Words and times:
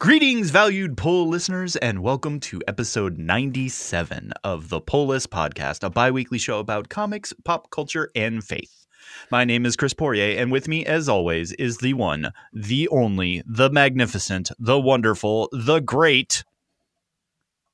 Greetings, 0.00 0.50
valued 0.50 0.96
pull 0.96 1.26
listeners, 1.26 1.74
and 1.74 2.04
welcome 2.04 2.38
to 2.38 2.62
episode 2.68 3.18
97 3.18 4.32
of 4.44 4.68
the 4.68 4.80
Pull 4.80 5.08
List 5.08 5.28
Podcast, 5.28 5.82
a 5.82 5.90
bi 5.90 6.12
weekly 6.12 6.38
show 6.38 6.60
about 6.60 6.88
comics, 6.88 7.34
pop 7.44 7.68
culture, 7.72 8.08
and 8.14 8.44
faith. 8.44 8.86
My 9.28 9.44
name 9.44 9.66
is 9.66 9.74
Chris 9.74 9.94
Poirier, 9.94 10.40
and 10.40 10.52
with 10.52 10.68
me, 10.68 10.86
as 10.86 11.08
always, 11.08 11.50
is 11.54 11.78
the 11.78 11.94
one, 11.94 12.32
the 12.52 12.86
only, 12.90 13.42
the 13.44 13.70
magnificent, 13.70 14.52
the 14.56 14.78
wonderful, 14.78 15.48
the 15.50 15.80
great 15.80 16.44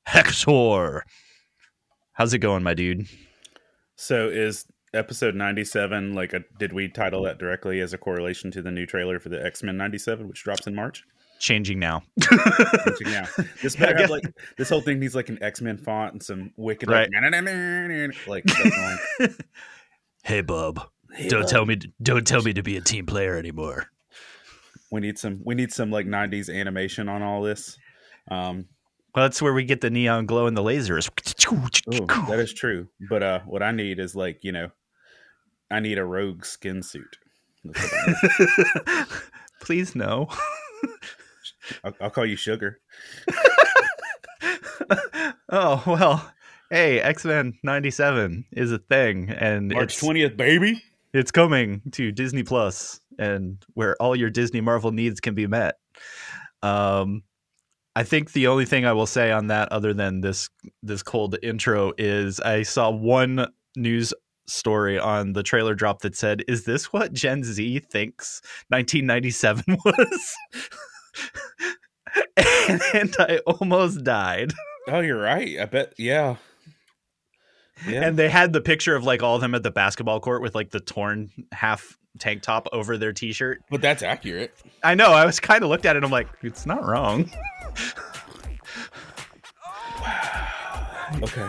Hector. 0.06 1.04
How's 2.14 2.32
it 2.32 2.38
going, 2.38 2.62
my 2.62 2.72
dude? 2.72 3.06
So 3.96 4.30
is 4.30 4.64
episode 4.94 5.34
97 5.34 6.14
like 6.14 6.32
a 6.32 6.44
did 6.58 6.72
we 6.72 6.88
title 6.88 7.24
that 7.24 7.36
directly 7.36 7.80
as 7.80 7.92
a 7.92 7.98
correlation 7.98 8.50
to 8.52 8.62
the 8.62 8.70
new 8.70 8.86
trailer 8.86 9.18
for 9.18 9.28
the 9.28 9.44
X-Men 9.44 9.76
97 9.76 10.26
which 10.26 10.42
drops 10.42 10.66
in 10.66 10.74
March? 10.74 11.04
Changing 11.44 11.78
now. 11.78 12.02
Changing 12.22 13.10
now. 13.12 13.26
This 13.62 13.76
better 13.80 13.98
have 13.98 14.08
like 14.08 14.24
this 14.56 14.70
whole 14.70 14.80
thing 14.80 14.98
needs 14.98 15.14
like 15.14 15.28
an 15.28 15.38
X-Men 15.42 15.76
font 15.76 16.14
and 16.14 16.22
some 16.22 16.52
wicked 16.56 16.88
Right. 16.88 17.06
like, 18.26 18.44
like 19.20 19.30
hey, 20.24 20.40
bub. 20.40 20.80
Hey, 21.12 21.28
don't 21.28 21.42
bud. 21.42 21.48
tell 21.50 21.66
me 21.66 21.78
don't 22.02 22.26
tell 22.26 22.40
me 22.42 22.54
to 22.54 22.62
be 22.62 22.78
a 22.78 22.80
team 22.80 23.04
player 23.04 23.36
anymore. 23.36 23.90
we 24.90 25.02
need 25.02 25.18
some 25.18 25.42
we 25.44 25.54
need 25.54 25.70
some 25.70 25.90
like 25.90 26.06
90s 26.06 26.48
animation 26.52 27.10
on 27.10 27.20
all 27.20 27.42
this. 27.42 27.76
Um 28.30 28.64
Well, 29.14 29.26
that's 29.26 29.42
where 29.42 29.52
we 29.52 29.64
get 29.64 29.82
the 29.82 29.90
neon 29.90 30.24
glow 30.24 30.46
and 30.46 30.56
the 30.56 30.62
lasers. 30.62 31.10
ooh, 31.52 32.06
that 32.30 32.38
is 32.38 32.54
true. 32.54 32.88
But 33.10 33.22
uh 33.22 33.40
what 33.40 33.62
I 33.62 33.70
need 33.70 33.98
is 33.98 34.16
like, 34.16 34.38
you 34.42 34.52
know, 34.52 34.70
I 35.70 35.80
need 35.80 35.98
a 35.98 36.04
rogue 36.06 36.46
skin 36.46 36.82
suit. 36.82 37.18
That's 37.64 37.92
what 37.92 38.88
I 38.88 38.96
need. 38.98 39.06
Please 39.60 39.94
no. 39.94 40.28
I'll, 41.82 41.94
I'll 42.00 42.10
call 42.10 42.26
you 42.26 42.36
Sugar. 42.36 42.80
oh 45.50 45.82
well. 45.86 46.30
Hey, 46.70 47.00
X 47.00 47.24
Men 47.24 47.58
'97 47.62 48.46
is 48.52 48.72
a 48.72 48.78
thing, 48.78 49.30
and 49.30 49.68
March 49.68 49.96
20th, 49.98 50.36
baby. 50.36 50.82
it's 51.12 51.30
coming 51.30 51.82
to 51.92 52.10
Disney 52.10 52.42
Plus, 52.42 53.00
and 53.18 53.64
where 53.74 53.94
all 54.00 54.16
your 54.16 54.30
Disney 54.30 54.60
Marvel 54.60 54.90
needs 54.90 55.20
can 55.20 55.34
be 55.34 55.46
met. 55.46 55.76
Um, 56.62 57.22
I 57.96 58.02
think 58.02 58.32
the 58.32 58.48
only 58.48 58.64
thing 58.64 58.86
I 58.86 58.92
will 58.92 59.06
say 59.06 59.30
on 59.30 59.48
that, 59.48 59.70
other 59.70 59.94
than 59.94 60.20
this 60.20 60.48
this 60.82 61.02
cold 61.02 61.36
intro, 61.42 61.92
is 61.96 62.40
I 62.40 62.62
saw 62.62 62.90
one 62.90 63.46
news 63.76 64.12
story 64.46 64.98
on 64.98 65.32
the 65.32 65.42
trailer 65.42 65.74
drop 65.74 66.00
that 66.00 66.16
said, 66.16 66.42
"Is 66.48 66.64
this 66.64 66.92
what 66.92 67.12
Gen 67.12 67.44
Z 67.44 67.78
thinks 67.90 68.40
1997 68.68 69.64
was?" 69.84 70.34
and, 72.36 72.82
and 72.92 73.16
I 73.18 73.38
almost 73.46 74.04
died. 74.04 74.52
Oh, 74.88 75.00
you're 75.00 75.20
right. 75.20 75.58
I 75.58 75.64
bet 75.64 75.94
yeah. 75.96 76.36
Yeah. 77.88 78.04
And 78.06 78.16
they 78.16 78.28
had 78.28 78.52
the 78.52 78.60
picture 78.60 78.94
of 78.94 79.04
like 79.04 79.22
all 79.22 79.34
of 79.34 79.40
them 79.40 79.54
at 79.54 79.62
the 79.62 79.70
basketball 79.70 80.20
court 80.20 80.42
with 80.42 80.54
like 80.54 80.70
the 80.70 80.80
torn 80.80 81.30
half 81.52 81.98
tank 82.18 82.42
top 82.42 82.68
over 82.72 82.96
their 82.96 83.12
t-shirt. 83.12 83.62
But 83.70 83.82
that's 83.82 84.02
accurate. 84.02 84.54
I 84.82 84.94
know. 84.94 85.12
I 85.12 85.26
was 85.26 85.40
kind 85.40 85.64
of 85.64 85.70
looked 85.70 85.86
at 85.86 85.96
it. 85.96 85.98
and 85.98 86.04
I'm 86.04 86.12
like, 86.12 86.28
it's 86.42 86.66
not 86.66 86.84
wrong. 86.86 87.30
Okay. 91.22 91.48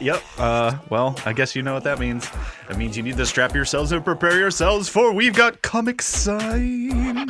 Yep. 0.00 0.22
Uh, 0.38 0.78
well, 0.90 1.18
I 1.24 1.32
guess 1.32 1.56
you 1.56 1.62
know 1.62 1.74
what 1.74 1.84
that 1.84 1.98
means. 1.98 2.28
That 2.68 2.76
means 2.76 2.96
you 2.96 3.02
need 3.02 3.16
to 3.16 3.26
strap 3.26 3.54
yourselves 3.54 3.92
and 3.92 4.04
prepare 4.04 4.38
yourselves 4.38 4.88
for 4.88 5.12
we've 5.12 5.34
got 5.34 5.62
comic 5.62 6.02
sign. 6.02 7.28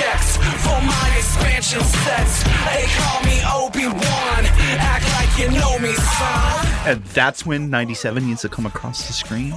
Checks 0.00 0.36
for 0.36 0.80
my 0.82 1.14
expansion 1.16 1.80
sets. 1.80 2.42
They 2.42 2.84
call 2.96 3.22
me 3.22 3.40
Obi-Wan. 3.52 4.46
Act 4.78 5.04
like 5.12 5.38
you 5.38 5.50
know 5.58 5.78
me, 5.78 5.92
son. 5.94 6.66
And 6.86 7.04
that's 7.06 7.44
when 7.44 7.68
97 7.68 8.26
needs 8.26 8.40
to 8.42 8.48
come 8.48 8.64
across 8.66 9.06
the 9.06 9.12
screen. 9.12 9.52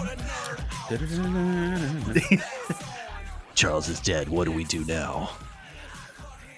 Charles 3.56 3.88
is 3.88 4.00
dead. 4.02 4.28
What 4.28 4.46
do 4.46 4.52
we 4.52 4.66
do 4.66 4.84
now? 4.86 5.30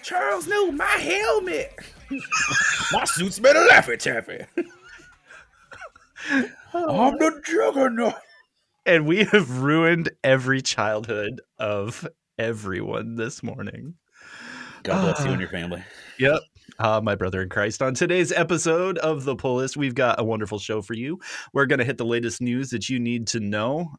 Charles, 0.02 0.48
no, 0.48 0.72
my 0.72 0.84
helmet. 0.84 1.72
my 2.92 3.04
suit's 3.04 3.38
better 3.38 3.60
laffy 3.70 3.98
taffy. 3.98 4.46
I'm 6.74 7.18
the 7.18 7.40
juggernaut. 7.44 8.14
And 8.84 9.06
we 9.06 9.24
have 9.24 9.62
ruined 9.62 10.10
every 10.24 10.62
childhood 10.62 11.40
of 11.58 12.06
everyone 12.38 13.16
this 13.16 13.42
morning. 13.42 13.94
God 14.82 15.02
bless 15.02 15.24
you 15.24 15.32
and 15.32 15.40
your 15.40 15.50
family. 15.50 15.82
Yep. 16.18 16.40
Uh, 16.78 17.00
my 17.02 17.14
brother 17.14 17.42
in 17.42 17.48
Christ. 17.48 17.82
On 17.82 17.94
today's 17.94 18.32
episode 18.32 18.98
of 18.98 19.24
The 19.24 19.34
Pull 19.34 19.56
List, 19.56 19.76
we've 19.76 19.94
got 19.94 20.20
a 20.20 20.24
wonderful 20.24 20.58
show 20.58 20.82
for 20.82 20.94
you. 20.94 21.18
We're 21.52 21.66
going 21.66 21.78
to 21.78 21.84
hit 21.84 21.98
the 21.98 22.04
latest 22.04 22.40
news 22.40 22.70
that 22.70 22.88
you 22.88 22.98
need 22.98 23.26
to 23.28 23.40
know. 23.40 23.92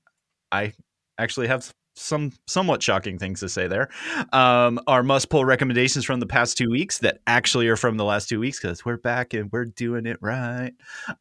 I 0.51 0.73
actually 1.17 1.47
have 1.47 1.73
some 1.95 2.31
somewhat 2.45 2.83
shocking 2.83 3.17
things 3.17 3.39
to 3.39 3.49
say 3.49 3.67
there. 3.67 3.89
Um, 4.31 4.79
our 4.87 5.01
must 5.01 5.29
pull 5.29 5.43
recommendations 5.43 6.05
from 6.05 6.19
the 6.19 6.27
past 6.27 6.57
two 6.57 6.69
weeks 6.69 6.99
that 6.99 7.19
actually 7.25 7.67
are 7.67 7.75
from 7.75 7.97
the 7.97 8.05
last 8.05 8.29
two 8.29 8.39
weeks 8.39 8.59
because 8.59 8.85
we're 8.85 8.97
back 8.97 9.33
and 9.33 9.51
we're 9.51 9.65
doing 9.65 10.05
it 10.05 10.17
right. 10.21 10.73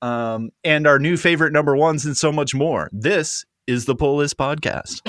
Um, 0.02 0.50
and 0.64 0.86
our 0.86 0.98
new 0.98 1.16
favorite 1.16 1.52
number 1.52 1.74
ones 1.76 2.04
and 2.04 2.16
so 2.16 2.30
much 2.30 2.54
more. 2.54 2.90
This 2.92 3.44
is 3.66 3.86
the 3.86 3.96
Pull 3.96 4.16
List 4.16 4.36
Podcast. 4.36 5.00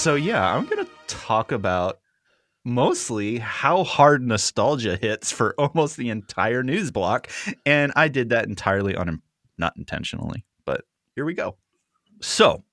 So 0.00 0.14
yeah, 0.14 0.56
I'm 0.56 0.64
gonna 0.64 0.86
talk 1.08 1.52
about 1.52 2.00
mostly 2.64 3.36
how 3.36 3.84
hard 3.84 4.26
nostalgia 4.26 4.96
hits 4.96 5.30
for 5.30 5.54
almost 5.58 5.98
the 5.98 6.08
entire 6.08 6.62
news 6.62 6.90
block, 6.90 7.28
and 7.66 7.92
I 7.94 8.08
did 8.08 8.30
that 8.30 8.46
entirely 8.46 8.96
on 8.96 9.20
not 9.58 9.74
intentionally, 9.76 10.42
but 10.64 10.84
here 11.16 11.26
we 11.26 11.34
go. 11.34 11.58
So 12.22 12.64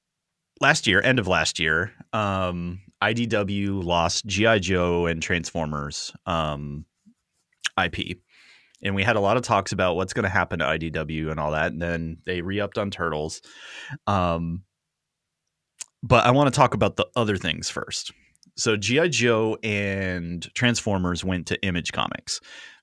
last 0.62 0.88
year, 0.88 1.02
end 1.02 1.20
of 1.20 1.28
last 1.28 1.60
year, 1.60 1.92
um, 2.14 2.80
IDW 3.04 3.84
lost 3.84 4.26
GI 4.26 4.62
Joe 4.62 5.06
and 5.06 5.22
Transformers 5.22 6.14
um, 6.26 6.86
IP. 7.78 8.20
And 8.82 8.96
we 8.96 9.04
had 9.04 9.18
a 9.18 9.22
lot 9.22 9.36
of 9.36 9.44
talks 9.44 9.74
about 9.74 9.98
what's 9.98 10.14
going 10.14 10.24
to 10.24 10.30
happen 10.30 10.60
to 10.60 10.66
IDW 10.66 11.30
and 11.30 11.42
all 11.42 11.52
that. 11.52 11.74
And 11.74 11.82
then 11.82 12.20
they 12.26 12.42
re 12.42 12.62
upped 12.62 12.78
on 12.78 12.90
Turtles. 12.90 13.42
Um, 14.06 14.64
but 16.04 16.26
I 16.26 16.32
want 16.32 16.52
to 16.54 16.58
talk 16.58 16.74
about 16.74 16.96
the 16.96 17.08
other 17.16 17.38
things 17.38 17.70
first. 17.70 18.12
So 18.56 18.76
GI 18.76 19.10
Joe 19.10 19.58
and 19.64 20.48
Transformers 20.56 21.24
went 21.24 21.48
to 21.48 21.62
Image 21.64 21.92
Comics, 21.92 22.40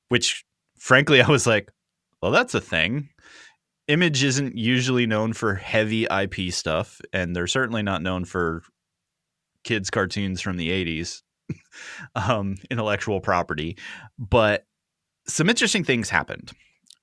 which 0.09 0.45
frankly 0.79 1.21
I 1.23 1.29
was 1.29 1.47
like, 1.47 1.71
well, 2.23 2.33
that's 2.33 2.55
a 2.55 2.61
thing. 2.61 3.09
Image 3.87 4.25
isn't 4.25 4.57
usually 4.57 5.07
known 5.07 5.35
for 5.35 5.55
heavy 5.55 6.05
IP 6.05 6.53
stuff, 6.53 7.01
and 7.13 7.37
they're 7.37 7.47
certainly 7.47 7.83
not 7.83 8.01
known 8.01 8.25
for 8.25 8.63
kids 9.63 9.91
cartoons 9.91 10.41
from 10.41 10.57
the 10.57 10.71
80s, 10.71 11.23
um, 12.15 12.57
intellectual 12.71 13.21
property. 13.21 13.77
But 14.19 14.65
some 15.27 15.51
interesting 15.51 15.85
things 15.85 16.09
happened. 16.09 16.53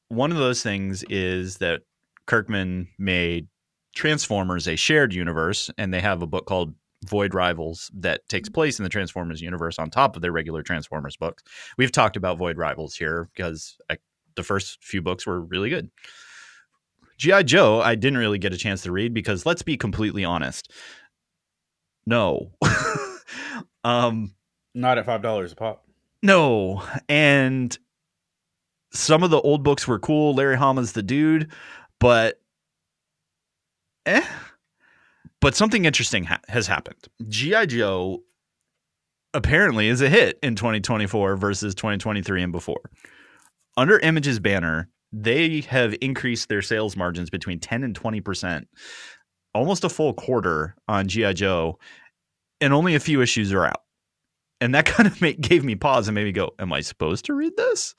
One 0.07 0.31
of 0.31 0.37
those 0.37 0.63
things 0.63 1.03
is 1.03 1.57
that 1.57 1.81
Kirkman 2.25 2.87
made 2.97 3.47
Transformers 3.95 4.67
a 4.67 4.75
shared 4.75 5.13
universe, 5.13 5.69
and 5.77 5.93
they 5.93 6.01
have 6.01 6.21
a 6.21 6.27
book 6.27 6.45
called 6.45 6.73
Void 7.07 7.33
Rivals 7.33 7.89
that 7.95 8.27
takes 8.29 8.47
place 8.49 8.79
in 8.79 8.83
the 8.83 8.89
Transformers 8.89 9.41
universe 9.41 9.79
on 9.79 9.89
top 9.89 10.15
of 10.15 10.21
their 10.21 10.31
regular 10.31 10.63
Transformers 10.63 11.17
books. 11.17 11.43
We've 11.77 11.91
talked 11.91 12.15
about 12.15 12.37
Void 12.37 12.57
Rivals 12.57 12.95
here 12.95 13.29
because 13.35 13.77
I, 13.89 13.97
the 14.35 14.43
first 14.43 14.83
few 14.83 15.01
books 15.01 15.25
were 15.25 15.41
really 15.41 15.69
good. 15.69 15.89
G.I. 17.17 17.43
Joe, 17.43 17.81
I 17.81 17.95
didn't 17.95 18.17
really 18.19 18.39
get 18.39 18.53
a 18.53 18.57
chance 18.57 18.81
to 18.83 18.91
read 18.91 19.13
because 19.13 19.45
let's 19.45 19.61
be 19.61 19.77
completely 19.77 20.23
honest. 20.25 20.71
No. 22.05 22.51
um, 23.83 24.33
Not 24.73 24.97
at 24.97 25.05
five 25.05 25.21
dollars 25.21 25.51
a 25.51 25.55
pop. 25.55 25.85
no. 26.23 26.83
And 27.07 27.77
some 28.93 29.23
of 29.23 29.29
the 29.29 29.39
old 29.41 29.63
books 29.63 29.87
were 29.87 29.99
cool. 29.99 30.33
Larry 30.33 30.57
Hama's 30.57 30.93
the 30.93 31.03
dude, 31.03 31.51
but 31.99 32.40
eh. 34.05 34.25
But 35.39 35.55
something 35.55 35.85
interesting 35.85 36.25
ha- 36.25 36.39
has 36.49 36.67
happened. 36.67 37.07
G.I. 37.27 37.65
Joe 37.67 38.19
apparently 39.33 39.87
is 39.87 40.01
a 40.01 40.09
hit 40.09 40.37
in 40.43 40.55
2024 40.55 41.35
versus 41.37 41.73
2023 41.75 42.43
and 42.43 42.51
before. 42.51 42.91
Under 43.77 43.97
Image's 43.99 44.39
banner, 44.39 44.89
they 45.13 45.61
have 45.61 45.95
increased 46.01 46.49
their 46.49 46.61
sales 46.61 46.95
margins 46.95 47.29
between 47.29 47.59
10 47.59 47.83
and 47.83 47.99
20%, 47.99 48.65
almost 49.55 49.83
a 49.83 49.89
full 49.89 50.13
quarter 50.13 50.75
on 50.87 51.07
G.I. 51.07 51.33
Joe, 51.33 51.79
and 52.59 52.73
only 52.73 52.95
a 52.95 52.99
few 52.99 53.21
issues 53.21 53.51
are 53.53 53.65
out. 53.65 53.81
and 54.59 54.75
that 54.75 54.85
kind 54.93 55.07
of 55.07 55.19
made, 55.21 55.41
gave 55.41 55.63
me 55.63 55.75
pause 55.75 56.07
and 56.07 56.15
made 56.15 56.25
me 56.25 56.31
go, 56.31 56.51
"Am 56.59 56.71
I 56.71 56.81
supposed 56.81 57.25
to 57.25 57.33
read 57.33 57.53
this?" 57.57 57.95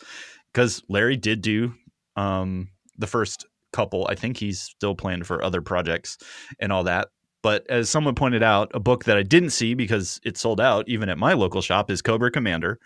Because 0.52 0.82
Larry 0.88 1.16
did 1.16 1.40
do 1.42 1.74
um, 2.16 2.68
the 2.98 3.06
first 3.06 3.46
couple. 3.72 4.06
I 4.10 4.14
think 4.14 4.36
he's 4.36 4.60
still 4.60 4.94
planned 4.94 5.26
for 5.26 5.42
other 5.42 5.62
projects 5.62 6.18
and 6.60 6.72
all 6.72 6.84
that. 6.84 7.08
But 7.42 7.68
as 7.68 7.90
someone 7.90 8.14
pointed 8.14 8.42
out, 8.42 8.70
a 8.72 8.80
book 8.80 9.04
that 9.04 9.16
I 9.16 9.22
didn't 9.24 9.50
see 9.50 9.74
because 9.74 10.20
it 10.24 10.38
sold 10.38 10.60
out 10.60 10.88
even 10.88 11.08
at 11.08 11.18
my 11.18 11.32
local 11.32 11.60
shop 11.60 11.90
is 11.90 12.00
Cobra 12.00 12.30
Commander. 12.30 12.78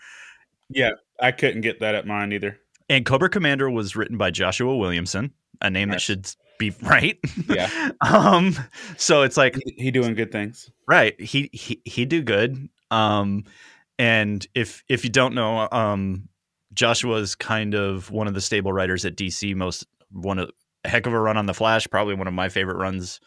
Yeah, 0.69 0.91
I 1.21 1.31
couldn't 1.31 1.61
get 1.61 1.79
that 1.79 1.93
at 1.95 2.07
mine 2.07 2.31
either. 2.33 2.59
And 2.89 3.05
Cobra 3.05 3.29
Commander 3.29 3.69
was 3.69 3.95
written 3.95 4.17
by 4.17 4.31
Joshua 4.31 4.75
Williamson, 4.75 5.31
a 5.61 5.69
name 5.69 5.89
that 5.89 6.01
should 6.01 6.27
be 6.57 6.71
right. 6.81 7.19
Yeah. 7.47 7.69
um 8.01 8.55
so 8.97 9.21
it's 9.21 9.37
like 9.37 9.55
He, 9.63 9.83
he 9.83 9.91
doing 9.91 10.15
good 10.15 10.31
things. 10.31 10.71
right, 10.87 11.19
he 11.21 11.49
he 11.53 11.81
he 11.85 12.05
do 12.05 12.23
good. 12.23 12.69
Um 12.89 13.43
and 13.99 14.45
if 14.55 14.83
if 14.89 15.03
you 15.03 15.09
don't 15.11 15.35
know, 15.35 15.67
um 15.71 16.29
Joshua's 16.73 17.35
kind 17.35 17.75
of 17.75 18.09
one 18.11 18.27
of 18.27 18.33
the 18.33 18.41
stable 18.41 18.73
writers 18.73 19.05
at 19.05 19.15
DC 19.15 19.55
most 19.55 19.85
one 20.11 20.39
of 20.39 20.49
heck 20.87 21.05
of 21.05 21.13
a 21.13 21.19
run 21.19 21.37
on 21.37 21.45
the 21.45 21.53
Flash, 21.53 21.87
probably 21.89 22.15
one 22.15 22.27
of 22.27 22.33
my 22.33 22.49
favorite 22.49 22.77
runs 22.77 23.19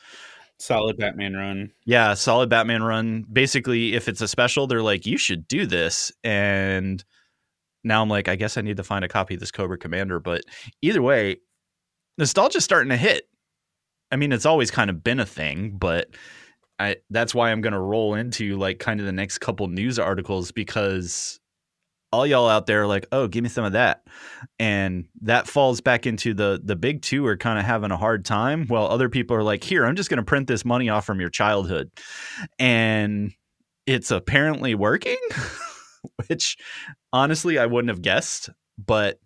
Solid 0.61 0.99
Batman 0.99 1.35
run. 1.35 1.73
Yeah, 1.87 2.13
solid 2.13 2.51
Batman 2.51 2.83
run. 2.83 3.25
Basically, 3.33 3.95
if 3.95 4.09
it's 4.09 4.21
a 4.21 4.29
special, 4.29 4.67
they're 4.67 4.83
like, 4.83 5.07
you 5.07 5.17
should 5.17 5.49
do 5.49 5.65
this. 5.65 6.13
And 6.23 7.03
now 7.83 8.03
I'm 8.03 8.11
like, 8.11 8.29
I 8.29 8.37
guess 8.37 8.59
I 8.59 8.61
need 8.61 8.77
to 8.77 8.85
find 8.85 9.03
a 9.03 9.09
copy 9.09 9.35
of 9.35 9.41
this 9.41 9.51
Cobra 9.51 9.79
Commander. 9.79 10.21
But 10.21 10.43
either 10.83 11.01
way, 11.01 11.39
nostalgia's 12.19 12.63
starting 12.63 12.91
to 12.91 12.99
hit. 12.99 13.27
I 14.13 14.17
mean, 14.17 14.33
it's 14.33 14.45
always 14.45 14.71
kind 14.71 14.91
of 14.91 15.03
been 15.03 15.19
a 15.19 15.25
thing, 15.25 15.79
but 15.79 16.11
I 16.79 16.97
that's 17.09 17.35
why 17.35 17.51
I'm 17.51 17.63
gonna 17.63 17.81
roll 17.81 18.15
into 18.15 18.59
like 18.59 18.79
kind 18.79 19.01
of 19.01 19.07
the 19.07 19.13
next 19.13 19.39
couple 19.39 19.67
news 19.69 19.99
articles 19.99 20.53
because 20.53 21.40
all 22.13 22.27
y'all 22.27 22.49
out 22.49 22.67
there 22.67 22.83
are 22.83 22.87
like, 22.87 23.07
oh, 23.13 23.29
give 23.29 23.43
me 23.43 23.49
some 23.49 23.65
of 23.65 23.73
that. 23.73 24.07
And 24.59 25.07
that 25.23 25.47
falls 25.47 25.81
back 25.81 26.07
into 26.07 26.35
the 26.35 26.61
the 26.63 26.77
big 26.77 27.03
two 27.03 27.27
are 27.27 27.37
kind 27.37 27.59
of 27.59 27.65
having 27.65 27.91
a 27.91 27.97
hard 27.97 28.25
time. 28.25 28.67
While 28.67 28.87
other 28.87 29.09
people 29.09 29.37
are 29.37 29.43
like, 29.43 29.63
here, 29.63 29.85
I'm 29.85 29.97
just 29.97 30.11
gonna 30.11 30.25
print 30.25 30.49
this 30.49 30.65
money 30.65 30.89
off 30.89 31.07
from 31.07 31.21
your 31.21 31.31
childhood. 31.31 31.91
And 32.59 33.33
it's 33.87 34.11
apparently 34.11 34.75
working, 34.75 35.19
which 36.27 36.57
honestly 37.13 37.59
I 37.59 37.67
wouldn't 37.67 37.91
have 37.91 38.03
guessed. 38.03 38.51
But 38.77 39.21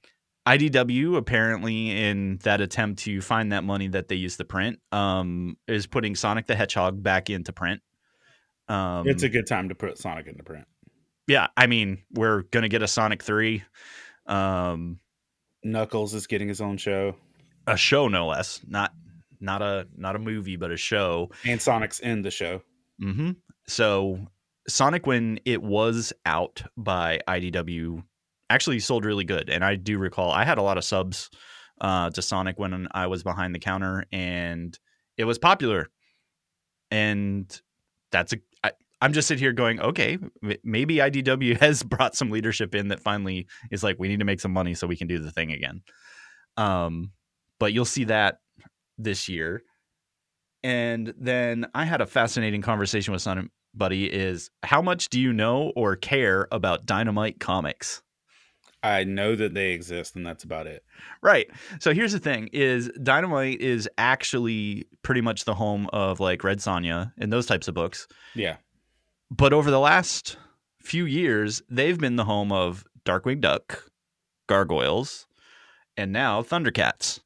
IDW 0.47 1.17
apparently 1.17 1.91
in 1.91 2.39
that 2.43 2.61
attempt 2.61 3.03
to 3.05 3.21
find 3.23 3.53
that 3.53 3.65
money 3.65 3.89
that 3.89 4.09
they 4.09 4.17
used 4.17 4.39
to 4.39 4.45
print, 4.45 4.79
um, 4.93 5.57
is 5.67 5.87
putting 5.87 6.15
Sonic 6.15 6.47
the 6.47 6.55
Hedgehog 6.55 7.03
back 7.03 7.31
into 7.31 7.53
print. 7.53 7.81
Um, 8.69 9.07
it's 9.07 9.23
a 9.23 9.29
good 9.29 9.47
time 9.47 9.69
to 9.71 9.75
put 9.75 9.99
Sonic 9.99 10.27
into 10.27 10.43
print. 10.43 10.67
Yeah, 11.27 11.49
I 11.57 11.67
mean, 11.67 12.03
we're 12.13 12.43
gonna 12.43 12.69
get 12.69 12.83
a 12.83 12.89
Sonic 12.89 13.23
three, 13.23 13.63
um, 14.27 14.99
Knuckles 15.63 16.15
is 16.15 16.27
getting 16.27 16.49
his 16.49 16.61
own 16.61 16.77
show, 16.77 17.17
a 17.67 17.77
show 17.77 18.09
no 18.09 18.27
less, 18.27 18.61
not 18.67 18.93
not 19.41 19.63
a 19.63 19.87
not 19.97 20.17
a 20.17 20.19
movie, 20.19 20.57
but 20.57 20.71
a 20.71 20.77
show. 20.77 21.31
and 21.45 21.61
Sonic's 21.61 22.01
in 22.01 22.23
the 22.23 22.31
show. 22.31 22.63
hmm 23.01 23.33
So 23.67 24.19
Sonic, 24.69 25.07
when 25.07 25.41
it 25.45 25.63
was 25.63 26.13
out 26.25 26.63
by 26.77 27.21
IDW, 27.29 28.03
actually 28.51 28.81
sold 28.81 29.05
really 29.05 29.25
good, 29.25 29.51
and 29.51 29.65
I 29.65 29.75
do 29.77 29.99
recall 29.99 30.31
I 30.31 30.45
had 30.45 30.59
a 30.59 30.63
lot 30.63 30.79
of 30.79 30.85
subs 30.85 31.31
uh, 31.81 32.11
to 32.11 32.23
Sonic 32.23 32.59
when 32.59 32.89
I 32.93 33.07
was 33.07 33.23
behind 33.23 33.55
the 33.55 33.59
counter, 33.59 34.05
and 34.13 34.79
it 35.17 35.25
was 35.25 35.39
popular. 35.39 35.91
And 36.91 37.61
that's 38.13 38.33
a. 38.33 38.37
I'm 39.05 39.13
just 39.13 39.29
sitting 39.29 39.43
here 39.43 39.53
going, 39.53 39.81
okay, 39.81 40.17
maybe 40.63 40.97
IDW 40.97 41.61
has 41.61 41.83
brought 41.83 42.17
some 42.17 42.31
leadership 42.31 42.75
in 42.75 42.89
that 42.89 43.01
finally 43.01 43.47
is 43.71 43.85
like, 43.85 43.99
we 43.99 44.09
need 44.09 44.21
to 44.21 44.25
make 44.25 44.41
some 44.41 44.51
money 44.51 44.73
so 44.73 44.87
we 44.87 44.97
can 44.97 45.07
do 45.07 45.19
the 45.19 45.31
thing 45.31 45.53
again. 45.53 45.83
Um, 46.57 47.13
but 47.61 47.75
you'll 47.75 47.85
see 47.85 48.05
that 48.05 48.39
this 48.97 49.29
year. 49.29 49.63
And 50.63 51.13
then 51.19 51.67
I 51.75 51.85
had 51.85 52.01
a 52.01 52.07
fascinating 52.07 52.63
conversation 52.63 53.13
with 53.13 53.21
somebody 53.21 54.11
is 54.11 54.51
how 54.63 54.81
much 54.81 55.11
do 55.11 55.21
you 55.21 55.35
know 55.35 55.71
or 55.77 55.97
care 55.97 56.49
about 56.51 56.87
Dynamite 56.87 57.39
Comics? 57.39 58.03
I 58.83 59.05
know 59.05 59.35
that 59.35 59.53
they 59.53 59.73
exist, 59.73 60.15
and 60.17 60.27
that's 60.27 60.45
about 60.45 60.67
it. 60.67 60.83
Right. 61.23 61.51
So 61.81 61.93
here's 61.93 62.13
the 62.13 62.19
thing 62.19 62.49
is 62.53 62.91
Dynamite 63.03 63.61
is 63.61 63.89
actually 63.99 64.87
pretty 65.03 65.23
much 65.23 65.45
the 65.45 65.55
home 65.55 65.89
of 65.93 66.21
like 66.21 66.43
Red 66.45 66.59
Sonja 66.59 67.13
and 67.19 67.31
those 67.33 67.47
types 67.47 67.67
of 67.67 67.75
books. 67.75 68.07
Yeah, 68.35 68.57
But 69.31 69.53
over 69.53 69.71
the 69.71 69.81
last 69.81 70.37
few 70.81 71.07
years, 71.07 71.63
they've 71.69 71.99
been 71.99 72.17
the 72.17 72.25
home 72.25 72.53
of 72.53 72.85
Darkwing 73.05 73.41
Duck, 73.41 73.85
Gargoyles, 74.49 75.27
and 75.97 76.13
now 76.13 76.43
Thundercats. 76.43 77.21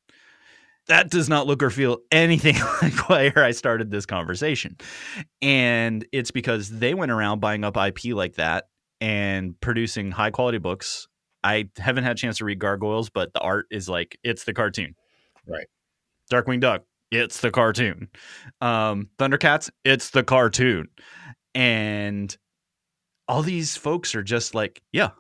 That 0.87 1.11
does 1.11 1.29
not 1.29 1.47
look 1.47 1.63
or 1.63 1.71
feel 1.71 1.99
anything 2.13 2.55
like 2.83 3.09
where 3.09 3.45
I 3.45 3.51
started 3.51 3.91
this 3.91 4.07
conversation. 4.07 4.77
And 5.43 6.07
it's 6.13 6.31
because 6.31 6.71
they 6.71 6.95
went 6.95 7.13
around 7.13 7.41
buying 7.41 7.65
up 7.65 7.77
IP 7.77 8.15
like 8.15 8.37
that 8.37 8.69
and 9.01 9.59
producing 9.61 10.11
high 10.11 10.31
quality 10.31 10.59
books. 10.59 11.07
I 11.45 11.69
haven't 11.77 12.05
had 12.05 12.13
a 12.13 12.19
chance 12.19 12.39
to 12.39 12.45
read 12.45 12.59
Gargoyles, 12.59 13.11
but 13.11 13.33
the 13.33 13.41
art 13.41 13.67
is 13.71 13.89
like 13.89 14.19
it's 14.25 14.45
the 14.45 14.53
cartoon. 14.53 14.95
Right. 15.47 15.67
Darkwing 16.33 16.61
Duck, 16.61 16.83
it's 17.11 17.41
the 17.41 17.51
cartoon. 17.51 18.09
Um, 18.61 19.09
Thundercats, 19.19 19.71
it's 19.85 20.11
the 20.11 20.23
cartoon. 20.23 20.89
And 21.55 22.37
all 23.27 23.43
these 23.43 23.77
folks 23.77 24.15
are 24.15 24.23
just 24.23 24.55
like, 24.55 24.83
yeah, 24.93 25.11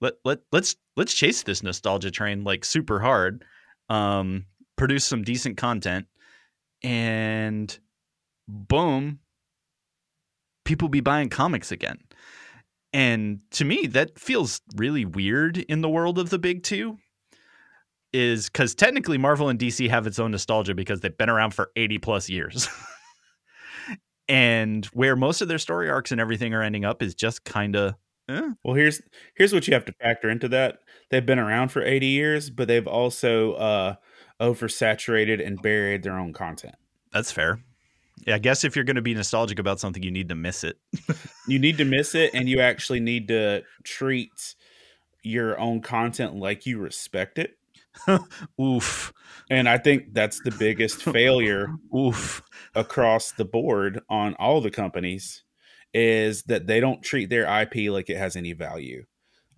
let 0.00 0.14
let 0.24 0.40
let's 0.52 0.76
let's 0.96 1.14
chase 1.14 1.42
this 1.42 1.62
nostalgia 1.62 2.10
train 2.10 2.44
like 2.44 2.64
super 2.64 3.00
hard. 3.00 3.44
Um, 3.88 4.46
produce 4.76 5.04
some 5.04 5.22
decent 5.22 5.56
content, 5.56 6.06
and 6.82 7.76
boom, 8.48 9.20
people 10.64 10.88
be 10.88 11.00
buying 11.00 11.28
comics 11.28 11.72
again. 11.72 11.98
And 12.92 13.40
to 13.52 13.64
me, 13.64 13.86
that 13.88 14.18
feels 14.18 14.60
really 14.76 15.04
weird 15.04 15.58
in 15.58 15.80
the 15.80 15.88
world 15.88 16.18
of 16.18 16.30
the 16.30 16.38
big 16.38 16.62
two. 16.62 16.98
Is 18.12 18.48
because 18.48 18.74
technically 18.74 19.18
Marvel 19.18 19.50
and 19.50 19.58
DC 19.58 19.90
have 19.90 20.06
its 20.06 20.18
own 20.18 20.30
nostalgia 20.30 20.74
because 20.74 21.00
they've 21.00 21.16
been 21.16 21.28
around 21.28 21.52
for 21.52 21.70
80 21.76 21.98
plus 21.98 22.30
years. 22.30 22.68
and 24.28 24.84
where 24.86 25.16
most 25.16 25.40
of 25.40 25.48
their 25.48 25.58
story 25.58 25.88
arcs 25.90 26.12
and 26.12 26.20
everything 26.20 26.54
are 26.54 26.62
ending 26.62 26.84
up 26.84 27.02
is 27.02 27.14
just 27.14 27.44
kind 27.44 27.76
of, 27.76 27.94
eh, 28.28 28.50
Well, 28.64 28.74
here's 28.74 29.00
here's 29.34 29.52
what 29.52 29.66
you 29.68 29.74
have 29.74 29.84
to 29.86 29.92
factor 29.92 30.28
into 30.30 30.48
that. 30.48 30.78
They've 31.10 31.24
been 31.24 31.38
around 31.38 31.68
for 31.70 31.82
80 31.82 32.06
years, 32.06 32.50
but 32.50 32.68
they've 32.68 32.86
also 32.86 33.54
uh 33.54 33.94
oversaturated 34.40 35.44
and 35.44 35.60
buried 35.62 36.02
their 36.02 36.18
own 36.18 36.32
content. 36.32 36.74
that's 37.12 37.32
fair. 37.32 37.60
Yeah, 38.26 38.36
I 38.36 38.38
guess 38.38 38.64
if 38.64 38.74
you're 38.74 38.84
going 38.84 38.96
to 38.96 39.02
be 39.02 39.14
nostalgic 39.14 39.58
about 39.58 39.78
something, 39.78 40.02
you 40.02 40.10
need 40.10 40.28
to 40.30 40.34
miss 40.34 40.64
it. 40.64 40.78
You 41.48 41.58
need 41.60 41.78
to 41.78 41.84
miss 41.84 42.14
it 42.16 42.32
and 42.34 42.48
you 42.48 42.60
actually 42.60 42.98
need 42.98 43.28
to 43.28 43.62
treat 43.84 44.56
your 45.22 45.58
own 45.60 45.80
content 45.80 46.34
like 46.34 46.66
you 46.66 46.78
respect 46.78 47.38
it. 47.38 47.56
Oof. 48.60 49.12
And 49.48 49.68
I 49.68 49.78
think 49.78 50.12
that's 50.12 50.40
the 50.40 50.50
biggest 50.50 51.02
failure 51.02 51.68
Oof. 51.96 52.42
Across 52.76 53.32
the 53.32 53.44
board 53.44 54.00
on 54.08 54.34
all 54.34 54.60
the 54.60 54.70
companies 54.70 55.42
is 55.94 56.42
that 56.44 56.66
they 56.66 56.78
don't 56.78 57.02
treat 57.02 57.30
their 57.30 57.62
IP 57.62 57.90
like 57.90 58.10
it 58.10 58.18
has 58.18 58.36
any 58.36 58.52
value. 58.52 59.04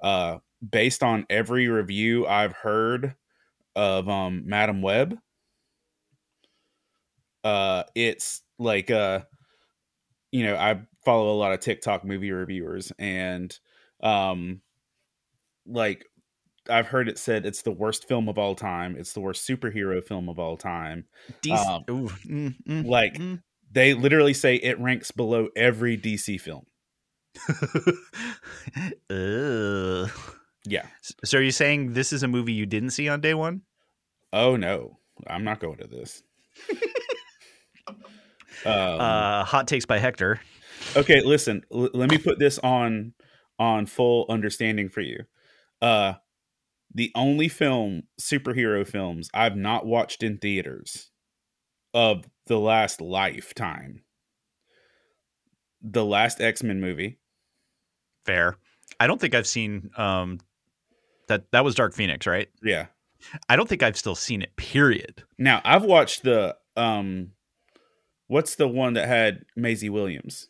Uh, 0.00 0.38
based 0.70 1.02
on 1.02 1.26
every 1.28 1.68
review 1.68 2.26
I've 2.26 2.52
heard 2.52 3.16
of 3.74 4.08
um, 4.08 4.44
Madame 4.46 4.82
Web, 4.82 5.18
uh, 7.44 7.84
it's 7.94 8.42
like 8.58 8.90
uh, 8.90 9.20
you 10.30 10.44
know 10.44 10.56
I 10.56 10.82
follow 11.04 11.32
a 11.32 11.38
lot 11.38 11.52
of 11.52 11.60
TikTok 11.60 12.04
movie 12.04 12.32
reviewers 12.32 12.92
and 12.98 13.56
um, 14.02 14.60
like 15.66 16.04
I've 16.68 16.88
heard 16.88 17.08
it 17.08 17.18
said 17.18 17.46
it's 17.46 17.62
the 17.62 17.70
worst 17.72 18.06
film 18.08 18.28
of 18.28 18.38
all 18.38 18.54
time. 18.54 18.96
It's 18.96 19.12
the 19.12 19.20
worst 19.20 19.46
superhero 19.48 20.02
film 20.02 20.28
of 20.28 20.38
all 20.38 20.56
time. 20.56 21.06
Dec- 21.42 21.66
Um, 21.66 21.84
mm, 21.84 22.54
mm, 22.66 22.86
like 22.86 23.14
mm. 23.14 23.42
they 23.70 23.94
literally 23.94 24.34
say 24.34 24.56
it 24.56 24.78
ranks 24.80 25.10
below 25.10 25.48
every 25.56 25.96
DC 25.96 26.40
film. 26.40 26.66
Yeah. 30.68 30.86
So 31.24 31.38
are 31.38 31.42
you 31.42 31.50
saying 31.50 31.94
this 31.94 32.12
is 32.12 32.22
a 32.22 32.28
movie 32.28 32.52
you 32.52 32.66
didn't 32.66 32.90
see 32.90 33.08
on 33.08 33.20
day 33.20 33.34
one? 33.34 33.62
Oh 34.32 34.56
no, 34.56 34.98
I'm 35.26 35.44
not 35.44 35.60
going 35.60 35.78
to 35.78 35.86
this. 35.86 36.22
um, 37.88 37.96
uh, 38.66 39.44
hot 39.44 39.66
takes 39.66 39.86
by 39.86 39.98
Hector. 39.98 40.40
okay, 40.96 41.22
listen. 41.22 41.62
L- 41.72 41.90
let 41.94 42.10
me 42.10 42.18
put 42.18 42.38
this 42.38 42.58
on 42.58 43.14
on 43.58 43.86
full 43.86 44.26
understanding 44.28 44.88
for 44.90 45.00
you. 45.00 45.24
Uh, 45.80 46.14
the 46.94 47.10
only 47.14 47.48
film 47.48 48.02
superhero 48.20 48.86
films 48.86 49.28
I've 49.34 49.56
not 49.56 49.86
watched 49.86 50.22
in 50.22 50.38
theaters 50.38 51.10
of 51.94 52.24
the 52.46 52.58
last 52.58 53.00
lifetime, 53.00 54.02
the 55.82 56.04
last 56.04 56.40
X 56.40 56.62
Men 56.62 56.80
movie, 56.80 57.18
Fair. 58.26 58.56
I 59.00 59.06
don't 59.06 59.20
think 59.20 59.34
I've 59.34 59.46
seen 59.46 59.90
um 59.96 60.38
that 61.28 61.50
that 61.52 61.64
was 61.64 61.74
Dark 61.74 61.94
Phoenix, 61.94 62.26
right? 62.26 62.48
Yeah. 62.62 62.86
I 63.48 63.56
don't 63.56 63.68
think 63.68 63.82
I've 63.82 63.96
still 63.98 64.14
seen 64.14 64.42
it. 64.42 64.54
Period. 64.56 65.24
Now 65.38 65.60
I've 65.64 65.84
watched 65.84 66.22
the 66.22 66.56
um, 66.76 67.32
what's 68.28 68.54
the 68.54 68.68
one 68.68 68.94
that 68.94 69.08
had 69.08 69.44
Maisie 69.56 69.90
Williams? 69.90 70.48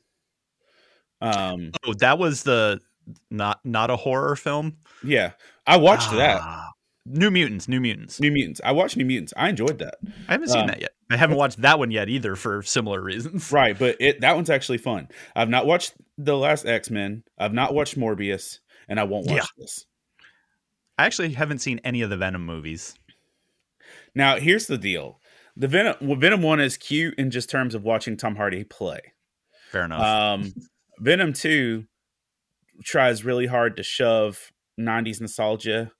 Um, 1.21 1.73
Oh, 1.87 1.95
that 1.95 2.19
was 2.19 2.43
the 2.43 2.81
not 3.31 3.61
not 3.65 3.91
a 3.91 3.97
horror 3.97 4.37
film. 4.37 4.77
yeah, 5.03 5.33
I 5.69 5.77
watched 5.77 6.11
that. 6.13 6.41
Ah, 6.43 6.71
New 7.07 7.31
Mutants, 7.31 7.69
New 7.69 7.81
Mutants. 7.81 8.21
New 8.21 8.31
Mutants. 8.33 8.61
I 8.65 8.73
watched 8.73 8.97
New 8.97 9.05
Mutants. 9.05 9.33
I 9.37 9.49
enjoyed 9.49 9.79
that. 9.79 9.97
I 10.29 10.33
haven't 10.33 10.49
seen 10.49 10.63
um, 10.63 10.67
that 10.69 10.81
yet. 10.81 10.91
I 11.11 11.17
haven't 11.17 11.37
watched 11.37 11.61
that 11.63 11.79
one 11.79 11.91
yet 11.91 12.09
either 12.09 12.37
for 12.37 12.63
similar 12.63 13.01
reasons. 13.03 13.53
Right, 13.53 13.79
but 13.79 13.97
it 14.01 14.21
that 14.23 14.35
one's 14.35 14.51
actually 14.51 14.79
fun. 14.79 15.09
I've 15.37 15.49
not 15.49 15.67
watched 15.67 15.95
the 16.17 16.37
last 16.37 16.67
X 16.67 16.91
Men. 16.91 17.23
I've 17.39 17.53
not 17.53 17.75
watched 17.75 17.99
Morbius, 17.99 18.59
and 18.89 18.99
I 18.99 19.05
won't 19.05 19.27
watch 19.27 19.37
Yeah. 19.37 19.45
this. 19.57 19.87
I 20.99 21.07
actually 21.07 21.31
haven't 21.35 21.61
seen 21.61 21.81
any 21.85 22.03
of 22.03 22.11
the 22.11 22.17
Venom 22.17 22.45
movies. 22.45 22.95
Now, 24.15 24.37
here's 24.37 24.67
the 24.67 24.79
deal: 24.79 25.21
the 25.57 25.69
Venom 25.69 25.97
well, 26.01 26.17
Venom 26.19 26.43
one 26.43 26.61
is 26.61 26.77
cute 26.77 27.15
in 27.19 27.31
just 27.31 27.49
terms 27.51 27.75
of 27.75 27.85
watching 27.85 28.17
Tom 28.17 28.37
Hardy 28.37 28.65
play. 28.65 29.01
Fair 29.71 29.85
enough. 29.85 30.03
Um, 30.03 30.53
Venom 30.99 31.33
two 31.33 31.85
tries 32.85 33.25
really 33.25 33.47
hard 33.47 33.77
to 33.77 33.83
shove 33.83 34.51
'90s 34.79 35.21
nostalgia 35.21 35.93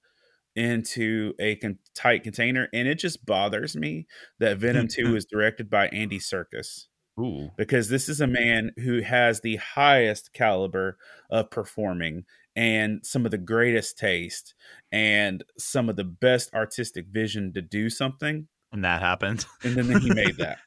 into 0.57 1.35
a 1.39 1.57
con- 1.57 1.79
tight 1.95 2.25
container, 2.25 2.69
and 2.73 2.89
it 2.89 2.99
just 2.99 3.25
bothers 3.25 3.77
me 3.77 4.07
that 4.39 4.59
Venom 4.59 4.89
two 4.89 5.05
mm-hmm. 5.05 5.17
is 5.17 5.25
directed 5.25 5.71
by 5.71 5.89
Andy 5.89 6.19
Serkis. 6.19 6.87
Ooh. 7.19 7.51
because 7.57 7.89
this 7.89 8.09
is 8.09 8.21
a 8.21 8.29
man 8.29 8.71
who 8.77 9.01
has 9.03 9.41
the 9.41 9.57
highest 9.57 10.33
caliber 10.33 10.97
of 11.31 11.51
performing 11.51 12.25
and 12.55 13.05
some 13.05 13.25
of 13.25 13.33
the 13.33 13.39
greatest 13.39 13.99
taste 13.99 14.55
and 14.93 15.43
some 15.59 15.89
of 15.89 15.97
the 15.97 16.05
best 16.05 16.55
artistic 16.55 17.07
vision 17.09 17.53
to 17.55 17.63
do 17.63 17.91
something 17.91 18.47
And 18.71 18.85
that 18.85 19.01
happened. 19.01 19.47
and 19.65 19.75
then, 19.75 19.89
then 19.89 20.01
he 20.01 20.15
made 20.15 20.37
that 20.37 20.59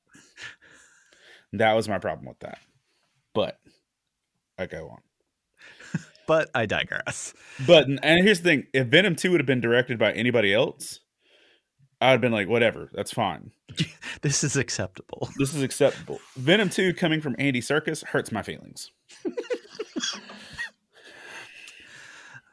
that 1.53 1.73
was 1.73 1.87
my 1.87 1.99
problem 1.99 2.27
with 2.27 2.39
that 2.39 2.59
but 3.33 3.57
i 4.57 4.65
go 4.65 4.89
on 4.89 4.99
But 6.31 6.49
I 6.55 6.65
digress. 6.65 7.33
but 7.67 7.87
and 7.87 8.23
here's 8.23 8.39
the 8.39 8.49
thing 8.49 8.67
if 8.73 8.87
venom 8.87 9.15
2 9.17 9.31
would 9.31 9.41
have 9.41 9.45
been 9.45 9.59
directed 9.59 9.99
by 9.99 10.13
anybody 10.13 10.53
else 10.53 11.01
i'd 11.99 12.11
have 12.11 12.21
been 12.21 12.31
like 12.31 12.47
whatever 12.47 12.89
that's 12.93 13.11
fine 13.11 13.51
This 14.21 14.41
is 14.43 14.55
acceptable. 14.55 15.27
this 15.37 15.53
is 15.53 15.61
acceptable 15.61 16.19
venom 16.37 16.69
2 16.69 16.93
coming 16.93 17.19
from 17.19 17.35
andy 17.37 17.59
Serkis 17.59 18.05
hurts 18.05 18.31
my 18.31 18.43
feelings 18.43 18.91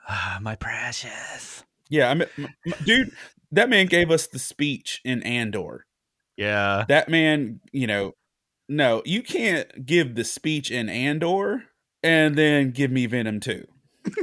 Ah, 0.09 0.39
My 0.43 0.57
precious. 0.57 1.63
Yeah, 1.91 2.11
I 2.11 2.15
mean, 2.15 2.29
dude, 2.85 3.13
that 3.53 3.69
man 3.71 3.87
gave 3.87 4.11
us 4.11 4.27
the 4.27 4.39
speech 4.39 5.01
in 5.05 5.23
Andor. 5.23 5.87
Yeah. 6.37 6.85
That 6.89 7.09
man, 7.09 7.61
you 7.73 7.87
know, 7.87 8.13
no, 8.69 9.03
you 9.05 9.23
can't 9.23 9.87
give 9.87 10.15
the 10.15 10.25
speech 10.25 10.71
in 10.71 10.89
Andor 10.89 11.65
and 12.03 12.37
then 12.37 12.71
give 12.71 12.91
me 12.91 13.07
Venom 13.07 13.41
too. 13.41 13.67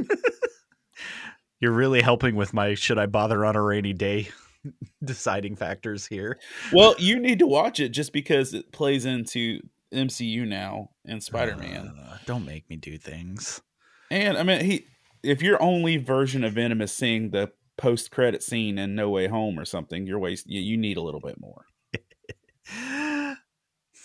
You're 1.60 1.72
really 1.72 2.02
helping 2.02 2.36
with 2.36 2.52
my 2.52 2.74
should 2.74 2.98
I 2.98 3.06
bother 3.06 3.44
on 3.44 3.56
a 3.56 3.62
rainy 3.62 3.92
day 3.92 4.28
deciding 5.04 5.56
factors 5.56 6.06
here. 6.06 6.38
Well, 6.72 6.94
you 6.98 7.18
need 7.18 7.38
to 7.38 7.46
watch 7.46 7.80
it 7.80 7.90
just 7.90 8.12
because 8.12 8.52
it 8.52 8.72
plays 8.72 9.06
into 9.06 9.60
MCU 9.92 10.46
now 10.46 10.90
and 11.06 11.22
Spider 11.22 11.56
Man. 11.56 11.94
Uh, 11.98 12.18
don't 12.26 12.44
make 12.44 12.68
me 12.68 12.76
do 12.76 12.98
things. 12.98 13.62
and 14.10 14.36
I 14.36 14.42
mean, 14.42 14.64
he, 14.64 14.86
if 15.22 15.42
your 15.42 15.62
only 15.62 15.96
version 15.96 16.44
of 16.44 16.54
Venom 16.54 16.82
is 16.82 16.92
seeing 16.92 17.30
the 17.30 17.52
post 17.78 18.10
credit 18.10 18.42
scene 18.42 18.78
in 18.78 18.94
No 18.94 19.08
Way 19.08 19.28
Home 19.28 19.58
or 19.58 19.64
something, 19.64 20.06
you're 20.06 20.18
waste. 20.18 20.46
You, 20.46 20.60
you 20.60 20.76
need 20.76 20.96
a 20.96 21.02
little 21.02 21.20
bit 21.20 21.40
more. 21.40 21.64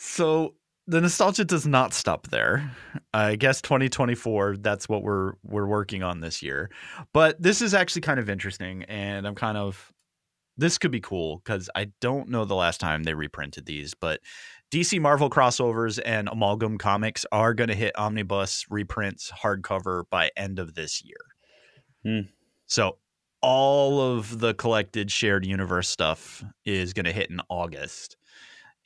So 0.04 0.56
the 0.92 1.00
nostalgia 1.00 1.46
does 1.46 1.66
not 1.66 1.94
stop 1.94 2.28
there. 2.28 2.70
I 3.14 3.38
guess 3.38 3.62
2024 3.62 4.58
that's 4.58 4.90
what 4.90 5.04
we're 5.04 5.34
we're 5.42 5.66
working 5.66 6.04
on 6.04 6.20
this 6.20 6.44
year. 6.44 6.70
But 7.14 7.42
this 7.42 7.62
is 7.62 7.74
actually 7.74 8.02
kind 8.02 8.20
of 8.20 8.30
interesting 8.30 8.84
and 8.84 9.26
I'm 9.26 9.36
kind 9.36 9.58
of 9.58 9.94
this 10.58 10.78
could 10.78 10.92
be 10.92 11.00
cool 11.00 11.40
cuz 11.46 11.70
I 11.76 11.92
don't 12.02 12.28
know 12.28 12.44
the 12.44 12.56
last 12.56 12.82
time 12.82 13.04
they 13.04 13.14
reprinted 13.14 13.66
these, 13.66 13.94
but 13.94 14.20
DC 14.70 15.00
Marvel 15.00 15.30
crossovers 15.30 15.98
and 16.04 16.28
Amalgam 16.28 16.78
Comics 16.78 17.26
are 17.32 17.54
going 17.54 17.70
to 17.70 17.76
hit 17.76 17.98
omnibus 17.98 18.66
reprints 18.70 19.32
hardcover 19.32 20.04
by 20.10 20.30
end 20.36 20.60
of 20.60 20.76
this 20.76 21.02
year. 21.04 21.16
Hmm. 22.04 22.28
So 22.68 22.98
all 23.42 24.02
of 24.02 24.40
the 24.40 24.54
collected 24.54 25.10
shared 25.10 25.46
universe 25.46 25.88
stuff 25.88 26.44
is 26.66 26.92
going 26.92 27.06
to 27.06 27.14
hit 27.14 27.30
in 27.30 27.40
August 27.50 28.18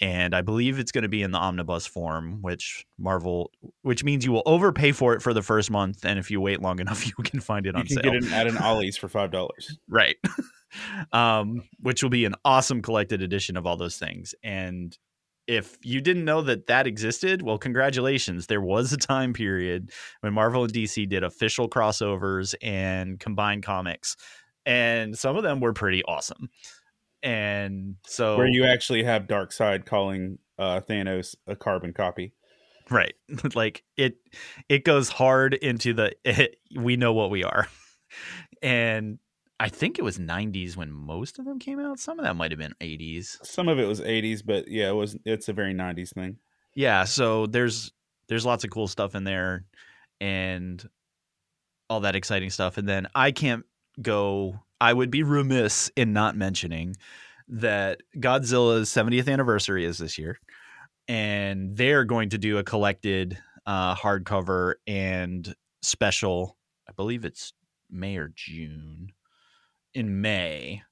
and 0.01 0.35
I 0.35 0.41
believe 0.41 0.77
it's 0.79 0.91
going 0.91 1.03
to 1.03 1.07
be 1.09 1.21
in 1.23 1.31
the 1.31 1.37
omnibus 1.37 1.85
form, 1.87 2.41
which 2.41 2.85
Marvel, 2.97 3.51
which 3.81 4.03
means 4.03 4.25
you 4.25 4.31
will 4.31 4.43
overpay 4.45 4.91
for 4.91 5.13
it 5.13 5.21
for 5.21 5.33
the 5.33 5.41
first 5.41 5.71
month, 5.71 6.03
and 6.05 6.19
if 6.19 6.29
you 6.29 6.41
wait 6.41 6.61
long 6.61 6.79
enough, 6.81 7.05
you 7.07 7.13
can 7.23 7.39
find 7.39 7.65
it 7.65 7.75
You 7.75 7.79
on 7.79 7.85
can 7.87 7.95
sale. 8.01 8.11
get 8.11 8.15
it 8.15 8.31
at 8.31 8.47
an 8.47 8.57
Ollie's 8.61 8.97
for 8.97 9.07
five 9.07 9.31
dollars. 9.31 9.77
right? 9.89 10.15
um, 11.13 11.63
which 11.79 12.03
will 12.03 12.09
be 12.09 12.25
an 12.25 12.35
awesome 12.43 12.81
collected 12.81 13.21
edition 13.21 13.55
of 13.57 13.65
all 13.65 13.77
those 13.77 13.97
things. 13.97 14.35
And 14.43 14.97
if 15.47 15.77
you 15.83 16.01
didn't 16.01 16.25
know 16.25 16.41
that 16.41 16.67
that 16.67 16.87
existed, 16.87 17.41
well, 17.43 17.57
congratulations. 17.57 18.47
There 18.47 18.61
was 18.61 18.91
a 18.91 18.97
time 18.97 19.31
period 19.31 19.91
when 20.21 20.33
Marvel 20.33 20.63
and 20.63 20.73
DC 20.73 21.07
did 21.07 21.23
official 21.23 21.69
crossovers 21.69 22.55
and 22.61 23.19
combined 23.19 23.63
comics, 23.63 24.17
and 24.65 25.17
some 25.17 25.37
of 25.37 25.43
them 25.43 25.59
were 25.59 25.71
pretty 25.73 26.03
awesome. 26.05 26.49
And 27.25 27.95
so, 28.05 28.37
where 28.37 28.47
you 28.47 28.65
actually 28.65 29.03
have 29.03 29.23
Darkseid 29.23 29.85
calling 29.85 30.37
uh, 30.59 30.79
Thanos 30.81 31.35
a 31.47 31.55
carbon 31.55 31.91
copy. 31.93 32.33
right 32.91 33.15
like 33.55 33.83
it 33.97 34.17
it 34.69 34.83
goes 34.85 35.09
hard 35.09 35.55
into 35.55 35.91
the 35.93 36.13
we 36.77 36.95
know 36.95 37.13
what 37.13 37.31
we 37.31 37.43
are 37.43 37.67
and 38.61 39.17
i 39.59 39.67
think 39.69 39.97
it 39.97 40.03
was 40.03 40.19
90s 40.19 40.77
when 40.77 40.91
most 40.91 41.39
of 41.39 41.45
them 41.45 41.57
came 41.57 41.79
out 41.79 41.97
some 41.99 42.19
of 42.19 42.25
that 42.25 42.35
might 42.35 42.51
have 42.51 42.59
been 42.59 42.75
80s 42.79 43.43
Some 43.43 43.67
of 43.69 43.79
it 43.79 43.87
was 43.87 44.01
80s, 44.01 44.43
but 44.45 44.67
yeah, 44.67 44.89
it 44.89 44.93
was. 44.93 45.17
It's 45.25 45.49
a 45.49 45.53
very 45.53 45.73
90s 45.73 46.13
thing. 46.13 46.37
yeah 46.75 47.05
so 47.05 47.47
there's 47.47 47.91
there's 48.29 48.45
lots 48.45 48.63
of 48.63 48.69
cool 48.69 48.87
stuff 48.87 49.15
in 49.15 49.23
there 49.23 49.65
and 50.21 50.87
all 51.89 52.01
that 52.01 52.15
exciting 52.15 52.51
stuff 52.51 52.77
and 52.77 52.87
then 52.87 53.07
i 53.15 53.31
can't 53.31 53.65
go 54.01 54.59
i 54.81 54.91
would 54.91 55.11
be 55.11 55.23
remiss 55.23 55.91
in 55.95 56.13
not 56.13 56.35
mentioning 56.35 56.95
that 57.47 58.01
godzilla's 58.17 58.89
70th 58.89 59.31
anniversary 59.31 59.85
is 59.85 59.97
this 59.97 60.17
year 60.17 60.39
and 61.07 61.77
they're 61.77 62.05
going 62.05 62.29
to 62.29 62.37
do 62.37 62.57
a 62.57 62.63
collected 62.63 63.37
uh 63.65 63.95
hardcover 63.95 64.75
and 64.87 65.55
special 65.81 66.57
i 66.89 66.91
believe 66.93 67.25
it's 67.25 67.53
may 67.89 68.17
or 68.17 68.31
june 68.35 69.11
in 69.93 70.19
may. 70.19 70.83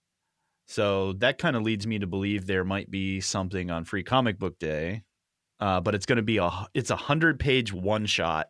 So 0.66 1.12
that 1.14 1.38
kind 1.38 1.58
of 1.58 1.64
leads 1.64 1.86
me 1.86 2.00
to 2.00 2.08
believe 2.08 2.46
there 2.46 2.64
might 2.64 2.90
be 2.90 3.20
something 3.20 3.70
on 3.70 3.84
free 3.84 4.02
comic 4.02 4.40
book 4.40 4.58
day 4.60 5.04
uh, 5.64 5.80
but 5.80 5.96
it's 5.96 6.06
going 6.06 6.18
to 6.18 6.24
be 6.24 6.38
a 6.38 6.50
it's 6.74 6.90
a 6.90 6.96
hundred 6.98 7.40
page 7.40 7.72
one 7.72 8.06
shot, 8.06 8.50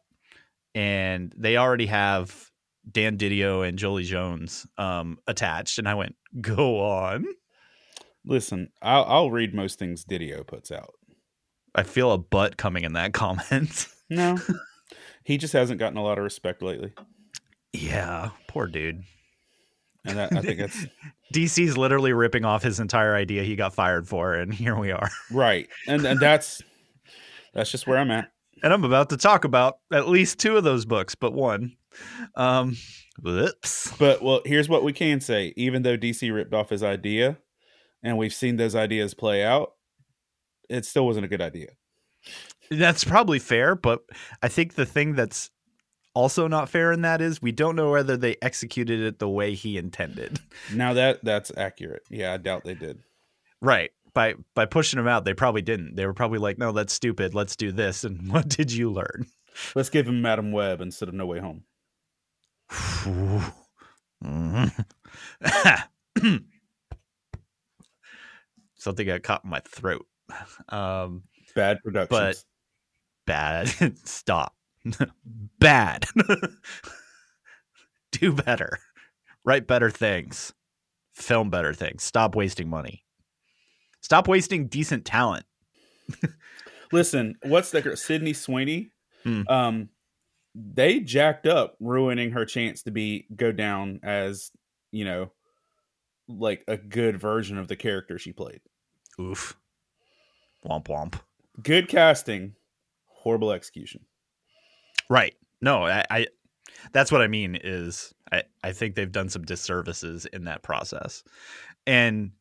and 0.74 1.32
they 1.38 1.58
already 1.58 1.86
have 1.86 2.50
Dan 2.90 3.18
Didio 3.18 3.68
and 3.68 3.78
Jolie 3.78 4.04
Jones 4.04 4.68
um, 4.78 5.18
attached, 5.28 5.80
and 5.80 5.88
I 5.88 5.94
went, 5.94 6.16
go 6.42 6.82
on. 6.82 7.26
Listen, 8.26 8.70
I'll, 8.82 9.04
I'll 9.06 9.32
read 9.32 9.54
most 9.54 9.80
things 9.80 10.06
Didio 10.06 10.46
puts 10.46 10.72
out. 10.72 10.94
I 11.76 11.84
feel 11.84 12.12
a 12.12 12.18
butt 12.18 12.58
coming 12.58 12.84
in 12.84 12.94
that 12.94 13.14
comment. 13.14 13.88
No, 14.10 14.38
he 15.24 15.38
just 15.38 15.54
hasn't 15.54 15.80
gotten 15.80 15.98
a 15.98 16.04
lot 16.04 16.18
of 16.18 16.24
respect 16.24 16.62
lately, 16.62 16.94
yeah, 17.72 18.30
poor 18.48 18.68
dude. 18.68 19.04
and 20.06 20.18
that, 20.18 20.34
I 20.34 20.42
think 20.42 20.60
that's 20.60 20.86
DC's 21.34 21.78
literally 21.78 22.14
ripping 22.14 22.46
off 22.46 22.62
his 22.62 22.80
entire 22.80 23.16
idea 23.16 23.44
he 23.44 23.56
got 23.56 23.74
fired 23.74 24.08
for, 24.08 24.34
and 24.34 24.54
here 24.54 24.78
we 24.78 24.92
are. 24.92 25.10
right. 25.32 25.68
And 25.88 26.06
and 26.06 26.20
that's 26.20 26.62
that's 27.54 27.72
just 27.72 27.88
where 27.88 27.98
I'm 27.98 28.12
at. 28.12 28.30
And 28.62 28.72
I'm 28.72 28.84
about 28.84 29.10
to 29.10 29.18
talk 29.18 29.44
about 29.44 29.80
at 29.92 30.08
least 30.08 30.40
two 30.40 30.56
of 30.58 30.64
those 30.64 30.86
books, 30.86 31.16
but 31.16 31.34
one. 31.34 31.76
Um, 32.36 32.78
whoops. 33.22 33.94
But 33.98 34.22
well, 34.22 34.42
here's 34.46 34.70
what 34.70 34.84
we 34.84 34.94
can 34.94 35.22
say: 35.22 35.54
even 35.56 35.84
though 35.84 35.98
DC 35.98 36.34
ripped 36.34 36.54
off 36.54 36.70
his 36.70 36.84
idea, 36.84 37.38
and 38.02 38.18
we've 38.18 38.34
seen 38.34 38.58
those 38.58 38.76
ideas 38.76 39.14
play 39.14 39.44
out, 39.44 39.74
it 40.70 40.86
still 40.86 41.06
wasn't 41.06 41.26
a 41.26 41.30
good 41.30 41.42
idea. 41.42 41.70
That's 42.72 43.04
probably 43.04 43.40
fair, 43.40 43.76
but 43.76 44.02
I 44.42 44.48
think 44.48 44.76
the 44.76 44.86
thing 44.86 45.16
that's 45.16 45.52
also 46.14 46.48
not 46.48 46.70
fair 46.70 46.92
in 46.92 47.02
that 47.02 47.22
is 47.22 47.42
we 47.42 47.52
don't 47.52 47.76
know 47.76 47.92
whether 47.92 48.18
they 48.18 48.38
executed 48.42 49.00
it 49.02 49.20
the 49.20 49.30
way 49.30 49.54
he 49.54 49.78
intended. 49.78 50.40
Now 50.74 50.94
that 50.94 51.24
that's 51.24 51.52
accurate. 51.58 52.04
Yeah, 52.10 52.34
I 52.34 52.38
doubt 52.38 52.64
they 52.64 52.76
did. 52.76 53.00
Right. 53.62 53.92
By 54.14 54.36
by 54.54 54.66
pushing 54.66 55.00
him 55.00 55.08
out, 55.08 55.26
they 55.26 55.34
probably 55.34 55.64
didn't. 55.64 55.96
They 55.96 56.06
were 56.06 56.14
probably 56.14 56.40
like, 56.40 56.58
"No, 56.60 56.72
that's 56.72 56.94
stupid. 56.94 57.34
Let's 57.34 57.56
do 57.56 57.72
this." 57.72 58.04
And 58.04 58.30
what 58.32 58.48
did 58.48 58.72
you 58.72 58.92
learn? 58.92 59.26
Let's 59.76 59.90
give 59.90 60.08
him 60.08 60.22
Madame 60.22 60.52
Web 60.52 60.82
instead 60.82 61.10
of 61.10 61.16
No 61.16 61.26
Way 61.26 61.40
Home. 61.40 61.64
Ooh. 63.08 63.42
Mm. 64.24 64.86
Something 68.76 69.08
got 69.08 69.24
caught 69.24 69.44
in 69.44 69.50
my 69.50 69.60
throat. 69.62 70.06
Um, 70.70 71.24
Bad 71.56 71.80
productions. 71.84 72.46
bad. 73.26 73.68
Stop. 74.04 74.56
bad. 75.60 76.06
Do 78.12 78.34
better. 78.34 78.80
Write 79.46 79.68
better 79.68 79.90
things. 79.90 80.54
Film 81.14 81.50
better 81.50 81.74
things. 81.74 82.04
Stop 82.04 82.36
wasting 82.36 82.70
money. 82.70 83.04
Stop 84.02 84.28
wasting 84.28 84.68
decent 84.68 85.06
talent. 85.06 85.46
Listen, 86.92 87.36
what's 87.44 87.72
the 87.72 87.82
girl? 87.82 87.96
Sydney 87.96 88.34
Sweeney? 88.34 88.92
Hmm. 89.24 89.42
Um, 89.48 89.90
they 90.56 91.00
jacked 91.00 91.48
up, 91.48 91.76
ruining 91.80 92.32
her 92.32 92.46
chance 92.46 92.84
to 92.84 92.92
be 92.92 93.28
go 93.36 93.52
down 93.52 94.00
as 94.04 94.52
you 94.92 95.06
know, 95.06 95.32
like 96.28 96.64
a 96.68 96.78
good 96.78 97.20
version 97.20 97.58
of 97.58 97.68
the 97.68 97.76
character 97.76 98.18
she 98.18 98.32
played. 98.32 98.62
Oof. 99.20 99.56
Womp 100.66 100.86
womp. 100.86 101.20
Good 101.62 101.88
casting, 101.90 102.56
horrible 103.08 103.52
execution. 103.52 104.06
Right. 105.10 105.36
No, 105.62 105.86
I, 105.86 106.06
I 106.10 106.28
that's 106.92 107.12
what 107.12 107.22
I 107.22 107.28
mean 107.28 107.58
is 107.62 108.14
I, 108.32 108.44
I 108.64 108.72
think 108.72 108.96
they've 108.96 109.12
done 109.12 109.30
some 109.30 109.44
disservices 109.44 110.26
in 110.26 110.46
that 110.46 110.64
process. 110.64 111.24
And 111.86 112.32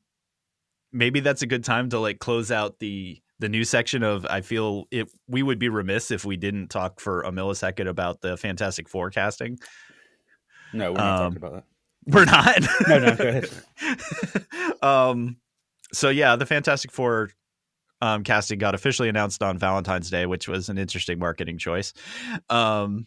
maybe 0.92 1.20
that's 1.20 1.42
a 1.42 1.46
good 1.46 1.64
time 1.64 1.88
to 1.90 1.98
like 1.98 2.18
close 2.18 2.50
out 2.50 2.78
the 2.78 3.20
the 3.42 3.48
news 3.48 3.68
section 3.68 4.02
of 4.02 4.24
I 4.24 4.40
feel 4.40 4.84
it 4.90 5.10
we 5.28 5.42
would 5.42 5.58
be 5.58 5.68
remiss 5.68 6.10
if 6.12 6.24
we 6.24 6.36
didn't 6.36 6.68
talk 6.68 7.00
for 7.00 7.22
a 7.22 7.30
millisecond 7.32 7.88
about 7.88 8.20
the 8.22 8.36
Fantastic 8.36 8.88
Four 8.88 9.10
casting. 9.10 9.58
No, 10.72 10.92
we're 10.92 10.98
not 10.98 11.20
Um, 11.20 11.34
talking 11.34 11.36
about 11.36 11.52
that. 11.54 11.64
We're 12.06 12.24
not. 12.24 12.58
No, 12.88 12.98
no, 12.98 13.16
go 13.16 13.28
ahead. 13.28 14.82
um 14.82 15.36
so 15.92 16.08
yeah, 16.08 16.36
the 16.36 16.46
Fantastic 16.46 16.90
Four 16.92 17.30
um 18.00 18.24
casting 18.24 18.58
got 18.58 18.74
officially 18.74 19.08
announced 19.08 19.42
on 19.42 19.58
Valentine's 19.58 20.08
Day, 20.10 20.26
which 20.26 20.48
was 20.48 20.68
an 20.68 20.78
interesting 20.78 21.18
marketing 21.18 21.58
choice. 21.58 21.92
Um 22.48 23.06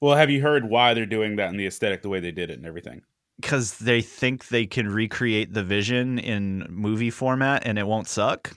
Well, 0.00 0.16
have 0.16 0.28
you 0.30 0.42
heard 0.42 0.68
why 0.68 0.94
they're 0.94 1.06
doing 1.06 1.36
that 1.36 1.50
and 1.50 1.58
the 1.58 1.66
aesthetic, 1.66 2.02
the 2.02 2.08
way 2.08 2.20
they 2.20 2.32
did 2.32 2.50
it, 2.50 2.58
and 2.58 2.66
everything? 2.66 3.02
because 3.40 3.78
they 3.78 4.02
think 4.02 4.48
they 4.48 4.66
can 4.66 4.88
recreate 4.88 5.54
the 5.54 5.62
vision 5.62 6.18
in 6.18 6.66
movie 6.68 7.08
format 7.10 7.64
and 7.64 7.78
it 7.78 7.86
won't 7.86 8.08
suck. 8.08 8.52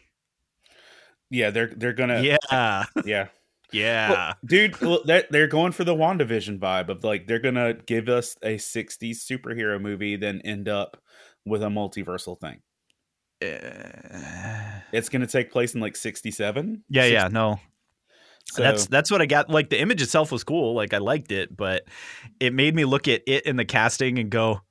Yeah, 1.32 1.50
they're 1.50 1.72
they're 1.76 1.94
gonna 1.94 2.22
yeah, 2.22 2.86
yeah. 3.06 3.28
yeah. 3.72 4.10
Well, 4.12 4.34
dude, 4.46 4.80
well, 4.82 5.02
they're, 5.06 5.24
they're 5.30 5.48
going 5.48 5.72
for 5.72 5.86
the 5.86 5.96
WandaVision 5.96 6.60
vibe 6.60 6.90
of 6.90 7.04
like 7.06 7.26
they're 7.26 7.40
gonna 7.40 7.74
give 7.74 8.10
us 8.10 8.36
a 8.44 8.58
'60s 8.58 9.16
superhero 9.26 9.82
movie, 9.82 10.18
then 10.18 10.42
end 10.44 10.68
up 10.68 11.02
with 11.46 11.64
a 11.64 11.68
multiversal 11.68 12.38
thing. 12.40 12.60
Uh, 13.42 14.82
It's 14.92 15.10
gonna 15.10 15.26
take 15.26 15.52
place 15.52 15.74
in 15.74 15.82
like 15.82 15.96
'67. 15.96 16.84
yeah, 16.90 17.06
yeah. 17.06 17.30
No, 17.32 17.60
So, 18.52 18.62
that's 18.62 18.88
that's 18.88 19.10
what 19.10 19.22
I 19.22 19.26
got. 19.26 19.50
Like 19.50 19.70
the 19.70 19.80
image 19.80 20.02
itself 20.02 20.32
was 20.32 20.44
cool. 20.44 20.76
Like 20.76 20.94
I 20.94 20.98
liked 20.98 21.32
it, 21.32 21.56
but 21.56 21.84
it 22.40 22.54
made 22.54 22.76
me 22.76 22.84
look 22.86 23.08
at 23.08 23.22
it 23.26 23.46
in 23.46 23.56
the 23.56 23.66
casting 23.66 24.20
and 24.20 24.30
go, 24.30 24.62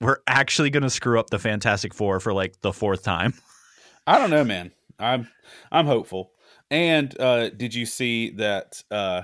"We're 0.00 0.18
actually 0.26 0.70
going 0.70 0.82
to 0.82 0.90
screw 0.90 1.20
up 1.20 1.30
the 1.30 1.38
Fantastic 1.38 1.94
Four 1.94 2.18
for 2.18 2.32
like 2.32 2.60
the 2.62 2.72
fourth 2.72 3.04
time." 3.04 3.34
I 4.06 4.18
don't 4.18 4.30
know, 4.30 4.44
man. 4.44 4.72
I'm 4.98 5.28
I'm 5.70 5.86
hopeful. 5.86 6.32
And 6.70 7.18
uh, 7.20 7.50
did 7.50 7.74
you 7.74 7.86
see 7.86 8.30
that 8.30 8.82
uh, 8.90 9.22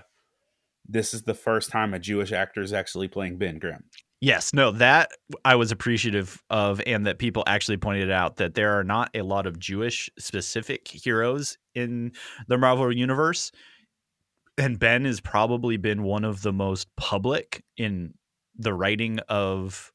this 0.86 1.14
is 1.14 1.22
the 1.22 1.34
first 1.34 1.70
time 1.70 1.94
a 1.94 1.98
Jewish 1.98 2.32
actor 2.32 2.62
is 2.62 2.72
actually 2.72 3.08
playing 3.08 3.38
Ben 3.38 3.58
Grimm? 3.58 3.84
Yes, 4.22 4.52
no, 4.52 4.70
that 4.72 5.10
I 5.46 5.54
was 5.54 5.72
appreciative 5.72 6.42
of, 6.50 6.82
and 6.86 7.06
that 7.06 7.18
people 7.18 7.42
actually 7.46 7.78
pointed 7.78 8.10
out 8.10 8.36
that 8.36 8.54
there 8.54 8.78
are 8.78 8.84
not 8.84 9.10
a 9.14 9.22
lot 9.22 9.46
of 9.46 9.58
Jewish 9.58 10.10
specific 10.18 10.86
heroes 10.86 11.56
in 11.74 12.12
the 12.46 12.58
Marvel 12.58 12.94
universe. 12.94 13.50
And 14.58 14.78
Ben 14.78 15.06
has 15.06 15.20
probably 15.20 15.78
been 15.78 16.02
one 16.02 16.24
of 16.24 16.42
the 16.42 16.52
most 16.52 16.94
public 16.96 17.64
in 17.78 18.12
the 18.56 18.74
writing 18.74 19.20
of 19.30 19.90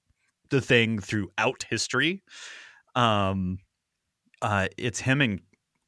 the 0.50 0.60
thing 0.60 0.98
throughout 0.98 1.66
history. 1.70 2.24
Um, 2.96 3.60
uh, 4.42 4.70
it's 4.76 5.00
him 5.00 5.22
and 5.22 5.40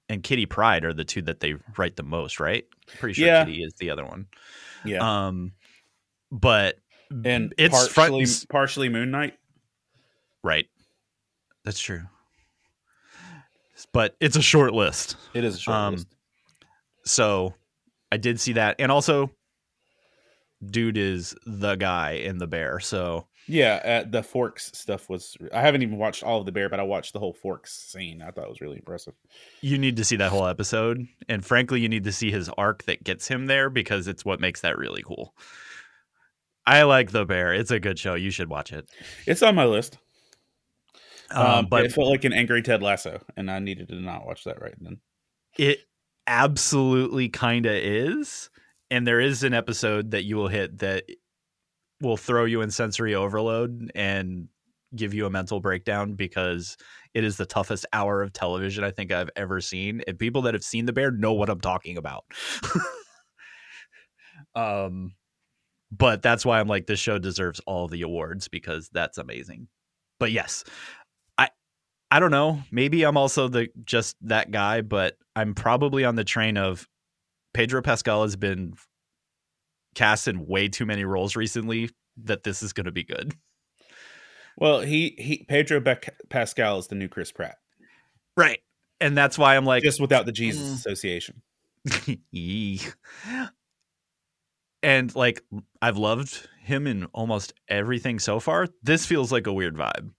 and 0.10 0.24
Kitty 0.24 0.46
Pryde 0.46 0.86
are 0.86 0.94
the 0.94 1.04
two 1.06 1.22
that 1.24 1.40
they 1.40 1.56
write 1.78 1.96
the 1.96 2.04
most, 2.04 2.40
right? 2.40 2.66
Pretty 3.00 3.14
sure 3.14 3.28
Yeah. 3.28 3.44
Kitty 3.46 3.64
is 3.64 3.74
the 3.80 3.90
other 3.90 4.06
one. 4.06 4.28
Yeah, 4.86 5.28
Um, 5.28 5.52
but 6.32 6.78
and 7.26 7.54
it's 7.58 7.74
partially 7.94 8.26
front, 8.26 8.50
partially 8.50 8.90
Moon 8.90 9.12
Knight. 9.12 9.38
Right. 10.44 10.68
That's 11.66 11.80
true. 11.80 12.04
But 13.94 14.16
it's 14.20 14.36
a 14.38 14.42
short 14.42 14.74
list. 14.74 15.18
It 15.34 15.44
is 15.44 15.56
a 15.56 15.60
short 15.60 15.78
Um, 15.78 15.94
list. 15.96 16.08
So 17.06 17.54
I 18.12 18.18
did 18.18 18.40
see 18.40 18.54
that. 18.54 18.76
And 18.80 18.92
also, 18.92 19.32
dude 20.66 20.98
is 20.98 21.36
the 21.46 21.76
guy 21.76 22.12
in 22.14 22.38
the 22.38 22.48
bear. 22.48 22.80
So 22.80 23.28
Yeah, 23.48 24.04
uh, 24.06 24.10
the 24.10 24.24
Forks 24.24 24.72
stuff 24.78 25.10
was. 25.10 25.38
I 25.54 25.62
haven't 25.62 25.82
even 25.82 25.98
watched 25.98 26.22
all 26.24 26.40
of 26.40 26.46
the 26.46 26.52
Bear, 26.52 26.68
but 26.70 26.80
I 26.80 26.84
watched 26.84 27.14
the 27.14 27.20
whole 27.20 27.34
Forks 27.34 27.74
scene. 27.74 28.22
I 28.22 28.32
thought 28.32 28.44
it 28.46 28.50
was 28.50 28.62
really 28.62 28.76
impressive. 28.78 29.14
you 29.62 29.78
need 29.78 29.96
to 29.98 30.04
see 30.04 30.18
that 30.18 30.32
whole 30.32 30.48
episode. 30.48 31.08
And 31.30 31.46
frankly, 31.46 31.80
you 31.80 31.88
need 31.90 32.04
to 32.04 32.12
see 32.12 32.30
his 32.32 32.50
arc 32.58 32.84
that 32.84 33.04
gets 33.04 33.28
him 33.28 33.46
there 33.46 33.70
because 33.70 34.08
it's 34.08 34.26
what 34.26 34.40
makes 34.42 34.62
that 34.62 34.78
really 34.78 35.02
cool. 35.02 35.34
I 36.66 36.84
like 36.84 37.12
the 37.12 37.24
bear. 37.26 37.54
It's 37.54 37.72
a 37.72 37.80
good 37.80 37.98
show. 37.98 38.16
You 38.16 38.30
should 38.32 38.50
watch 38.50 38.74
it. 38.74 38.90
It's 39.26 39.42
on 39.42 39.56
my 39.56 39.64
list. 39.66 39.98
Um, 41.32 41.46
Um, 41.46 41.68
but 41.70 41.86
it 41.86 41.94
felt 41.94 42.10
like 42.10 42.26
an 42.26 42.34
angry 42.34 42.62
Ted 42.62 42.82
Lasso, 42.84 43.22
and 43.38 43.50
I 43.50 43.60
needed 43.60 43.88
to 43.90 43.96
not 43.96 44.26
watch 44.26 44.44
that 44.44 44.62
right 44.62 44.76
then. 44.80 45.00
It 45.58 45.80
absolutely 46.26 47.30
kind 47.30 47.66
of 47.66 47.74
is. 47.74 48.50
And 48.92 49.06
there 49.08 49.20
is 49.20 49.44
an 49.44 49.54
episode 49.54 50.12
that 50.12 50.24
you 50.24 50.36
will 50.38 50.48
hit 50.48 50.80
that 50.80 51.04
will 52.02 52.18
throw 52.18 52.46
you 52.46 52.62
in 52.62 52.72
sensory 52.72 53.16
overload 53.16 53.92
and 53.96 54.48
give 54.96 55.14
you 55.14 55.26
a 55.26 55.30
mental 55.30 55.60
breakdown 55.60 56.14
because 56.14 56.78
it 57.14 57.24
is 57.24 57.38
the 57.38 57.46
toughest 57.46 57.86
hour 57.94 58.22
of 58.22 58.34
television 58.34 58.84
I 58.84 58.92
think 58.92 59.12
I've 59.12 59.30
ever 59.36 59.60
seen. 59.60 60.02
And 60.08 60.18
people 60.18 60.44
that 60.44 60.54
have 60.54 60.64
seen 60.64 60.86
The 60.86 60.94
Bear 60.94 61.12
know 61.12 61.34
what 61.34 61.50
I'm 61.50 61.60
talking 61.60 61.98
about. 61.98 62.26
um 64.56 65.14
but 65.92 66.22
that's 66.22 66.46
why 66.46 66.60
I'm 66.60 66.68
like 66.68 66.86
this 66.86 67.00
show 67.00 67.18
deserves 67.18 67.62
all 67.66 67.88
the 67.88 68.02
awards 68.02 68.48
because 68.48 68.90
that's 68.92 69.18
amazing. 69.18 69.68
But 70.20 70.32
yes, 70.32 70.64
I 71.38 71.50
I 72.12 72.20
don't 72.20 72.32
know. 72.32 72.62
Maybe 72.72 73.04
I'm 73.04 73.18
also 73.18 73.48
the 73.48 73.70
just 73.86 74.16
that 74.22 74.52
guy, 74.52 74.82
but 74.82 75.16
I'm 75.36 75.54
probably 75.54 76.04
on 76.04 76.16
the 76.16 76.24
train 76.24 76.58
of 76.58 76.88
Pedro 77.54 77.82
Pascal 77.82 78.24
has 78.24 78.36
been 78.36 78.74
cast 79.98 80.28
in 80.28 80.46
way 80.46 80.68
too 80.70 80.86
many 80.86 81.04
roles 81.04 81.36
recently 81.36 81.90
that 82.24 82.44
this 82.44 82.62
is 82.62 82.72
going 82.72 82.86
to 82.86 82.92
be 82.92 83.04
good. 83.04 83.34
Well, 84.58 84.82
he 84.82 85.16
he 85.18 85.46
Pedro 85.48 85.80
Bec- 85.80 86.16
Pascal 86.30 86.80
is 86.80 86.88
the 86.88 86.96
new 86.96 87.08
Chris 87.08 87.32
Pratt, 87.32 87.58
Right. 88.36 88.60
And 89.00 89.16
that's 89.18 89.38
why 89.38 89.56
I'm 89.56 89.66
like 89.66 89.84
just 89.84 90.00
without 90.02 90.26
the 90.26 90.32
Jesus 90.32 90.70
Mm. 90.70 90.76
association. 90.76 91.42
And 94.84 95.14
like 95.16 95.44
I've 95.82 95.98
loved 95.98 96.48
him 96.62 96.88
in 96.88 97.06
almost 97.06 97.54
everything 97.68 98.20
so 98.20 98.40
far. 98.40 98.68
This 98.84 99.06
feels 99.06 99.32
like 99.32 99.48
a 99.48 99.54
weird 99.54 99.76
vibe. 99.76 100.12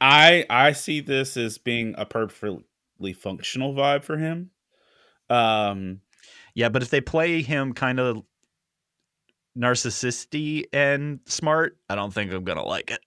I 0.00 0.44
I 0.50 0.72
see 0.72 1.00
this 1.00 1.36
as 1.36 1.58
being 1.58 1.94
a 1.98 2.06
perfectly 2.06 3.12
functional 3.14 3.74
vibe 3.74 4.04
for 4.04 4.16
him. 4.16 4.50
Um, 5.28 6.00
Yeah, 6.56 6.70
but 6.70 6.82
if 6.82 6.88
they 6.88 7.02
play 7.02 7.42
him 7.42 7.74
kind 7.74 8.00
of 8.00 8.22
narcissisty 9.56 10.64
and 10.72 11.20
smart, 11.26 11.76
I 11.90 11.94
don't 11.94 12.14
think 12.14 12.32
I'm 12.32 12.44
gonna 12.44 12.64
like 12.64 12.90
it. 12.90 13.00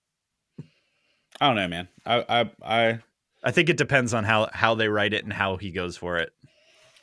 I 1.42 1.48
don't 1.48 1.56
know, 1.56 1.68
man. 1.68 1.88
I 2.06 2.26
I 2.30 2.52
I 2.64 3.00
I 3.44 3.52
think 3.52 3.70
it 3.70 3.78
depends 3.78 4.14
on 4.14 4.24
how 4.24 4.50
how 4.54 4.76
they 4.76 4.88
write 4.88 5.14
it 5.14 5.24
and 5.24 5.34
how 5.34 5.58
he 5.58 5.72
goes 5.72 5.98
for 5.98 6.20
it. 6.20 6.32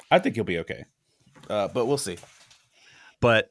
I 0.09 0.21
think 0.21 0.37
he'll 0.37 0.45
be 0.45 0.61
okay. 0.61 0.85
Uh, 1.51 1.67
but 1.67 1.87
we'll 1.87 1.99
see. 1.99 2.17
But 3.21 3.51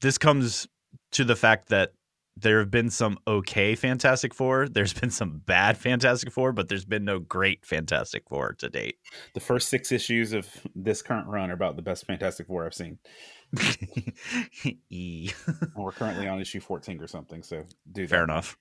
this 0.00 0.16
comes 0.16 0.68
to 1.10 1.24
the 1.24 1.34
fact 1.34 1.70
that 1.70 1.92
there 2.36 2.58
have 2.58 2.70
been 2.70 2.90
some 2.90 3.18
okay 3.26 3.74
Fantastic 3.74 4.34
Four. 4.34 4.68
There's 4.68 4.92
been 4.92 5.10
some 5.10 5.40
bad 5.46 5.78
Fantastic 5.78 6.30
Four, 6.30 6.52
but 6.52 6.68
there's 6.68 6.84
been 6.84 7.04
no 7.04 7.18
great 7.18 7.64
Fantastic 7.64 8.24
Four 8.28 8.54
to 8.58 8.68
date. 8.68 8.98
The 9.34 9.40
first 9.40 9.68
six 9.68 9.90
issues 9.90 10.32
of 10.32 10.46
this 10.74 11.02
current 11.02 11.28
run 11.28 11.50
are 11.50 11.54
about 11.54 11.76
the 11.76 11.82
best 11.82 12.06
Fantastic 12.06 12.46
Four 12.46 12.66
I've 12.66 12.74
seen. 12.74 12.98
E. 14.90 15.30
We're 15.76 15.92
currently 15.92 16.28
on 16.28 16.40
issue 16.40 16.60
fourteen 16.60 17.00
or 17.00 17.06
something. 17.06 17.42
So, 17.42 17.64
do 17.90 18.06
Fair 18.06 18.20
that. 18.20 18.24
enough. 18.24 18.58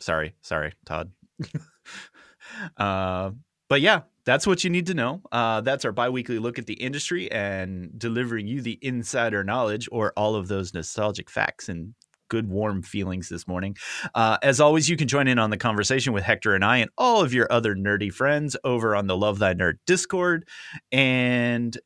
Sorry, 0.00 0.34
sorry, 0.42 0.72
Todd. 0.84 1.12
uh, 2.76 3.30
but 3.68 3.80
yeah, 3.80 4.02
that's 4.24 4.46
what 4.46 4.64
you 4.64 4.70
need 4.70 4.86
to 4.86 4.94
know. 4.94 5.22
Uh, 5.32 5.60
that's 5.60 5.84
our 5.84 5.92
bi-weekly 5.92 6.38
look 6.38 6.58
at 6.58 6.66
the 6.66 6.74
industry 6.74 7.30
and 7.30 7.98
delivering 7.98 8.46
you 8.46 8.60
the 8.60 8.78
insider 8.82 9.44
knowledge 9.44 9.88
or 9.90 10.12
all 10.16 10.34
of 10.34 10.48
those 10.48 10.74
nostalgic 10.74 11.30
facts 11.30 11.68
and 11.68 11.94
good 12.28 12.48
warm 12.48 12.82
feelings 12.82 13.28
this 13.28 13.46
morning. 13.46 13.76
Uh, 14.14 14.38
as 14.42 14.60
always, 14.60 14.88
you 14.88 14.96
can 14.96 15.08
join 15.08 15.28
in 15.28 15.38
on 15.38 15.50
the 15.50 15.56
conversation 15.56 16.12
with 16.12 16.24
Hector 16.24 16.54
and 16.54 16.64
I 16.64 16.78
and 16.78 16.90
all 16.98 17.22
of 17.22 17.32
your 17.34 17.46
other 17.50 17.74
nerdy 17.74 18.12
friends 18.12 18.56
over 18.64 18.94
on 18.96 19.06
the 19.06 19.16
Love 19.16 19.38
Thy 19.38 19.54
Nerd 19.54 19.74
Discord 19.86 20.46
and 20.92 21.78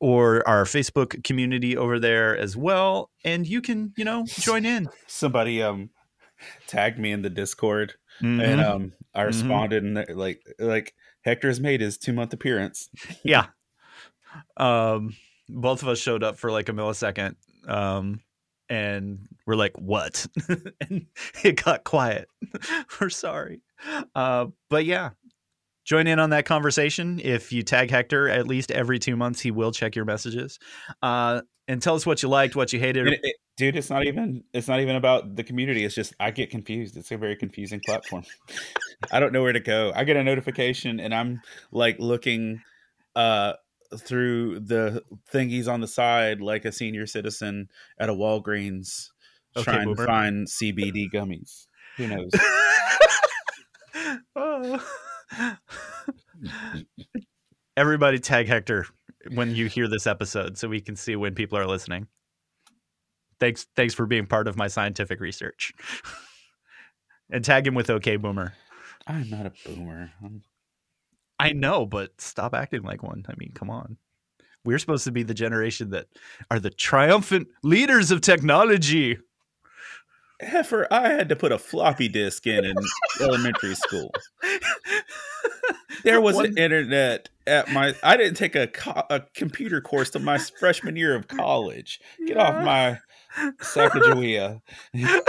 or 0.00 0.46
our 0.48 0.64
Facebook 0.64 1.22
community 1.24 1.76
over 1.76 1.98
there 1.98 2.36
as 2.36 2.56
well. 2.56 3.10
And 3.24 3.46
you 3.46 3.60
can, 3.60 3.92
you 3.96 4.04
know, 4.04 4.24
join 4.26 4.64
in. 4.64 4.88
Somebody 5.06 5.62
um 5.62 5.90
tagged 6.66 6.98
me 6.98 7.12
in 7.12 7.22
the 7.22 7.28
Discord 7.30 7.94
Mhm. 8.22 8.42
and 8.42 8.60
um 8.60 8.92
I 9.14 9.22
Mhm. 9.22 9.26
responded 9.26 9.82
and 9.84 9.96
they're 9.96 10.06
like 10.14 10.40
like 10.58 10.94
Hector's 11.22 11.60
made 11.60 11.80
his 11.82 11.98
two 11.98 12.12
month 12.14 12.32
appearance. 12.32 12.88
yeah. 13.24 13.46
Um, 14.56 15.14
both 15.48 15.82
of 15.82 15.88
us 15.88 15.98
showed 15.98 16.22
up 16.22 16.38
for 16.38 16.50
like 16.50 16.68
a 16.68 16.72
millisecond. 16.72 17.34
Um, 17.68 18.20
and 18.68 19.26
we're 19.50 19.56
like, 19.56 19.76
what? 19.76 20.28
and 20.80 21.06
it 21.42 21.62
got 21.64 21.82
quiet. 21.82 22.28
we're 23.00 23.10
sorry. 23.10 23.62
Uh, 24.14 24.46
but 24.68 24.84
yeah, 24.84 25.10
join 25.84 26.06
in 26.06 26.20
on 26.20 26.30
that 26.30 26.44
conversation. 26.44 27.20
If 27.20 27.52
you 27.52 27.64
tag 27.64 27.90
Hector 27.90 28.28
at 28.28 28.46
least 28.46 28.70
every 28.70 29.00
two 29.00 29.16
months, 29.16 29.40
he 29.40 29.50
will 29.50 29.72
check 29.72 29.96
your 29.96 30.04
messages. 30.04 30.60
Uh, 31.02 31.40
and 31.66 31.82
tell 31.82 31.96
us 31.96 32.06
what 32.06 32.22
you 32.22 32.28
liked, 32.28 32.54
what 32.54 32.72
you 32.72 32.78
hated. 32.78 33.08
It- 33.08 33.20
it- 33.24 33.36
dude, 33.56 33.74
it's 33.74 33.90
not 33.90 34.06
even 34.06 34.44
it's 34.54 34.68
not 34.68 34.78
even 34.78 34.94
about 34.94 35.34
the 35.34 35.42
community. 35.42 35.84
It's 35.84 35.96
just 35.96 36.14
I 36.20 36.30
get 36.30 36.48
confused. 36.50 36.96
It's 36.96 37.10
a 37.10 37.16
very 37.16 37.34
confusing 37.34 37.80
platform. 37.84 38.22
I 39.12 39.18
don't 39.18 39.32
know 39.32 39.42
where 39.42 39.52
to 39.52 39.60
go. 39.60 39.92
I 39.96 40.04
get 40.04 40.16
a 40.16 40.22
notification 40.22 41.00
and 41.00 41.12
I'm 41.12 41.42
like 41.72 41.98
looking 41.98 42.62
uh 43.16 43.54
through 43.98 44.60
the 44.60 45.02
thingies 45.34 45.66
on 45.66 45.80
the 45.80 45.88
side 45.88 46.40
like 46.40 46.64
a 46.64 46.70
senior 46.70 47.08
citizen 47.08 47.68
at 47.98 48.08
a 48.08 48.14
Walgreens 48.14 49.10
Okay, 49.56 49.84
boomer. 49.84 49.96
to 49.96 50.06
find 50.06 50.46
CBD 50.46 51.10
gummies. 51.12 51.66
Who 51.96 52.06
knows? 52.06 52.30
Oh. 54.36 54.82
Everybody 57.76 58.18
tag 58.18 58.46
Hector 58.46 58.86
when 59.32 59.54
you 59.54 59.66
hear 59.66 59.88
this 59.88 60.06
episode 60.06 60.56
so 60.58 60.68
we 60.68 60.80
can 60.80 60.96
see 60.96 61.16
when 61.16 61.34
people 61.34 61.58
are 61.58 61.66
listening. 61.66 62.06
Thanks 63.38 63.66
thanks 63.76 63.94
for 63.94 64.06
being 64.06 64.26
part 64.26 64.48
of 64.48 64.56
my 64.56 64.68
scientific 64.68 65.20
research. 65.20 65.72
and 67.32 67.44
tag 67.44 67.66
him 67.66 67.74
with 67.74 67.90
OK 67.90 68.16
Boomer. 68.16 68.54
I'm 69.06 69.30
not 69.30 69.46
a 69.46 69.52
boomer. 69.64 70.12
I'm 70.24 70.42
I 71.38 71.52
know, 71.52 71.86
but 71.86 72.20
stop 72.20 72.54
acting 72.54 72.82
like 72.82 73.02
one. 73.02 73.24
I 73.28 73.32
mean, 73.38 73.52
come 73.54 73.70
on. 73.70 73.96
We're 74.62 74.78
supposed 74.78 75.04
to 75.04 75.12
be 75.12 75.22
the 75.22 75.32
generation 75.32 75.88
that 75.90 76.06
are 76.50 76.60
the 76.60 76.68
triumphant 76.68 77.48
leaders 77.62 78.10
of 78.10 78.20
technology. 78.20 79.16
Heifer, 80.40 80.86
I 80.90 81.08
had 81.08 81.28
to 81.28 81.36
put 81.36 81.52
a 81.52 81.58
floppy 81.58 82.08
disk 82.08 82.46
in 82.46 82.64
in 82.64 82.74
elementary 83.20 83.74
school. 83.74 84.10
There 86.02 86.20
was 86.20 86.38
an 86.38 86.56
internet 86.56 87.28
at 87.46 87.70
my. 87.72 87.94
I 88.02 88.16
didn't 88.16 88.36
take 88.36 88.56
a, 88.56 88.66
co- 88.66 89.04
a 89.10 89.20
computer 89.34 89.80
course 89.80 90.10
till 90.10 90.22
my 90.22 90.38
freshman 90.38 90.96
year 90.96 91.14
of 91.14 91.28
college. 91.28 92.00
Get 92.26 92.36
off 92.36 92.64
my 92.64 92.98
Sacagawea. 93.58 94.60
Uh, 94.96 95.20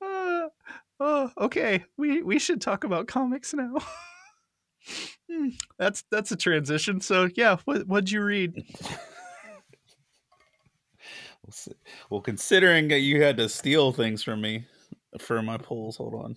oh, 1.00 1.30
okay. 1.38 1.84
We 1.96 2.22
we 2.22 2.38
should 2.38 2.60
talk 2.60 2.84
about 2.84 3.06
comics 3.06 3.54
now. 3.54 3.74
Hmm, 5.30 5.48
that's 5.78 6.04
that's 6.10 6.30
a 6.30 6.36
transition. 6.36 7.00
So 7.00 7.30
yeah, 7.34 7.56
what 7.64 7.86
what'd 7.88 8.10
you 8.10 8.22
read? 8.22 8.62
Well, 12.10 12.20
considering 12.20 12.88
that 12.88 13.00
you 13.00 13.22
had 13.22 13.36
to 13.38 13.48
steal 13.48 13.92
things 13.92 14.22
from 14.22 14.40
me 14.40 14.66
for 15.18 15.42
my 15.42 15.56
polls, 15.58 15.96
hold 15.96 16.14
on. 16.14 16.36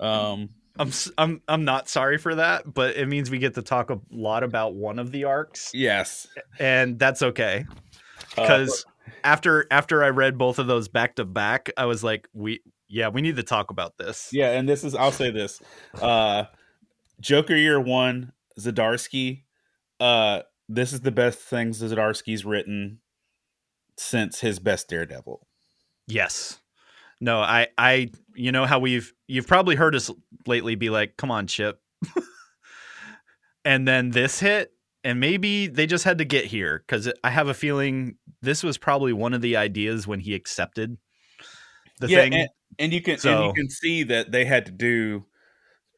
Um, 0.00 0.50
I'm 0.78 0.90
I'm 1.18 1.42
I'm 1.48 1.64
not 1.64 1.88
sorry 1.88 2.18
for 2.18 2.34
that, 2.34 2.72
but 2.72 2.96
it 2.96 3.06
means 3.06 3.30
we 3.30 3.38
get 3.38 3.54
to 3.54 3.62
talk 3.62 3.90
a 3.90 4.00
lot 4.10 4.42
about 4.42 4.74
one 4.74 4.98
of 4.98 5.12
the 5.12 5.24
arcs, 5.24 5.70
yes, 5.74 6.26
and 6.58 6.98
that's 6.98 7.22
okay. 7.22 7.66
Uh, 8.36 8.42
Because 8.42 8.84
after 9.24 9.66
after 9.70 10.02
I 10.02 10.08
read 10.08 10.38
both 10.38 10.58
of 10.58 10.66
those 10.66 10.88
back 10.88 11.16
to 11.16 11.24
back, 11.24 11.70
I 11.76 11.86
was 11.86 12.02
like, 12.02 12.28
we 12.32 12.60
yeah, 12.88 13.08
we 13.08 13.22
need 13.22 13.36
to 13.36 13.42
talk 13.42 13.70
about 13.70 13.96
this. 13.98 14.30
yeah, 14.32 14.52
and 14.52 14.68
this 14.68 14.84
is. 14.84 14.94
I'll 14.94 15.12
say 15.12 15.30
this. 15.30 15.60
Uh, 16.00 16.44
Joker 17.20 17.56
Year 17.56 17.80
One, 17.80 18.32
Zdarsky. 18.58 19.42
Uh, 20.00 20.42
this 20.68 20.92
is 20.92 21.00
the 21.00 21.12
best 21.12 21.38
thing 21.38 21.70
Zdarsky's 21.70 22.44
written 22.44 22.98
since 24.02 24.40
his 24.40 24.58
best 24.58 24.88
Daredevil. 24.88 25.46
Yes. 26.06 26.58
No, 27.20 27.40
I 27.40 27.68
I 27.78 28.10
you 28.34 28.52
know 28.52 28.66
how 28.66 28.78
we've 28.78 29.12
you've 29.28 29.46
probably 29.46 29.76
heard 29.76 29.94
us 29.94 30.10
lately 30.46 30.74
be 30.74 30.90
like, 30.90 31.16
"Come 31.16 31.30
on, 31.30 31.46
Chip." 31.46 31.80
and 33.64 33.86
then 33.86 34.10
this 34.10 34.40
hit 34.40 34.72
and 35.04 35.20
maybe 35.20 35.68
they 35.68 35.86
just 35.86 36.04
had 36.04 36.18
to 36.18 36.24
get 36.24 36.46
here 36.46 36.84
cuz 36.88 37.08
I 37.22 37.30
have 37.30 37.48
a 37.48 37.54
feeling 37.54 38.16
this 38.40 38.62
was 38.62 38.76
probably 38.76 39.12
one 39.12 39.34
of 39.34 39.40
the 39.40 39.56
ideas 39.56 40.06
when 40.06 40.20
he 40.20 40.34
accepted 40.34 40.98
the 42.00 42.08
yeah, 42.08 42.22
thing. 42.22 42.34
and, 42.34 42.48
and 42.78 42.92
you 42.92 43.00
can 43.00 43.18
and 43.24 43.46
you 43.46 43.52
can 43.52 43.70
see 43.70 44.02
that 44.02 44.32
they 44.32 44.44
had 44.44 44.66
to 44.66 44.72
do 44.72 45.26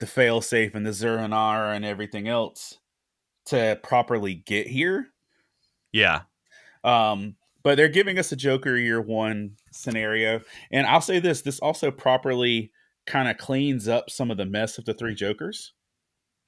the 0.01 0.07
fail 0.07 0.43
safe 0.43 0.75
and 0.75 0.85
the 0.85 0.93
Zur-En-Arrh 0.93 1.75
and 1.75 1.85
everything 1.85 2.29
else 2.29 2.79
to 3.47 3.79
properly 3.83 4.35
get 4.35 4.67
here. 4.67 5.09
yeah. 5.93 6.23
Um, 6.83 7.37
but 7.65 7.77
they're 7.77 7.89
giving 7.89 8.19
us 8.19 8.31
a 8.31 8.37
Joker 8.37 8.77
year 8.77 9.01
one 9.01 9.57
scenario, 9.73 10.41
and 10.71 10.87
I'll 10.87 11.01
say 11.01 11.19
this: 11.19 11.43
this 11.43 11.59
also 11.59 11.91
properly 11.91 12.71
kind 13.07 13.29
of 13.29 13.37
cleans 13.39 13.89
up 13.89 14.09
some 14.11 14.31
of 14.31 14.37
the 14.37 14.47
mess 14.47 14.79
of 14.79 14.85
the 14.85 14.95
three 14.95 15.15
Jokers. 15.15 15.73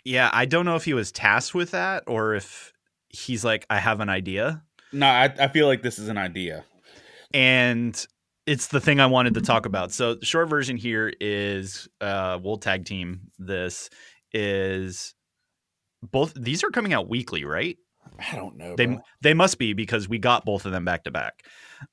Yeah, 0.05 0.31
I 0.33 0.45
don't 0.47 0.65
know 0.65 0.77
if 0.77 0.85
he 0.85 0.95
was 0.95 1.11
tasked 1.11 1.55
with 1.55 1.73
that 1.73 2.05
or 2.07 2.35
if 2.35 2.73
he's 3.09 3.45
like 3.45 3.67
I 3.69 3.79
have 3.79 3.99
an 4.01 4.09
idea. 4.09 4.63
No, 4.93 5.07
I, 5.07 5.25
I 5.41 5.49
feel 5.49 5.67
like 5.67 5.83
this 5.83 5.99
is 5.99 6.09
an 6.09 6.17
idea. 6.19 6.65
and 7.35 8.07
it's 8.47 8.69
the 8.69 8.81
thing 8.81 9.01
I 9.01 9.07
wanted 9.07 9.35
to 9.35 9.41
talk 9.41 9.67
about. 9.67 9.91
So 9.91 10.15
the 10.15 10.25
short 10.25 10.49
version 10.49 10.77
here 10.77 11.13
is 11.21 11.89
uh 12.01 12.39
we'll 12.43 12.59
tag 12.59 12.85
team 12.85 13.23
this 13.39 13.91
is 14.33 15.15
both 16.03 16.33
these 16.37 16.63
are 16.63 16.71
coming 16.71 16.93
out 16.93 17.09
weekly, 17.09 17.45
right? 17.45 17.77
I 18.19 18.37
don't 18.37 18.57
know. 18.57 18.77
They 18.77 18.87
bro. 18.87 19.01
they 19.21 19.35
must 19.35 19.59
be 19.59 19.73
because 19.73 20.09
we 20.09 20.19
got 20.19 20.45
both 20.45 20.67
of 20.67 20.73
them 20.73 20.85
back 20.85 21.05
to 21.05 21.11
back. 21.11 21.43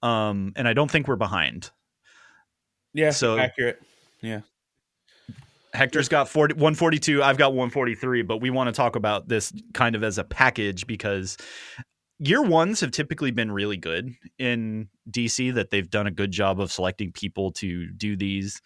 Um 0.01 0.53
and 0.55 0.67
I 0.67 0.73
don't 0.73 0.89
think 0.89 1.07
we're 1.07 1.15
behind. 1.15 1.71
yeah, 2.93 3.12
so- 3.12 3.38
accurate. 3.38 3.81
Yeah, 4.21 4.41
Hector's 5.73 6.07
got 6.07 6.29
40, 6.29 6.53
142, 6.53 7.23
I've 7.23 7.38
got 7.38 7.53
143, 7.53 8.21
but 8.21 8.38
we 8.38 8.51
want 8.51 8.67
to 8.67 8.71
talk 8.73 8.95
about 8.95 9.27
this 9.27 9.51
kind 9.73 9.95
of 9.95 10.03
as 10.03 10.19
a 10.19 10.23
package 10.23 10.86
because 10.86 11.36
year 12.19 12.43
ones 12.43 12.79
have 12.81 12.91
typically 12.91 13.31
been 13.31 13.51
really 13.51 13.77
good 13.77 14.13
in 14.38 14.88
DC, 15.09 15.53
that 15.55 15.71
they've 15.71 15.89
done 15.89 16.05
a 16.05 16.12
good 16.12 16.31
job 16.31 16.59
of 16.59 16.71
selecting 16.71 17.12
people 17.12 17.51
to 17.53 17.88
do 17.91 18.15
these. 18.15 18.62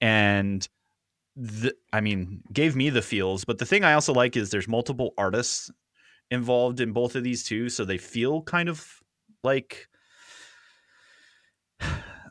And 0.00 0.66
the, 1.36 1.72
I 1.92 2.00
mean, 2.00 2.42
gave 2.52 2.74
me 2.74 2.90
the 2.90 3.02
feels. 3.02 3.44
But 3.44 3.58
the 3.58 3.66
thing 3.66 3.84
I 3.84 3.94
also 3.94 4.12
like 4.12 4.36
is 4.36 4.50
there's 4.50 4.68
multiple 4.68 5.14
artists 5.16 5.70
involved 6.34 6.80
in 6.80 6.92
both 6.92 7.16
of 7.16 7.24
these 7.24 7.42
too. 7.42 7.70
So 7.70 7.84
they 7.86 7.96
feel 7.98 8.42
kind 8.42 8.68
of 8.68 8.86
like 9.42 9.88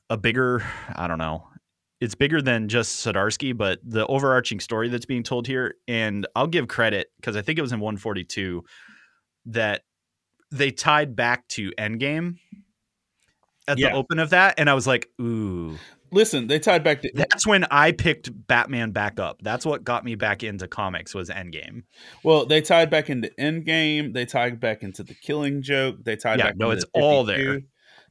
a 0.09 0.17
bigger, 0.17 0.63
I 0.95 1.07
don't 1.07 1.17
know, 1.17 1.47
it's 1.99 2.15
bigger 2.15 2.41
than 2.41 2.67
just 2.67 3.05
Zdarsky, 3.05 3.55
but 3.55 3.79
the 3.83 4.05
overarching 4.07 4.59
story 4.59 4.89
that's 4.89 5.05
being 5.05 5.23
told 5.23 5.47
here, 5.47 5.75
and 5.87 6.27
I'll 6.35 6.47
give 6.47 6.67
credit 6.67 7.11
because 7.15 7.35
I 7.35 7.41
think 7.41 7.57
it 7.57 7.61
was 7.61 7.71
in 7.71 7.79
142 7.79 8.63
that 9.47 9.83
they 10.51 10.69
tied 10.69 11.15
back 11.15 11.47
to 11.49 11.71
Endgame 11.79 12.37
at 13.67 13.79
Yeah. 13.79 13.89
the 13.89 13.95
open 13.95 14.19
of 14.19 14.31
that, 14.31 14.55
and 14.57 14.69
I 14.69 14.73
was 14.73 14.85
like, 14.85 15.09
ooh. 15.21 15.79
Listen, 16.13 16.47
they 16.47 16.59
tied 16.59 16.83
back 16.83 17.01
to 17.01 17.11
That's 17.13 17.47
when 17.47 17.65
I 17.65 17.91
picked 17.91 18.29
Batman 18.47 18.91
back 18.91 19.19
up. 19.19 19.41
That's 19.41 19.65
what 19.65 19.83
got 19.83 20.05
me 20.05 20.15
back 20.15 20.43
into 20.43 20.67
comics 20.67 21.15
was 21.15 21.29
Endgame. 21.29 21.83
well, 22.23 22.45
they 22.45 22.61
tied 22.61 22.89
back 22.89 23.09
into 23.09 23.31
Endgame. 23.39 24.13
They 24.13 24.25
tied 24.25 24.59
back 24.59 24.83
into 24.83 25.03
the 25.03 25.15
Killing 25.15 25.61
Joke. 25.61 25.97
They 26.03 26.15
tied 26.15 26.37
back. 26.37 26.45
Yeah, 26.45 26.51
back. 26.51 26.57
no, 26.57 26.71
it's 26.71 26.85
all 26.93 27.23
there. 27.23 27.61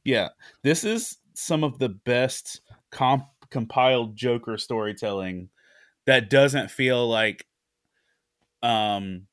Yeah, 0.03 0.29
this 0.63 0.83
is 0.83 1.17
some 1.33 1.63
of 1.63 1.79
the 1.79 1.89
best 1.89 2.61
comp- 2.91 3.23
compiled 3.49 4.15
Joker 4.15 4.57
storytelling 4.57 5.49
that 6.05 6.29
doesn't 6.29 6.69
feel 6.69 7.07
like, 7.07 7.45
um, 8.61 9.27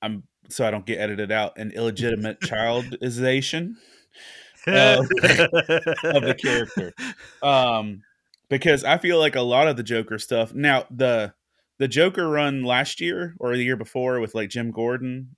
I'm 0.00 0.22
so 0.48 0.66
I 0.66 0.70
don't 0.70 0.86
get 0.86 1.00
edited 1.00 1.30
out 1.30 1.58
an 1.58 1.72
illegitimate 1.72 2.40
childization 2.42 3.74
Uh, 4.66 5.00
of 5.00 6.22
the 6.22 6.36
character. 6.40 6.92
Um, 7.42 8.02
because 8.48 8.84
I 8.84 8.98
feel 8.98 9.18
like 9.18 9.36
a 9.36 9.42
lot 9.42 9.68
of 9.68 9.76
the 9.76 9.82
Joker 9.82 10.18
stuff 10.18 10.54
now 10.54 10.84
the 10.90 11.32
the 11.78 11.88
Joker 11.88 12.28
run 12.28 12.64
last 12.64 13.00
year 13.00 13.34
or 13.38 13.56
the 13.56 13.62
year 13.62 13.76
before 13.76 14.20
with 14.20 14.34
like 14.34 14.50
Jim 14.50 14.70
Gordon, 14.70 15.36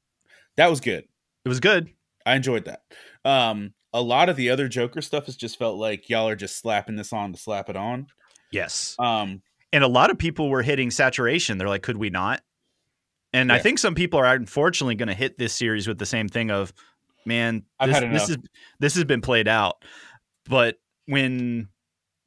that 0.56 0.70
was 0.70 0.80
good. 0.80 1.04
It 1.44 1.48
was 1.48 1.60
good. 1.60 1.90
I 2.24 2.34
enjoyed 2.34 2.64
that. 2.66 2.82
Um, 3.24 3.74
a 3.92 4.00
lot 4.00 4.28
of 4.28 4.36
the 4.36 4.50
other 4.50 4.68
Joker 4.68 5.02
stuff 5.02 5.26
has 5.26 5.36
just 5.36 5.58
felt 5.58 5.76
like 5.76 6.08
y'all 6.08 6.28
are 6.28 6.36
just 6.36 6.58
slapping 6.58 6.96
this 6.96 7.12
on 7.12 7.32
to 7.32 7.38
slap 7.38 7.68
it 7.68 7.76
on. 7.76 8.06
Yes. 8.52 8.96
Um, 8.98 9.42
and 9.72 9.84
a 9.84 9.88
lot 9.88 10.10
of 10.10 10.18
people 10.18 10.48
were 10.48 10.62
hitting 10.62 10.90
saturation. 10.90 11.58
They're 11.58 11.68
like, 11.68 11.82
could 11.82 11.96
we 11.96 12.10
not? 12.10 12.42
And 13.32 13.52
I 13.52 13.58
think 13.60 13.78
some 13.78 13.94
people 13.94 14.18
are 14.18 14.34
unfortunately 14.34 14.96
going 14.96 15.08
to 15.08 15.14
hit 15.14 15.38
this 15.38 15.52
series 15.52 15.86
with 15.86 15.98
the 15.98 16.06
same 16.06 16.28
thing 16.28 16.50
of, 16.50 16.72
man, 17.24 17.64
this, 17.84 18.00
this 18.00 18.30
is 18.30 18.38
this 18.78 18.94
has 18.94 19.04
been 19.04 19.20
played 19.20 19.48
out. 19.48 19.84
But 20.48 20.76
when 21.06 21.68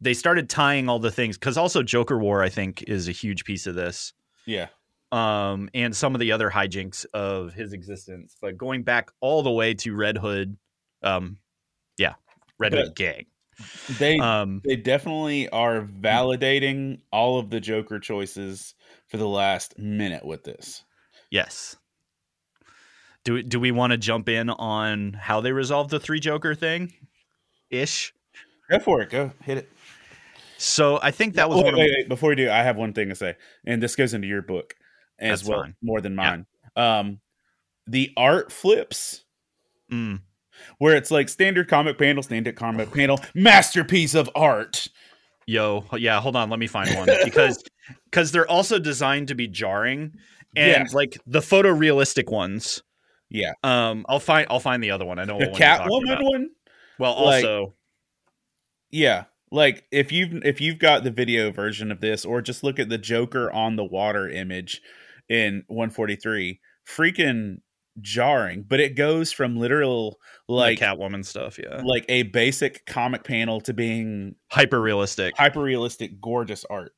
they 0.02 0.14
started 0.14 0.50
tying 0.50 0.90
all 0.90 1.00
the 1.00 1.12
things, 1.12 1.38
because 1.38 1.58
also 1.58 1.84
Joker 1.84 2.18
War, 2.18 2.44
I 2.44 2.50
think, 2.50 2.84
is 2.84 3.08
a 3.08 3.12
huge 3.12 3.44
piece 3.44 3.68
of 3.68 3.76
this, 3.76 4.14
yeah, 4.46 4.68
um, 5.12 5.70
and 5.74 5.96
some 5.96 6.14
of 6.16 6.20
the 6.20 6.32
other 6.32 6.50
hijinks 6.50 7.06
of 7.14 7.54
his 7.54 7.74
existence. 7.74 8.36
But 8.42 8.58
going 8.58 8.84
back 8.84 9.12
all 9.22 9.44
the 9.44 9.52
way 9.52 9.74
to 9.76 9.96
Red 9.96 10.18
Hood, 10.18 10.58
um, 11.02 11.38
yeah, 11.98 12.14
Red 12.60 12.72
But- 12.72 12.80
Hood 12.86 12.96
gang. 12.96 13.26
they 14.00 14.18
Um, 14.18 14.62
they 14.66 14.76
definitely 14.76 15.48
are 15.50 15.82
validating 15.82 17.02
all 17.12 17.38
of 17.38 17.52
the 17.52 17.60
Joker 17.60 18.00
choices 18.00 18.74
for 19.08 19.18
the 19.18 19.28
last 19.28 19.78
minute 19.78 20.26
with 20.26 20.44
this. 20.44 20.84
Yes. 21.30 21.76
Do 23.24 23.42
do 23.42 23.60
we 23.60 23.72
want 23.72 23.92
to 23.92 23.98
jump 23.98 24.28
in 24.30 24.50
on 24.50 25.14
how 25.14 25.42
they 25.42 25.52
resolved 25.52 25.90
the 25.90 26.00
three 26.00 26.20
Joker 26.20 26.56
thing? 26.56 26.94
Ish. 27.70 28.14
Go 28.70 28.80
for 28.80 29.02
it. 29.02 29.10
Go 29.10 29.32
hit 29.44 29.58
it. 29.60 29.70
So 30.58 31.00
I 31.02 31.12
think 31.12 31.36
that 31.36 31.50
was 31.50 31.58
wait, 31.58 31.66
one 31.66 31.74
of 31.74 31.78
wait, 31.80 31.92
wait. 31.98 32.10
Before 32.10 32.30
we 32.30 32.36
do, 32.36 32.50
I 32.50 32.64
have 32.64 32.78
one 32.78 32.94
thing 32.94 33.10
to 33.10 33.16
say, 33.16 33.36
and 33.66 33.82
this 33.82 33.96
goes 33.96 34.14
into 34.14 34.28
your 34.28 34.42
book 34.42 34.76
as 35.20 35.42
That's 35.42 35.50
well, 35.50 35.62
fine. 35.64 35.76
more 35.82 36.02
than 36.02 36.14
Yeah. 36.14 36.18
mine. 36.18 36.46
Um, 36.76 37.20
the 37.88 38.12
art 38.18 38.52
flips 38.52 39.24
Mm, 39.92 40.22
where 40.78 40.96
it's 40.96 41.12
like 41.12 41.28
standard 41.30 41.68
comic 41.68 41.98
panel, 41.98 42.24
standard 42.24 42.56
comic 42.56 42.92
panel, 42.94 43.20
masterpiece 43.36 44.16
of 44.16 44.30
art. 44.36 44.88
yo, 45.46 45.86
yeah, 45.98 46.20
hold 46.22 46.36
on, 46.38 46.50
let 46.50 46.58
me 46.60 46.68
find 46.68 46.96
one 46.96 47.10
because 47.24 47.62
because 48.06 48.32
they're 48.32 48.50
also 48.50 48.80
designed 48.80 49.28
to 49.28 49.36
be 49.36 49.48
jarring 49.48 50.14
and 50.56 50.88
Yeah. 50.88 50.94
like 50.94 51.20
the 51.28 51.40
photorealistic 51.42 52.32
ones. 52.32 52.82
Yeah, 53.34 53.54
Um, 53.64 54.06
I'll 54.08 54.20
find 54.22 54.48
I'll 54.50 54.60
find 54.62 54.82
the 54.82 54.92
other 54.92 55.04
one. 55.06 55.20
I 55.20 55.26
know 55.26 55.38
the 55.40 55.46
what 55.48 55.52
one 55.54 55.60
you're 55.60 55.70
talking 55.78 55.92
Catwoman 56.08 56.24
one. 56.24 56.50
Well, 57.00 57.26
like- 57.26 57.44
also, 57.44 57.74
Yeah, 58.92 59.26
like 59.52 59.86
if 59.92 60.12
you've 60.12 60.46
if 60.46 60.62
you've 60.62 60.80
got 60.80 61.04
the 61.04 61.12
video 61.12 61.52
version 61.52 61.92
of 61.92 62.00
this, 62.00 62.24
or 62.26 62.42
just 62.42 62.64
look 62.64 62.80
at 62.80 62.90
the 62.90 62.98
Joker 62.98 63.52
on 63.52 63.76
the 63.76 63.84
water 63.84 64.30
image 64.30 64.82
in 65.30 65.64
143, 65.68 66.60
freaking 66.88 67.58
jarring. 68.02 68.66
But 68.68 68.80
it 68.80 68.96
goes 68.96 69.32
from 69.32 69.58
literal 69.58 70.20
like 70.48 70.80
like 70.80 70.98
Catwoman 71.00 71.26
stuff, 71.26 71.58
yeah, 71.58 71.82
like 71.84 72.06
a 72.10 72.24
basic 72.24 72.86
comic 72.86 73.24
panel 73.24 73.62
to 73.62 73.74
being 73.74 74.36
hyper 74.52 74.80
realistic, 74.82 75.36
hyper 75.38 75.62
realistic, 75.62 76.22
gorgeous 76.22 76.66
art. 76.70 76.94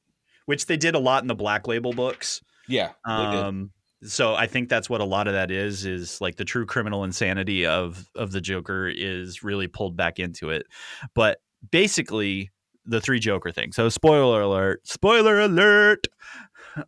which 0.47 0.65
they 0.67 0.77
did 0.77 0.95
a 0.95 0.99
lot 0.99 1.23
in 1.23 1.27
the 1.27 1.33
Black 1.35 1.67
Label 1.67 1.91
books. 1.93 2.41
Yeah. 2.67 2.91
Um, 3.05 3.71
so 4.05 4.35
I 4.35 4.47
think 4.47 4.69
that's 4.69 4.89
what 4.89 5.01
a 5.01 5.05
lot 5.05 5.27
of 5.27 5.33
that 5.33 5.51
is 5.51 5.85
is 5.85 6.21
like 6.21 6.35
the 6.35 6.45
true 6.45 6.65
criminal 6.65 7.03
insanity 7.03 7.65
of 7.65 8.09
of 8.15 8.31
the 8.31 8.41
Joker 8.41 8.87
is 8.87 9.43
really 9.43 9.67
pulled 9.67 9.95
back 9.95 10.19
into 10.19 10.49
it. 10.49 10.65
But 11.13 11.39
basically, 11.71 12.51
the 12.85 13.01
three 13.01 13.19
Joker 13.19 13.51
thing. 13.51 13.71
So 13.71 13.89
spoiler 13.89 14.41
alert! 14.41 14.87
Spoiler 14.87 15.39
alert! 15.39 16.07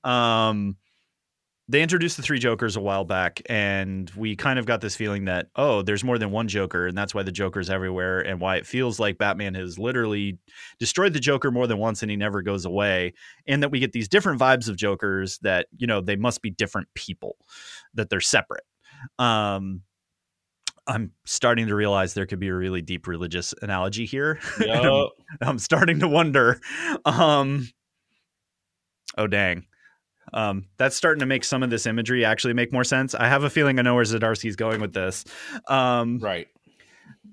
Um, 0.03 0.77
they 1.69 1.81
introduced 1.81 2.17
the 2.17 2.23
three 2.23 2.39
Jokers 2.39 2.75
a 2.75 2.81
while 2.81 3.03
back, 3.03 3.41
and 3.47 4.09
we 4.15 4.35
kind 4.35 4.57
of 4.57 4.65
got 4.65 4.81
this 4.81 4.95
feeling 4.95 5.25
that 5.25 5.47
oh, 5.55 5.81
there's 5.81 6.03
more 6.03 6.17
than 6.17 6.31
one 6.31 6.47
Joker, 6.47 6.87
and 6.87 6.97
that's 6.97 7.13
why 7.13 7.23
the 7.23 7.31
Joker's 7.31 7.69
everywhere, 7.69 8.19
and 8.21 8.39
why 8.39 8.55
it 8.57 8.65
feels 8.65 8.99
like 8.99 9.17
Batman 9.17 9.53
has 9.55 9.77
literally 9.77 10.37
destroyed 10.79 11.13
the 11.13 11.19
Joker 11.19 11.51
more 11.51 11.67
than 11.67 11.77
once, 11.77 12.01
and 12.01 12.09
he 12.11 12.17
never 12.17 12.41
goes 12.41 12.65
away 12.65 13.13
and 13.47 13.63
that 13.63 13.71
we 13.71 13.79
get 13.79 13.93
these 13.93 14.07
different 14.07 14.39
vibes 14.39 14.67
of 14.67 14.75
jokers 14.75 15.39
that 15.39 15.67
you 15.77 15.87
know 15.87 16.01
they 16.01 16.15
must 16.15 16.41
be 16.41 16.49
different 16.49 16.87
people 16.93 17.37
that 17.93 18.09
they're 18.09 18.21
separate. 18.21 18.63
Um 19.19 19.81
i'm 20.89 21.11
starting 21.25 21.67
to 21.67 21.75
realize 21.75 22.13
there 22.13 22.25
could 22.25 22.39
be 22.39 22.47
a 22.47 22.53
really 22.55 22.81
deep 22.81 23.07
religious 23.07 23.53
analogy 23.61 24.05
here. 24.05 24.39
Yup. 24.59 25.11
i'm 25.41 25.59
starting 25.59 25.99
to 25.99 26.07
wonder. 26.07 26.59
Um 27.05 27.67
oh 29.17 29.27
dang 29.27 29.65
um 30.33 30.65
that's 30.77 30.95
starting 30.95 31.19
to 31.19 31.25
make 31.25 31.43
some 31.43 31.63
of 31.63 31.69
this 31.69 31.85
imagery 31.85 32.25
actually 32.25 32.53
make 32.53 32.71
more 32.71 32.83
sense 32.83 33.15
i 33.15 33.27
have 33.27 33.43
a 33.43 33.49
feeling 33.49 33.79
i 33.79 33.81
know 33.81 33.95
where 33.95 34.03
zdarsky's 34.03 34.55
going 34.55 34.81
with 34.81 34.93
this 34.93 35.23
um 35.67 36.19
right. 36.19 36.47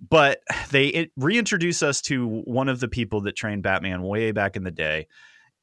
but 0.08 0.40
they 0.70 0.88
it, 0.88 1.10
reintroduce 1.16 1.82
us 1.82 2.00
to 2.00 2.42
one 2.44 2.68
of 2.68 2.80
the 2.80 2.88
people 2.88 3.22
that 3.22 3.36
trained 3.36 3.62
Batman 3.62 4.02
way 4.02 4.32
back 4.32 4.56
in 4.56 4.64
the 4.64 4.70
day. 4.70 5.06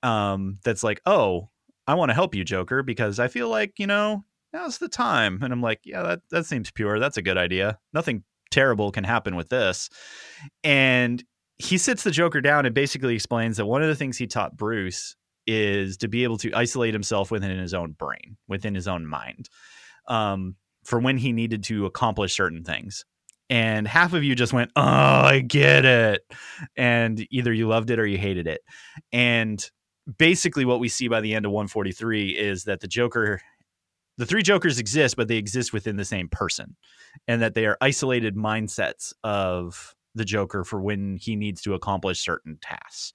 Um, 0.04 0.58
that's 0.64 0.84
like, 0.84 1.02
oh, 1.06 1.50
I 1.88 1.96
want 1.96 2.10
to 2.10 2.16
help 2.16 2.34
you, 2.36 2.44
Joker, 2.44 2.84
because 2.84 3.20
I 3.20 3.28
feel 3.28 3.50
like 3.50 3.74
you 3.78 3.88
know 3.88 4.24
now's 4.54 4.78
the 4.78 4.90
time. 4.90 5.40
And 5.42 5.54
I'm 5.54 5.62
like, 5.62 5.82
yeah, 5.84 6.04
that 6.04 6.22
that 6.32 6.46
seems 6.46 6.72
pure. 6.72 7.00
That's 7.00 7.18
a 7.18 7.22
good 7.22 7.38
idea. 7.38 7.78
Nothing 7.94 8.24
terrible 8.50 8.92
can 8.92 9.04
happen 9.04 9.36
with 9.36 9.50
this. 9.50 9.90
And 10.64 11.24
he 11.58 11.78
sits 11.78 12.04
the 12.04 12.12
Joker 12.12 12.42
down 12.42 12.66
and 12.66 12.74
basically 12.74 13.16
explains 13.16 13.58
that 13.58 13.66
one 13.66 13.82
of 13.82 13.88
the 13.88 13.96
things 13.96 14.18
he 14.18 14.28
taught 14.28 14.58
Bruce 14.58 15.16
is 15.48 15.98
to 15.98 16.08
be 16.08 16.24
able 16.24 16.38
to 16.38 16.54
isolate 16.54 16.94
himself 16.94 17.32
within 17.32 17.58
his 17.58 17.74
own 17.74 17.92
brain, 17.92 18.38
within 18.48 18.76
his 18.76 18.88
own 18.88 19.06
mind, 19.06 19.50
um, 20.08 20.56
for 20.84 21.00
when 21.00 21.18
he 21.18 21.32
needed 21.32 21.64
to 21.64 21.86
accomplish 21.86 22.36
certain 22.36 22.64
things 22.64 23.06
and 23.52 23.86
half 23.86 24.14
of 24.14 24.24
you 24.24 24.34
just 24.34 24.54
went, 24.54 24.72
"Oh, 24.78 24.82
I 24.82 25.42
get 25.42 25.84
it," 25.84 26.26
and 26.78 27.28
either 27.32 27.52
you 27.52 27.68
loved 27.68 27.90
it 27.90 28.00
or 28.00 28.08
you 28.08 28.18
hated 28.18 28.48
it. 28.48 28.62
And 29.12 29.70
basically, 30.18 30.64
what 30.64 30.80
we 30.80 30.88
see 30.88 31.10
by 31.10 31.20
the 31.20 31.36
end 31.36 31.46
of 31.46 31.52
143 31.52 32.30
is 32.30 32.64
that 32.64 32.80
the 32.80 32.88
Joker, 32.88 33.42
the 34.18 34.26
three 34.26 34.42
Jokers 34.42 34.80
exist, 34.80 35.18
but 35.18 35.28
they 35.28 35.36
exist 35.36 35.74
within 35.74 35.98
the 35.98 36.06
same 36.06 36.30
person, 36.30 36.78
and 37.28 37.42
that 37.42 37.54
they 37.54 37.66
are 37.66 37.78
isolated 37.82 38.38
mindsets 38.38 39.14
of 39.22 39.96
the 40.16 40.26
Joker 40.26 40.64
for 40.64 40.80
when 40.82 41.18
he 41.18 41.36
needs 41.36 41.62
to 41.64 41.74
accomplish 41.74 42.22
certain 42.22 42.58
tasks. 42.62 43.12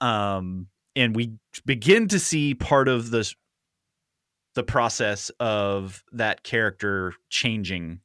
Um, 0.00 0.66
and 0.96 1.16
we 1.16 1.32
begin 1.64 2.08
to 2.08 2.18
see 2.18 2.54
part 2.54 2.88
of 2.88 3.10
this 3.10 3.34
the 4.54 4.62
process 4.62 5.30
of 5.40 6.04
that 6.12 6.42
character 6.42 7.14
changing 7.30 8.00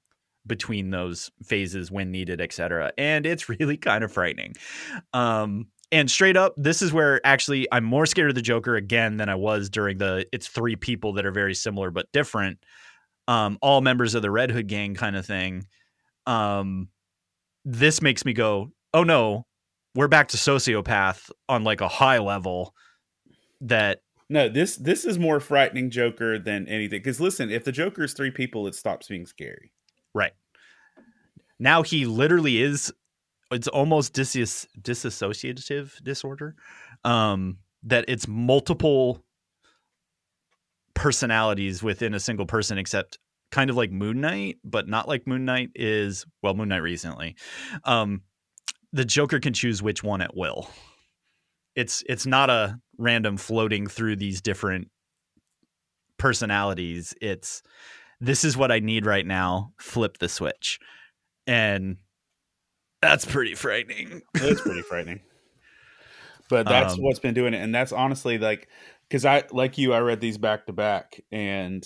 between 0.46 0.92
those 0.92 1.30
phases 1.44 1.92
when 1.92 2.10
needed, 2.12 2.40
etc. 2.40 2.92
And 2.98 3.26
it's 3.26 3.50
really 3.60 3.78
kind 3.78 4.04
of 4.04 4.12
frightening. 4.12 4.56
Um, 5.14 5.68
and 5.92 6.12
straight 6.12 6.36
up, 6.36 6.54
this 6.58 6.82
is 6.82 6.92
where 6.92 7.26
actually 7.26 7.68
I'm 7.72 7.84
more 7.84 8.06
scared 8.06 8.30
of 8.30 8.36
the 8.36 8.42
Joker 8.42 8.76
again 8.76 9.18
than 9.18 9.30
I 9.30 9.36
was 9.36 9.70
during 9.70 9.98
the 9.98 10.26
it's 10.34 10.48
three 10.48 10.76
people 10.76 11.14
that 11.14 11.26
are 11.26 11.32
very 11.32 11.54
similar 11.54 11.92
but 11.92 12.12
different. 12.12 12.60
Um, 13.30 13.58
all 13.62 13.82
members 13.82 14.16
of 14.16 14.22
the 14.22 14.32
Red 14.32 14.52
Hood 14.52 14.68
gang 14.68 14.96
kind 14.96 15.16
of 15.16 15.26
thing. 15.26 15.66
Um, 16.26 16.90
this 17.64 18.02
makes 18.02 18.26
me 18.26 18.34
go, 18.34 18.72
oh 18.94 19.04
no, 19.04 19.46
we're 19.98 20.08
back 20.08 20.28
to 20.28 20.38
sociopath 20.38 21.32
on 21.50 21.64
like 21.64 21.82
a 21.82 21.88
high 21.88 22.20
level 22.20 22.76
that 23.62 24.04
No, 24.30 24.48
this 24.48 24.76
this 24.76 25.04
is 25.04 25.18
more 25.18 25.40
frightening 25.40 25.90
Joker 25.90 26.38
than 26.38 26.68
anything. 26.68 27.00
Because 27.00 27.20
listen, 27.20 27.50
if 27.50 27.64
the 27.64 27.72
Joker 27.72 28.04
is 28.04 28.14
three 28.14 28.30
people, 28.30 28.68
it 28.68 28.76
stops 28.76 29.08
being 29.08 29.26
scary. 29.26 29.74
Right. 30.14 30.34
Now 31.58 31.82
he 31.82 32.06
literally 32.06 32.62
is 32.62 32.94
it's 33.50 33.68
almost 33.68 34.14
dis- 34.14 34.68
disassociative 34.80 36.04
disorder. 36.04 36.56
Um 37.04 37.58
that 37.82 38.06
it's 38.08 38.28
multiple 38.28 39.24
personalities 40.94 41.82
within 41.82 42.14
a 42.14 42.20
single 42.20 42.46
person 42.46 42.78
except 42.78 43.18
kind 43.50 43.72
of 43.72 43.76
like 43.76 43.92
Moon 43.92 44.22
Knight, 44.22 44.58
but 44.64 44.88
not 44.88 45.08
like 45.08 45.26
Moon 45.26 45.44
Knight 45.44 45.72
is 45.74 46.28
well 46.44 46.54
Moon 46.54 46.70
Knight 46.70 46.84
recently. 46.84 47.36
Um 47.84 48.22
the 48.94 49.06
Joker 49.06 49.40
can 49.40 49.54
choose 49.54 49.82
which 49.82 50.04
one 50.04 50.22
at 50.22 50.36
will. 50.36 50.70
It's 51.76 52.04
it's 52.08 52.26
not 52.26 52.50
a 52.50 52.80
random 52.98 53.38
floating 53.38 53.88
through 53.88 54.16
these 54.16 54.42
different 54.42 54.90
personalities. 56.18 57.14
It's 57.22 57.62
this 58.20 58.44
is 58.44 58.58
what 58.58 58.72
I 58.72 58.80
need 58.80 59.06
right 59.06 59.26
now. 59.26 59.74
Flip 59.80 60.18
the 60.18 60.30
switch. 60.30 60.80
And 61.46 61.98
that's 63.02 63.26
pretty 63.26 63.54
frightening. 63.56 64.22
It's 64.34 64.62
pretty 64.62 64.82
frightening. 64.90 65.22
But 66.50 66.66
that's 66.68 66.94
Um, 66.94 67.00
what's 67.02 67.20
been 67.20 67.34
doing 67.34 67.54
it, 67.54 67.62
and 67.62 67.76
that's 67.76 67.92
honestly 67.92 68.38
like 68.38 68.70
because 69.08 69.26
I 69.26 69.44
like 69.52 69.78
you, 69.78 69.94
I 69.94 70.00
read 70.00 70.22
these 70.22 70.38
back 70.38 70.66
to 70.68 70.74
back, 70.74 71.22
and 71.32 71.86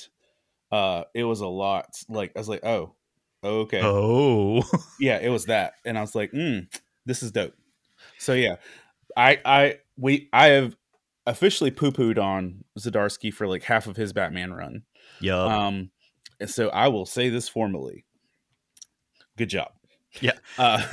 uh, 0.71 1.03
it 1.13 1.23
was 1.23 1.41
a 1.41 1.47
lot. 1.47 1.87
Like 2.07 2.31
I 2.35 2.39
was 2.39 2.47
like, 2.49 2.63
oh, 2.63 2.95
okay, 3.43 3.81
Oh. 3.83 4.63
yeah, 4.99 5.17
it 5.17 5.29
was 5.29 5.45
that, 5.45 5.73
and 5.83 5.97
I 5.97 6.01
was 6.01 6.13
like, 6.15 6.31
mm, 6.31 6.67
this 7.05 7.23
is 7.23 7.31
dope. 7.31 7.53
So 8.17 8.33
yeah, 8.33 8.55
I 9.17 9.39
I 9.45 9.77
we 9.97 10.29
I 10.33 10.47
have 10.47 10.75
officially 11.25 11.71
poo 11.71 11.91
pooed 11.91 12.17
on 12.21 12.63
Zdarsky 12.79 13.33
for 13.33 13.47
like 13.47 13.63
half 13.63 13.87
of 13.87 13.95
his 13.95 14.13
Batman 14.13 14.53
run. 14.53 14.83
Yeah. 15.19 15.41
Um, 15.43 15.91
and 16.39 16.49
so 16.49 16.69
I 16.69 16.87
will 16.87 17.05
say 17.05 17.29
this 17.29 17.47
formally. 17.47 18.05
Good 19.37 19.49
job. 19.49 19.71
Yeah. 20.19 20.31
Uh, 20.57 20.81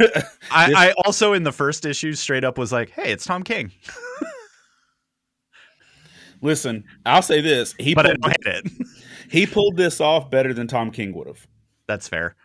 I, 0.50 0.66
This- 0.68 0.76
I 0.76 0.92
also 1.04 1.32
in 1.32 1.42
the 1.42 1.52
first 1.52 1.84
issue 1.84 2.12
straight 2.12 2.44
up 2.44 2.58
was 2.58 2.72
like, 2.72 2.90
"Hey, 2.90 3.10
it's 3.10 3.24
Tom 3.24 3.42
King," 3.42 3.72
listen, 6.40 6.84
I'll 7.04 7.22
say 7.22 7.40
this: 7.40 7.74
he 7.78 7.94
but 7.94 8.06
I 8.06 8.14
don't 8.14 8.26
hate 8.26 8.64
it. 8.64 8.72
he 9.30 9.46
pulled 9.46 9.76
this 9.76 10.00
off 10.00 10.30
better 10.30 10.52
than 10.54 10.66
Tom 10.68 10.90
King 10.90 11.12
would 11.14 11.26
have. 11.26 11.46
That's 11.86 12.08
fair. 12.08 12.36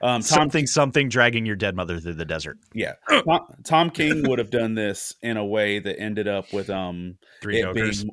Um, 0.00 0.20
Tom, 0.20 0.22
something, 0.22 0.66
something, 0.66 1.08
dragging 1.08 1.44
your 1.44 1.56
dead 1.56 1.74
mother 1.74 1.98
through 1.98 2.14
the 2.14 2.24
desert. 2.24 2.58
yeah, 2.72 2.94
Tom, 3.08 3.40
Tom 3.64 3.90
King 3.90 4.28
would 4.28 4.38
have 4.38 4.50
done 4.50 4.74
this 4.74 5.14
in 5.22 5.36
a 5.36 5.44
way 5.44 5.78
that 5.80 5.98
ended 6.00 6.28
up 6.28 6.52
with 6.52 6.70
um 6.70 7.16
Three 7.42 7.60
it 7.60 7.74
being 7.74 8.10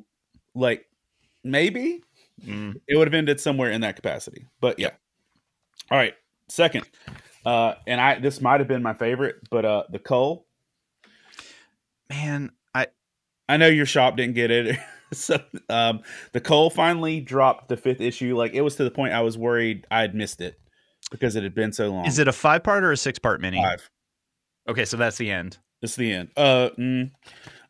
like 0.54 0.86
maybe 1.44 2.02
Mm. 2.44 2.74
it 2.86 2.96
would 2.98 3.06
have 3.06 3.14
ended 3.14 3.40
somewhere 3.40 3.70
in 3.70 3.80
that 3.80 3.96
capacity. 3.96 4.44
But 4.60 4.78
yeah. 4.78 4.90
All 5.90 5.96
right. 5.96 6.12
Second. 6.50 6.84
Uh 7.46 7.76
and 7.86 7.98
I 7.98 8.18
this 8.18 8.42
might 8.42 8.60
have 8.60 8.68
been 8.68 8.82
my 8.82 8.92
favorite, 8.92 9.36
but 9.50 9.64
uh 9.64 9.84
the 9.88 9.98
Cull. 9.98 10.44
Man, 12.10 12.50
I 12.74 12.88
I 13.48 13.56
know 13.56 13.68
your 13.68 13.86
shop 13.86 14.16
didn't 14.16 14.34
get 14.34 14.50
it. 14.50 14.78
so 15.14 15.38
um 15.70 16.02
the 16.32 16.40
Cull 16.40 16.68
finally 16.68 17.20
dropped 17.20 17.68
the 17.68 17.76
fifth 17.78 18.02
issue. 18.02 18.36
Like 18.36 18.52
it 18.52 18.60
was 18.60 18.76
to 18.76 18.84
the 18.84 18.90
point 18.90 19.14
I 19.14 19.22
was 19.22 19.38
worried 19.38 19.86
I'd 19.90 20.14
missed 20.14 20.40
it 20.42 20.58
because 21.10 21.36
it 21.36 21.42
had 21.42 21.54
been 21.54 21.72
so 21.72 21.88
long. 21.90 22.06
is 22.06 22.18
it 22.18 22.28
a 22.28 22.32
five 22.32 22.62
part 22.62 22.84
or 22.84 22.92
a 22.92 22.96
six 22.96 23.18
part 23.18 23.40
mini? 23.40 23.58
five? 23.58 23.88
Okay, 24.68 24.84
so 24.84 24.96
that's 24.96 25.16
the 25.16 25.30
end. 25.30 25.58
It's 25.82 25.96
the 25.96 26.12
end. 26.12 26.30
Uh 26.36 26.70
mm, 26.78 27.10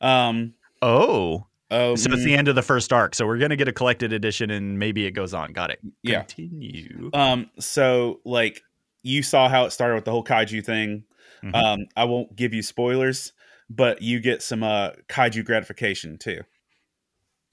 um 0.00 0.54
Oh, 0.82 1.46
oh 1.70 1.96
so 1.96 2.12
it's 2.12 2.24
the 2.24 2.34
end 2.34 2.48
of 2.48 2.54
the 2.54 2.62
first 2.62 2.92
arc. 2.92 3.14
So 3.14 3.26
we're 3.26 3.38
gonna 3.38 3.56
get 3.56 3.68
a 3.68 3.72
collected 3.72 4.12
edition, 4.12 4.50
and 4.50 4.78
maybe 4.78 5.06
it 5.06 5.12
goes 5.12 5.34
on. 5.34 5.52
Got 5.52 5.70
it. 5.70 5.80
Yeah. 6.02 6.22
Continue. 6.22 7.10
Um, 7.12 7.50
so 7.58 8.20
like 8.24 8.62
you 9.02 9.22
saw 9.22 9.48
how 9.48 9.64
it 9.64 9.70
started 9.70 9.94
with 9.94 10.04
the 10.04 10.10
whole 10.10 10.24
kaiju 10.24 10.64
thing. 10.64 11.04
Mhm. 11.44 11.54
Um, 11.54 11.86
I 11.96 12.04
won't 12.04 12.34
give 12.34 12.54
you 12.54 12.62
spoilers, 12.62 13.32
but 13.68 14.00
you 14.02 14.20
get 14.20 14.42
some 14.42 14.62
uh 14.62 14.90
kaiju 15.08 15.44
gratification 15.44 16.18
too. 16.18 16.40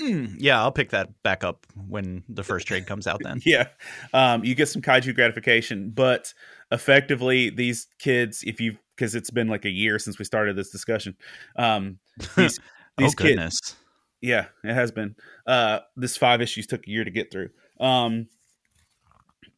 Mm, 0.04 0.36
yeah, 0.38 0.60
I'll 0.60 0.72
pick 0.72 0.90
that 0.90 1.22
back 1.24 1.44
up 1.44 1.66
when 1.88 2.24
the 2.28 2.44
first 2.44 2.68
trade 2.68 2.86
comes 2.86 3.08
out. 3.08 3.22
Then. 3.24 3.42
Yeah. 3.46 3.68
Um, 4.14 4.44
you 4.44 4.56
get 4.56 4.68
some 4.68 4.82
kaiju 4.82 5.16
gratification, 5.16 5.92
but 5.92 6.34
effectively 6.72 7.50
these 7.50 7.88
kids, 8.00 8.44
if 8.46 8.60
you 8.60 8.78
because 8.96 9.16
it's 9.16 9.32
been 9.32 9.48
like 9.48 9.66
a 9.66 9.70
year 9.70 9.98
since 10.00 10.20
we 10.20 10.26
started 10.26 10.56
this 10.56 10.70
discussion. 10.70 11.16
Um 11.56 12.00
these 12.36 12.60
oh 13.00 13.04
kids 13.04 13.16
goodness. 13.16 13.76
Yeah, 14.22 14.46
it 14.64 14.74
has 14.74 14.92
been. 14.92 15.16
Uh 15.48 15.80
this 15.96 16.18
five 16.18 16.42
issues 16.42 16.68
took 16.68 16.86
a 16.88 16.90
year 16.90 17.04
to 17.04 17.12
get 17.12 17.32
through. 17.32 17.50
Um 17.80 18.28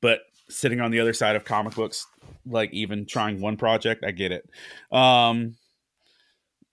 but 0.02 0.22
sitting 0.50 0.80
on 0.80 0.92
the 0.92 1.00
other 1.00 1.14
side 1.14 1.36
of 1.36 1.44
comic 1.44 1.76
books, 1.76 2.06
like 2.46 2.72
even 2.74 3.06
trying 3.06 3.42
one 3.42 3.58
project, 3.58 4.04
I 4.06 4.12
get 4.12 4.32
it. 4.32 4.50
Um 4.92 5.56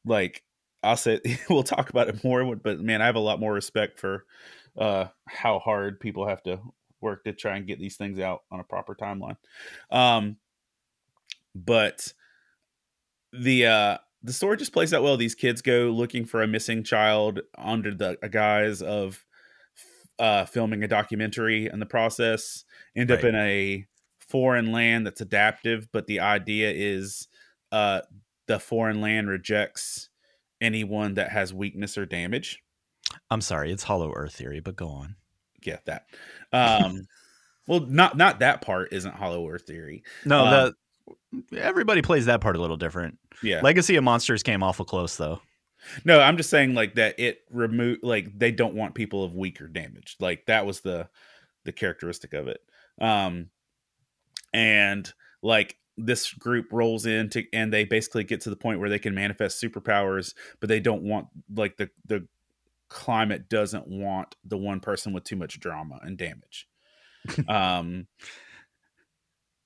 like 0.05 0.43
I'll 0.83 0.97
say 0.97 1.21
we'll 1.51 1.62
talk 1.62 1.90
about 1.90 2.09
it 2.09 2.25
more, 2.25 2.55
but 2.57 2.81
man, 2.81 3.03
I 3.03 3.07
have 3.07 3.16
a 3.16 3.21
lot 3.21 3.40
more 3.40 3.53
respect 3.53 3.99
for 3.99 4.25
uh 4.79 5.07
how 5.29 5.59
hard 5.59 6.01
people 6.01 6.27
have 6.27 6.42
to 6.45 6.59
work 7.01 7.25
to 7.25 7.33
try 7.33 7.57
and 7.57 7.66
get 7.66 7.79
these 7.79 7.97
things 7.97 8.18
out 8.18 8.42
on 8.51 8.61
a 8.61 8.64
proper 8.64 8.95
timeline. 8.95 9.37
Um 9.90 10.37
but 11.55 12.12
the 13.33 13.66
uh 13.66 13.99
the 14.23 14.33
story 14.33 14.57
just 14.57 14.73
plays 14.73 14.95
out 14.95 15.03
well. 15.03 15.16
These 15.16 15.35
kids 15.35 15.62
go 15.62 15.90
looking 15.90 16.25
for 16.25 16.42
a 16.42 16.47
missing 16.47 16.85
child 16.85 17.40
under 17.59 17.92
the 17.92 18.16
guise 18.31 18.81
of 18.81 19.25
uh, 20.18 20.45
filming 20.45 20.85
a 20.85 20.88
documentary 20.88 21.66
in 21.66 21.81
the 21.81 21.87
process. 21.87 22.64
End 22.95 23.11
up 23.11 23.25
in 23.25 23.35
a 23.35 23.85
foreign 24.21 24.71
land 24.71 25.07
that's 25.07 25.21
adaptive, 25.21 25.88
but 25.92 26.07
the 26.07 26.21
idea 26.21 26.71
is 26.71 27.27
uh, 27.73 28.03
the 28.47 28.61
foreign 28.61 29.01
land 29.01 29.29
rejects 29.29 30.09
anyone 30.62 31.14
that 31.14 31.31
has 31.31 31.53
weakness 31.53 31.98
or 31.98 32.07
damage. 32.07 32.62
I'm 33.31 33.40
sorry, 33.42 33.70
it's 33.72 33.83
Hollow 33.83 34.12
Earth 34.14 34.35
theory, 34.35 34.61
but 34.61 34.77
go 34.77 34.88
on. 34.88 35.16
Get 35.61 35.85
that? 35.87 36.07
Um, 36.53 37.07
well, 37.66 37.81
not 37.81 38.16
not 38.16 38.38
that 38.38 38.62
part 38.62 38.92
isn't 38.92 39.14
Hollow 39.14 39.48
Earth 39.48 39.66
theory. 39.66 40.03
No, 40.25 40.44
Um, 40.44 40.75
that 41.51 41.62
everybody 41.62 42.01
plays 42.01 42.27
that 42.27 42.40
part 42.40 42.57
a 42.57 42.61
little 42.61 42.77
different. 42.77 43.18
Yeah, 43.42 43.61
Legacy 43.61 43.96
of 43.96 44.05
Monsters 44.05 44.42
came 44.42 44.62
awful 44.62 44.85
close 44.85 45.16
though. 45.16 45.40
No, 46.05 46.20
I'm 46.20 46.37
just 46.37 46.48
saying 46.51 46.75
like 46.75 46.94
that 46.94 47.18
it 47.18 47.40
remove 47.51 47.98
like 48.03 48.38
they 48.38 48.53
don't 48.53 48.75
want 48.75 48.94
people 48.94 49.25
of 49.25 49.35
weaker 49.35 49.66
damage. 49.66 50.16
Like 50.20 50.46
that 50.46 50.64
was 50.64 50.81
the 50.81 51.09
the 51.64 51.72
characteristic 51.72 52.35
of 52.35 52.48
it. 52.48 52.61
Um 53.01 53.51
and 54.55 55.12
like 55.42 55.77
this 56.07 56.33
group 56.33 56.67
rolls 56.73 57.07
into 57.07 57.45
and 57.53 57.73
they 57.73 57.85
basically 57.85 58.25
get 58.25 58.41
to 58.43 58.51
the 58.51 58.57
point 58.57 58.81
where 58.81 58.91
they 58.91 58.99
can 58.99 59.15
manifest 59.15 59.62
superpowers, 59.62 60.35
but 60.61 60.69
they 60.69 60.81
don't 60.81 61.03
want 61.03 61.29
like 61.55 61.77
the 61.77 61.91
the 62.07 62.27
climate 62.88 63.49
doesn't 63.49 63.88
want 63.88 64.37
the 64.45 64.59
one 64.59 64.81
person 64.81 65.12
with 65.12 65.25
too 65.25 65.37
much 65.37 65.59
drama 65.59 65.99
and 66.03 66.19
damage. 66.19 66.69
um 67.49 68.07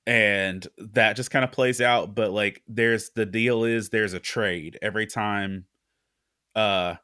and 0.06 0.68
that 0.78 1.16
just 1.16 1.30
kind 1.30 1.44
of 1.44 1.50
plays 1.50 1.80
out 1.80 2.14
but 2.14 2.30
like 2.30 2.62
there's 2.68 3.10
the 3.16 3.26
deal 3.26 3.64
is 3.64 3.88
there's 3.88 4.12
a 4.12 4.20
trade 4.20 4.78
every 4.82 5.06
time 5.06 5.64
uh 6.54 6.94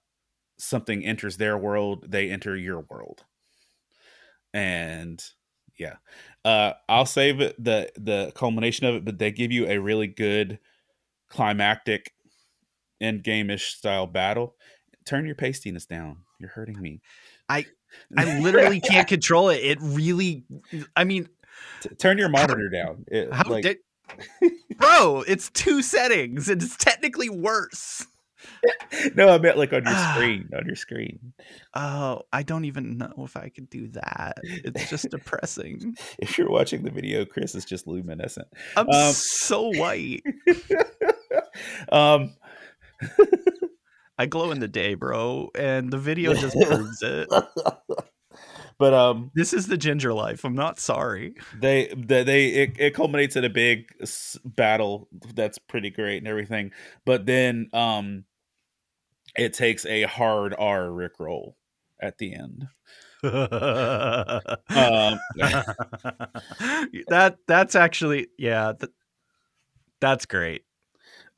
something 0.59 1.05
enters 1.05 1.37
their 1.37 1.59
world 1.59 2.05
they 2.09 2.31
enter 2.31 2.57
your 2.57 2.81
world 2.88 3.25
and 4.55 5.25
yeah. 5.83 5.97
Uh 6.45 6.73
i'll 6.88 7.07
save 7.07 7.40
it 7.40 7.62
the 7.62 7.90
the 7.97 8.33
culmination 8.35 8.87
of 8.87 8.95
it 8.95 9.05
but 9.05 9.18
they 9.18 9.31
give 9.31 9.53
you 9.53 9.66
a 9.68 9.79
really 9.79 10.07
good 10.07 10.59
climactic 11.29 12.12
end 13.01 13.23
game-ish 13.23 13.75
style 13.75 14.07
battle. 14.07 14.55
Turn 15.05 15.27
your 15.27 15.35
pastiness 15.35 15.87
down. 15.87 16.18
You're 16.38 16.51
hurting 16.51 16.81
me. 16.81 17.01
I 17.49 17.66
I 18.16 18.38
literally 18.38 18.81
can't 18.81 19.09
control 19.16 19.49
it. 19.49 19.57
It 19.62 19.79
really 19.81 20.45
I 20.97 21.05
mean, 21.05 21.29
T- 21.81 21.90
turn 21.97 22.18
your 22.18 22.29
monitor 22.29 22.68
down. 22.68 23.05
It- 23.09 23.33
how 23.33 23.51
like, 23.51 23.64
did 23.64 23.79
Bro, 24.77 25.25
it's 25.27 25.51
two 25.51 25.83
settings. 25.83 26.49
And 26.49 26.62
it's 26.62 26.77
technically 26.77 27.29
worse. 27.29 28.07
no 29.14 29.28
i 29.28 29.38
meant 29.38 29.57
like 29.59 29.72
on 29.72 29.85
your 29.85 29.94
screen 30.14 30.48
on 30.57 30.66
your 30.66 30.76
screen 30.76 31.33
Oh, 31.74 32.22
I 32.33 32.42
don't 32.42 32.66
even 32.66 32.98
know 32.98 33.14
if 33.18 33.35
I 33.37 33.48
could 33.48 33.70
do 33.70 33.88
that. 33.88 34.37
It's 34.44 34.90
just 34.90 35.09
depressing. 35.11 35.96
if 36.18 36.37
you're 36.37 36.50
watching 36.50 36.83
the 36.83 36.90
video 36.90 37.24
chris 37.24 37.55
is 37.55 37.64
just 37.64 37.87
luminescent 37.87 38.48
I'm 38.76 38.88
Um, 38.88 39.12
so 39.12 39.68
white. 39.70 40.22
um 41.90 42.35
I 44.18 44.26
glow 44.26 44.50
in 44.50 44.61
the 44.61 44.68
day, 44.68 44.94
bro, 44.94 45.50
and 45.55 45.90
the 45.90 45.98
video 45.98 46.35
just 46.35 46.55
proves 46.61 47.02
it. 47.02 47.28
but 48.78 48.94
um 48.94 49.31
This 49.35 49.52
is 49.52 49.66
the 49.66 49.76
ginger 49.78 50.12
life. 50.12 50.44
I'm 50.44 50.55
not 50.55 50.78
sorry. 50.78 51.35
they 51.59 51.92
they, 51.96 52.22
they 52.22 52.46
it, 52.48 52.76
it 52.78 52.94
culminates 52.94 53.35
in 53.37 53.44
a 53.44 53.48
big 53.50 53.87
s- 54.00 54.38
battle 54.44 55.09
that's 55.35 55.59
pretty 55.59 55.90
great 55.90 56.18
and 56.18 56.28
everything 56.28 56.70
but 57.05 57.26
then 57.26 57.68
um 57.72 58.24
it 59.37 59.55
takes 59.55 59.87
a 59.87 60.03
hard 60.03 60.55
r 60.59 60.85
rickroll 60.85 61.55
at 62.01 62.18
the 62.18 62.35
end 62.35 62.68
um 63.25 63.31
that 67.09 67.37
that's 67.47 67.77
actually 67.77 68.29
yeah. 68.37 68.73
That, 68.79 68.90
that's 70.01 70.27
great. 70.27 70.64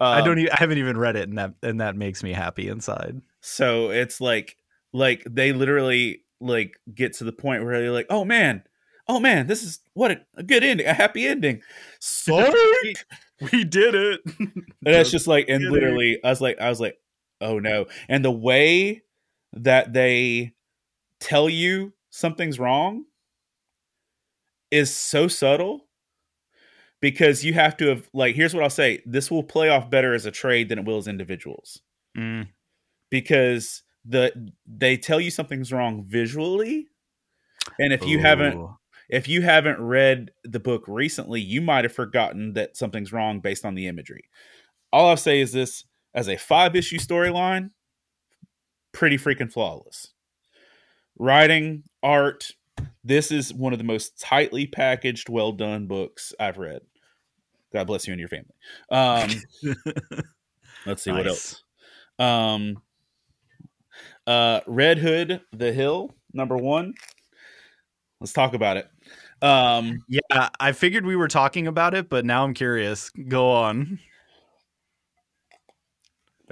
I 0.00 0.20
um, 0.20 0.24
don't. 0.24 0.38
even, 0.38 0.50
I 0.52 0.56
haven't 0.58 0.78
even 0.78 0.96
read 0.96 1.16
it, 1.16 1.28
and 1.28 1.36
that 1.36 1.54
and 1.62 1.80
that 1.80 1.96
makes 1.96 2.22
me 2.22 2.32
happy 2.32 2.68
inside. 2.68 3.20
so 3.42 3.90
it's 3.90 4.20
like 4.20 4.56
like 4.92 5.22
they 5.28 5.52
literally 5.52 6.22
like 6.40 6.78
get 6.94 7.12
to 7.14 7.24
the 7.24 7.32
point 7.32 7.64
where 7.64 7.80
they're 7.80 7.92
like 7.92 8.06
oh 8.10 8.24
man 8.24 8.62
oh 9.08 9.20
man 9.20 9.46
this 9.46 9.62
is 9.62 9.80
what 9.92 10.10
a, 10.10 10.20
a 10.36 10.42
good 10.42 10.64
ending 10.64 10.86
a 10.86 10.92
happy 10.92 11.26
ending 11.26 11.60
so 12.00 12.52
We 13.52 13.64
did 13.64 13.94
it. 13.94 14.20
And 14.38 14.94
that's 14.94 15.10
just 15.10 15.26
like, 15.26 15.46
and 15.48 15.64
literally, 15.64 16.18
I 16.22 16.30
was 16.30 16.40
like, 16.40 16.60
I 16.60 16.68
was 16.68 16.80
like, 16.80 16.96
oh 17.44 17.58
no. 17.58 17.86
And 18.08 18.24
the 18.24 18.32
way 18.32 19.02
that 19.52 19.92
they 19.92 20.54
tell 21.20 21.48
you 21.48 21.92
something's 22.10 22.58
wrong 22.58 23.04
is 24.70 24.94
so 24.94 25.28
subtle 25.28 25.86
because 27.00 27.44
you 27.44 27.52
have 27.54 27.76
to 27.76 27.88
have, 27.88 28.08
like, 28.12 28.34
here's 28.34 28.54
what 28.54 28.64
I'll 28.64 28.70
say 28.70 29.02
this 29.06 29.30
will 29.30 29.42
play 29.42 29.68
off 29.68 29.90
better 29.90 30.14
as 30.14 30.26
a 30.26 30.30
trade 30.30 30.68
than 30.68 30.78
it 30.78 30.84
will 30.84 30.98
as 30.98 31.06
individuals 31.08 31.80
Mm, 32.16 32.48
because 33.10 33.82
the 34.04 34.52
they 34.66 34.96
tell 34.96 35.20
you 35.20 35.30
something's 35.30 35.72
wrong 35.72 36.04
visually. 36.06 36.86
And 37.78 37.92
if 37.92 38.06
you 38.06 38.20
haven't 38.20 38.60
if 39.08 39.28
you 39.28 39.42
haven't 39.42 39.80
read 39.80 40.30
the 40.44 40.60
book 40.60 40.84
recently, 40.86 41.40
you 41.40 41.60
might 41.60 41.84
have 41.84 41.92
forgotten 41.92 42.52
that 42.54 42.76
something's 42.76 43.12
wrong 43.12 43.40
based 43.40 43.64
on 43.64 43.74
the 43.74 43.88
imagery. 43.88 44.30
All 44.92 45.08
I'll 45.08 45.16
say 45.16 45.40
is 45.40 45.52
this 45.52 45.84
as 46.14 46.28
a 46.28 46.36
five 46.36 46.76
issue 46.76 46.98
storyline, 46.98 47.70
pretty 48.92 49.18
freaking 49.18 49.52
flawless. 49.52 50.12
Writing, 51.18 51.84
art, 52.02 52.52
this 53.02 53.30
is 53.30 53.52
one 53.52 53.72
of 53.72 53.78
the 53.78 53.84
most 53.84 54.18
tightly 54.20 54.66
packaged, 54.66 55.28
well 55.28 55.52
done 55.52 55.86
books 55.86 56.32
I've 56.38 56.58
read. 56.58 56.82
God 57.72 57.86
bless 57.86 58.06
you 58.06 58.12
and 58.12 58.20
your 58.20 58.28
family. 58.28 58.54
Um, 58.90 59.30
let's 60.86 61.02
see 61.02 61.10
what 61.10 61.26
else. 61.26 61.62
Um, 62.18 62.80
uh, 64.26 64.60
Red 64.66 64.98
Hood, 64.98 65.40
The 65.52 65.72
Hill, 65.72 66.14
number 66.32 66.56
one. 66.56 66.94
Let's 68.20 68.32
talk 68.32 68.54
about 68.54 68.76
it. 68.76 68.88
Um, 69.42 70.04
Yeah, 70.08 70.48
I 70.58 70.72
figured 70.72 71.04
we 71.04 71.16
were 71.16 71.28
talking 71.28 71.66
about 71.66 71.94
it, 71.94 72.08
but 72.08 72.24
now 72.24 72.44
I'm 72.44 72.54
curious. 72.54 73.10
Go 73.10 73.50
on. 73.50 73.98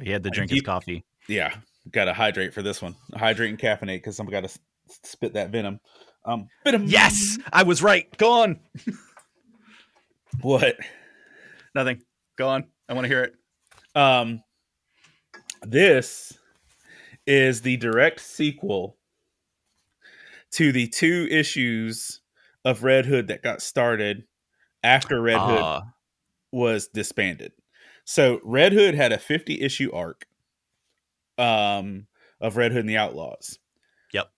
He 0.01 0.11
had 0.11 0.22
to 0.24 0.30
drink 0.30 0.51
his 0.51 0.62
coffee. 0.62 1.05
yeah, 1.28 1.55
got 1.90 2.07
to 2.07 2.14
hydrate 2.14 2.55
for 2.55 2.62
this 2.62 2.80
one. 2.80 2.97
Hydrate 3.14 3.51
and 3.51 3.59
caffeinate 3.59 3.99
because 3.99 4.18
I'm 4.18 4.26
got 4.26 4.49
to 4.49 4.59
spit 5.05 5.34
that 5.34 5.51
venom. 5.51 5.80
Um, 6.24 6.49
venom. 6.64 6.84
Yes, 6.86 7.38
I 7.53 7.62
was 7.64 7.82
right. 7.82 8.16
Go 8.16 8.43
on. 8.43 8.61
What? 10.40 10.76
Nothing. 11.74 12.03
Go 12.36 12.49
on. 12.49 12.64
I 12.88 12.95
want 12.95 13.05
to 13.05 13.09
hear 13.09 13.24
it. 13.24 13.34
Um, 13.95 14.43
this 15.62 16.38
is 17.26 17.61
the 17.62 17.76
direct 17.76 18.20
sequel 18.20 18.97
to 20.53 20.72
the 20.72 20.86
two 20.88 21.28
issues 21.30 22.20
of 22.64 22.82
Red 22.82 23.07
Hood 23.07 23.28
that 23.28 23.43
got 23.43 23.62
started 23.62 24.24
after 24.82 25.20
Red 25.20 25.38
Hood 25.38 25.82
was 26.51 26.88
disbanded. 26.88 27.53
So 28.05 28.40
Red 28.42 28.72
Hood 28.72 28.94
had 28.94 29.12
a 29.12 29.18
50 29.18 29.61
issue 29.61 29.90
arc 29.92 30.26
um, 31.38 32.07
of 32.40 32.57
Red 32.57 32.72
Hood 32.72 32.80
and 32.80 32.88
the 32.88 32.96
Outlaws. 32.96 33.59
Yep. 34.12 34.30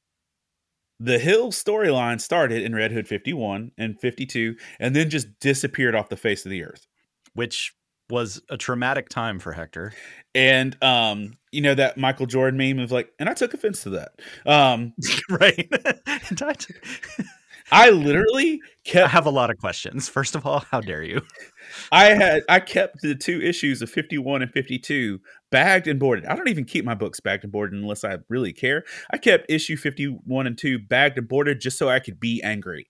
The 1.00 1.18
Hill 1.18 1.50
storyline 1.52 2.20
started 2.20 2.62
in 2.62 2.74
Red 2.74 2.92
Hood 2.92 3.08
51 3.08 3.72
and 3.78 3.98
52 4.00 4.56
and 4.78 4.94
then 4.94 5.10
just 5.10 5.38
disappeared 5.40 5.94
off 5.94 6.08
the 6.08 6.16
face 6.16 6.44
of 6.44 6.50
the 6.50 6.64
earth. 6.64 6.86
which 7.34 7.74
was 8.10 8.40
a 8.50 8.56
traumatic 8.58 9.08
time 9.08 9.38
for 9.38 9.50
Hector. 9.52 9.92
And 10.34 10.76
um, 10.84 11.32
you 11.52 11.62
know 11.62 11.74
that 11.74 11.96
Michael 11.96 12.26
Jordan 12.26 12.58
meme 12.58 12.78
of 12.84 12.92
like, 12.92 13.10
and 13.18 13.30
I 13.30 13.34
took 13.34 13.54
offense 13.54 13.82
to 13.84 13.90
that. 13.90 14.12
Um, 14.44 14.92
right. 15.30 15.68
And 16.06 16.42
I, 16.42 16.52
took- 16.52 16.76
I 17.74 17.90
literally 17.90 18.60
I 18.94 19.08
have 19.08 19.26
a 19.26 19.30
lot 19.30 19.50
of 19.50 19.58
questions. 19.58 20.08
First 20.08 20.36
of 20.36 20.46
all, 20.46 20.60
how 20.70 20.80
dare 20.80 21.02
you? 21.02 21.22
I 21.90 22.04
had 22.10 22.42
I 22.48 22.60
kept 22.60 23.02
the 23.02 23.16
two 23.16 23.40
issues 23.40 23.82
of 23.82 23.90
51 23.90 24.42
and 24.42 24.52
52 24.52 25.18
bagged 25.50 25.88
and 25.88 25.98
boarded. 25.98 26.26
I 26.26 26.36
don't 26.36 26.48
even 26.48 26.66
keep 26.66 26.84
my 26.84 26.94
books 26.94 27.18
bagged 27.18 27.42
and 27.42 27.52
boarded 27.52 27.80
unless 27.80 28.04
I 28.04 28.18
really 28.28 28.52
care. 28.52 28.84
I 29.10 29.18
kept 29.18 29.50
issue 29.50 29.76
51 29.76 30.46
and 30.46 30.56
2 30.56 30.78
bagged 30.78 31.18
and 31.18 31.26
boarded 31.26 31.60
just 31.60 31.76
so 31.76 31.88
I 31.88 31.98
could 31.98 32.20
be 32.20 32.40
angry. 32.44 32.86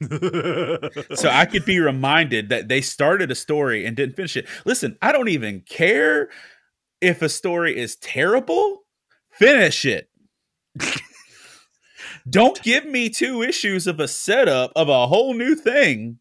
So 0.00 1.28
I 1.28 1.44
could 1.44 1.64
be 1.66 1.78
reminded 1.80 2.48
that 2.48 2.68
they 2.68 2.80
started 2.80 3.30
a 3.30 3.34
story 3.34 3.84
and 3.84 3.96
didn't 3.96 4.16
finish 4.16 4.36
it. 4.36 4.46
Listen, 4.64 4.96
I 5.02 5.12
don't 5.12 5.28
even 5.28 5.60
care 5.68 6.30
if 7.00 7.20
a 7.20 7.28
story 7.28 7.76
is 7.76 7.96
terrible. 7.96 8.84
Finish 9.32 9.84
it. 9.84 10.08
don't 12.28 12.60
give 12.62 12.84
me 12.86 13.08
two 13.08 13.42
issues 13.42 13.86
of 13.86 14.00
a 14.00 14.08
setup 14.08 14.72
of 14.76 14.88
a 14.88 15.06
whole 15.06 15.34
new 15.34 15.54
thing 15.54 16.18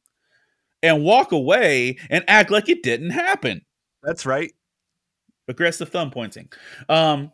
and 0.83 1.03
walk 1.03 1.31
away 1.31 1.97
and 2.09 2.23
act 2.27 2.51
like 2.51 2.69
it 2.69 2.83
didn't 2.83 3.11
happen. 3.11 3.61
That's 4.03 4.25
right. 4.25 4.51
Aggressive 5.47 5.89
thumb 5.89 6.11
pointing. 6.11 6.49
Um, 6.89 7.31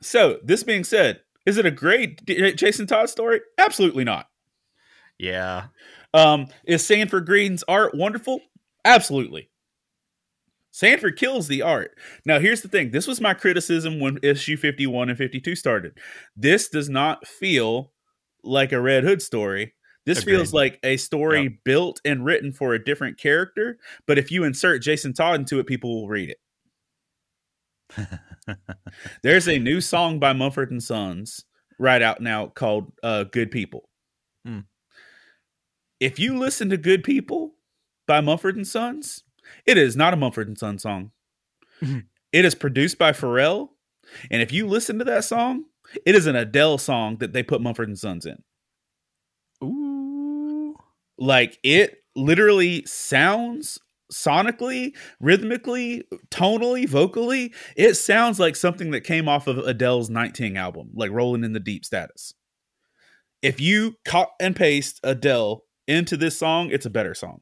so, 0.00 0.38
this 0.42 0.62
being 0.62 0.84
said, 0.84 1.20
is 1.46 1.58
it 1.58 1.66
a 1.66 1.70
great 1.70 2.24
Jason 2.56 2.86
Todd 2.86 3.10
story? 3.10 3.40
Absolutely 3.58 4.04
not. 4.04 4.28
Yeah. 5.18 5.66
Um, 6.14 6.46
is 6.64 6.84
Sanford 6.84 7.26
Greene's 7.26 7.64
art 7.68 7.94
wonderful? 7.94 8.40
Absolutely. 8.84 9.50
Sanford 10.78 11.16
kills 11.16 11.48
the 11.48 11.62
art. 11.62 11.98
Now, 12.24 12.38
here's 12.38 12.62
the 12.62 12.68
thing. 12.68 12.92
This 12.92 13.08
was 13.08 13.20
my 13.20 13.34
criticism 13.34 13.98
when 13.98 14.20
issue 14.22 14.56
51 14.56 15.08
and 15.08 15.18
52 15.18 15.56
started. 15.56 15.98
This 16.36 16.68
does 16.68 16.88
not 16.88 17.26
feel 17.26 17.90
like 18.44 18.70
a 18.70 18.80
Red 18.80 19.02
Hood 19.02 19.20
story. 19.20 19.74
This 20.06 20.20
Agreed. 20.20 20.36
feels 20.36 20.54
like 20.54 20.78
a 20.84 20.96
story 20.96 21.58
built 21.64 22.00
and 22.04 22.24
written 22.24 22.52
for 22.52 22.74
a 22.74 22.84
different 22.84 23.18
character. 23.18 23.76
But 24.06 24.18
if 24.18 24.30
you 24.30 24.44
insert 24.44 24.80
Jason 24.80 25.12
Todd 25.14 25.40
into 25.40 25.58
it, 25.58 25.66
people 25.66 26.00
will 26.00 26.08
read 26.08 26.36
it. 27.96 28.08
There's 29.24 29.48
a 29.48 29.58
new 29.58 29.80
song 29.80 30.20
by 30.20 30.32
Mumford 30.32 30.70
and 30.70 30.80
Sons 30.80 31.44
right 31.80 32.02
out 32.02 32.20
now 32.20 32.46
called 32.46 32.92
uh, 33.02 33.24
"Good 33.24 33.50
People." 33.50 33.88
Hmm. 34.46 34.60
If 35.98 36.20
you 36.20 36.38
listen 36.38 36.70
to 36.70 36.76
"Good 36.76 37.02
People" 37.02 37.56
by 38.06 38.20
Mumford 38.20 38.54
and 38.54 38.66
Sons, 38.66 39.24
it 39.66 39.78
is 39.78 39.96
not 39.96 40.14
a 40.14 40.16
Mumford 40.16 40.48
and 40.48 40.58
Sons 40.58 40.82
song. 40.82 41.12
Mhm. 41.80 42.06
It 42.32 42.44
is 42.44 42.54
produced 42.54 42.98
by 42.98 43.12
Pharrell, 43.12 43.70
and 44.30 44.42
if 44.42 44.52
you 44.52 44.66
listen 44.66 44.98
to 44.98 45.04
that 45.04 45.24
song, 45.24 45.64
it 46.04 46.14
is 46.14 46.26
an 46.26 46.36
Adele 46.36 46.78
song 46.78 47.18
that 47.18 47.32
they 47.32 47.42
put 47.42 47.62
Mumford 47.62 47.88
and 47.88 47.98
Sons 47.98 48.26
in. 48.26 48.42
Ooh. 49.62 50.76
Like 51.16 51.58
it 51.62 52.04
literally 52.14 52.84
sounds 52.86 53.78
sonically, 54.12 54.96
rhythmically, 55.20 56.02
tonally, 56.30 56.88
vocally, 56.88 57.52
it 57.76 57.94
sounds 57.94 58.40
like 58.40 58.56
something 58.56 58.90
that 58.90 59.02
came 59.02 59.28
off 59.28 59.46
of 59.46 59.58
Adele's 59.58 60.08
19 60.08 60.56
album, 60.56 60.90
like 60.94 61.10
Rolling 61.10 61.44
in 61.44 61.52
the 61.52 61.60
Deep 61.60 61.84
status. 61.84 62.34
If 63.42 63.60
you 63.60 63.96
cut 64.04 64.30
and 64.40 64.56
paste 64.56 64.98
Adele 65.04 65.62
into 65.86 66.16
this 66.16 66.38
song, 66.38 66.70
it's 66.70 66.86
a 66.86 66.90
better 66.90 67.14
song. 67.14 67.40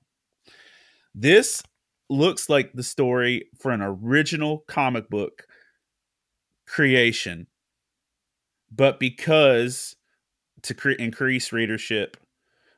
This 1.14 1.62
looks 2.08 2.48
like 2.48 2.72
the 2.72 2.82
story 2.82 3.48
for 3.58 3.70
an 3.72 3.82
original 3.82 4.58
comic 4.68 5.08
book 5.10 5.46
creation, 6.66 7.46
but 8.70 8.98
because 9.00 9.96
to 10.62 10.74
cre- 10.74 10.90
increase 10.90 11.52
readership, 11.52 12.16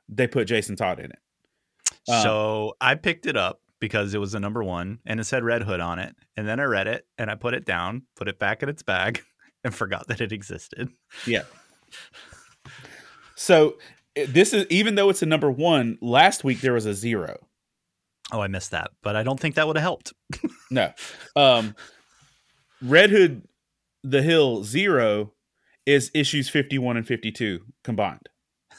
they 0.09 0.27
put 0.27 0.49
Jason 0.49 0.77
Todd 0.77 0.99
in 1.01 1.07
it. 1.07 1.19
Uh, 2.09 2.23
So 2.23 2.75
I 2.81 2.95
picked 2.95 3.27
it 3.27 3.37
up 3.37 3.61
because 3.81 4.15
it 4.15 4.19
was 4.19 4.33
the 4.33 4.41
number 4.41 4.65
one 4.65 4.99
and 5.07 5.21
it 5.21 5.25
said 5.25 5.45
Red 5.45 5.63
Hood 5.63 5.81
on 5.81 5.99
it. 5.99 6.15
And 6.37 6.49
then 6.49 6.61
I 6.61 6.65
read 6.65 6.87
it 6.87 7.07
and 7.17 7.31
I 7.31 7.35
put 7.35 7.55
it 7.55 7.65
down, 7.65 8.03
put 8.17 8.29
it 8.29 8.39
back 8.39 8.63
in 8.63 8.69
its 8.69 8.83
bag, 8.83 9.23
and 9.65 9.75
forgot 9.75 10.09
that 10.09 10.21
it 10.21 10.33
existed. 10.33 10.91
Yeah. 11.27 11.45
So 13.35 13.77
this 14.27 14.53
is 14.53 14.67
even 14.69 14.95
though 14.97 15.11
it's 15.11 15.23
a 15.23 15.27
number 15.27 15.51
one. 15.51 15.99
Last 16.01 16.45
week 16.45 16.61
there 16.61 16.73
was 16.73 16.87
a 16.87 16.95
zero. 16.95 17.39
Oh, 18.33 18.41
I 18.41 18.49
missed 18.49 18.73
that, 18.73 18.91
but 19.03 19.17
I 19.17 19.23
don't 19.23 19.41
think 19.41 19.55
that 19.55 19.67
would 19.67 19.77
have 19.77 19.83
helped. 19.83 20.13
No, 20.71 20.93
um, 21.35 21.75
Red 22.83 23.09
Hood, 23.09 23.49
The 24.05 24.21
Hill 24.21 24.65
zero 24.65 25.33
is 25.87 26.11
issues 26.13 26.51
fifty 26.51 26.77
one 26.77 26.99
and 26.99 27.07
fifty 27.07 27.33
two 27.33 27.61
combined. 27.85 28.29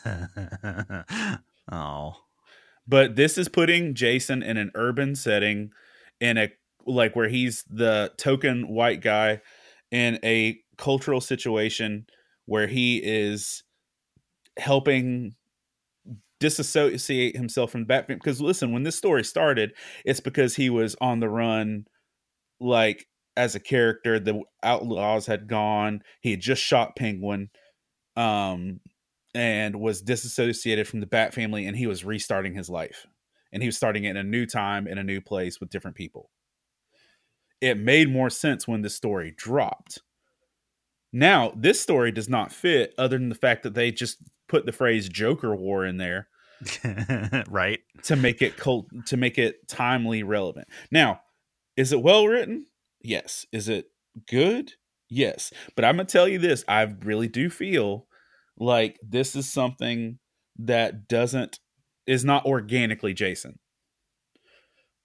oh, 1.72 2.14
But 2.88 3.16
this 3.16 3.40
is 3.40 3.50
putting 3.50 3.96
Jason 3.96 4.44
in 4.44 4.58
an 4.58 4.70
urban 4.76 5.16
setting, 5.16 5.72
in 6.22 6.38
a 6.38 6.50
like 6.86 7.16
where 7.16 7.28
he's 7.28 7.64
the 7.70 8.12
token 8.18 8.68
white 8.68 9.02
guy 9.02 9.42
in 9.92 10.20
a 10.24 10.60
cultural 10.78 11.22
situation 11.22 12.06
where 12.46 12.68
he 12.68 12.98
is 13.04 13.64
helping 14.58 15.36
disassociate 16.40 17.36
himself 17.36 17.72
from 17.72 17.82
the 17.82 17.88
Batman. 17.88 18.18
Because 18.18 18.42
listen, 18.42 18.72
when 18.72 18.84
this 18.84 18.96
story 18.96 19.24
started, 19.24 19.74
it's 20.06 20.20
because 20.20 20.56
he 20.56 20.70
was 20.70 20.96
on 21.02 21.20
the 21.20 21.30
run, 21.30 21.86
like 22.60 23.08
as 23.38 23.56
a 23.56 23.60
character. 23.60 24.20
The 24.20 24.42
outlaws 24.64 25.26
had 25.26 25.48
gone. 25.48 26.02
He 26.22 26.32
had 26.32 26.42
just 26.42 26.62
shot 26.62 26.96
Penguin, 26.96 27.50
um, 28.16 28.80
and 29.34 29.80
was 29.80 30.02
disassociated 30.02 30.88
from 30.88 31.00
the 31.00 31.08
Bat 31.08 31.34
family, 31.34 31.66
and 31.66 31.78
he 31.78 31.88
was 31.88 32.04
restarting 32.04 32.54
his 32.54 32.70
life. 32.70 33.06
And 33.52 33.64
he 33.64 33.68
was 33.68 33.78
starting 33.78 34.04
it 34.04 34.12
in 34.12 34.18
a 34.18 34.24
new 34.24 34.46
time, 34.46 34.88
in 34.88 34.98
a 34.98 35.04
new 35.04 35.22
place 35.22 35.60
with 35.60 35.70
different 35.70 35.98
people. 35.98 36.30
It 37.62 37.78
made 37.78 38.10
more 38.10 38.30
sense 38.30 38.68
when 38.68 38.82
this 38.82 38.96
story 38.96 39.34
dropped. 39.36 40.00
Now, 41.12 41.52
this 41.56 41.82
story 41.82 42.12
does 42.12 42.30
not 42.30 42.52
fit, 42.52 42.94
other 42.98 43.18
than 43.18 43.30
the 43.30 43.36
fact 43.36 43.64
that 43.64 43.74
they 43.74 43.92
just 43.92 44.18
put 44.50 44.66
the 44.66 44.72
phrase 44.72 45.08
Joker 45.08 45.56
War 45.56 45.86
in 45.86 45.98
there 45.98 46.28
right. 47.50 47.80
to 48.04 48.16
make 48.16 48.42
it 48.42 48.58
cult 48.58 48.88
to 49.06 49.18
make 49.18 49.38
it 49.38 49.68
timely 49.68 50.24
relevant. 50.24 50.68
Now, 50.92 51.22
is 51.78 51.94
it 51.94 52.02
well 52.02 52.28
written? 52.28 52.66
Yes. 53.02 53.46
Is 53.54 53.70
it 53.70 53.86
good? 54.28 54.74
Yes. 55.10 55.54
But 55.76 55.86
I'm 55.86 55.96
gonna 55.96 56.06
tell 56.06 56.28
you 56.28 56.40
this: 56.40 56.66
I 56.68 56.84
really 57.04 57.28
do 57.28 57.50
feel 57.50 58.08
like 58.58 59.00
this 59.02 59.36
is 59.36 59.52
something 59.52 60.20
that 60.58 61.08
doesn't 61.08 61.60
is 62.06 62.26
not 62.26 62.46
organically 62.46 63.14
Jason. 63.14 63.60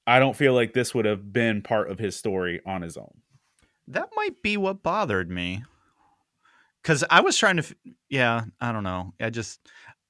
I 0.06 0.18
don't 0.18 0.36
feel 0.36 0.52
like 0.52 0.72
this 0.72 0.94
would 0.94 1.04
have 1.04 1.32
been 1.32 1.62
part 1.62 1.90
of 1.90 1.98
his 1.98 2.16
story 2.16 2.60
on 2.66 2.82
his 2.82 2.96
own. 2.96 3.22
That 3.86 4.10
might 4.14 4.42
be 4.42 4.56
what 4.56 4.82
bothered 4.82 5.30
me. 5.30 5.64
Cause 6.84 7.02
I 7.10 7.22
was 7.22 7.36
trying 7.36 7.56
to, 7.56 7.62
f- 7.62 7.74
yeah, 8.08 8.44
I 8.60 8.70
don't 8.70 8.84
know. 8.84 9.14
I 9.20 9.30
just, 9.30 9.58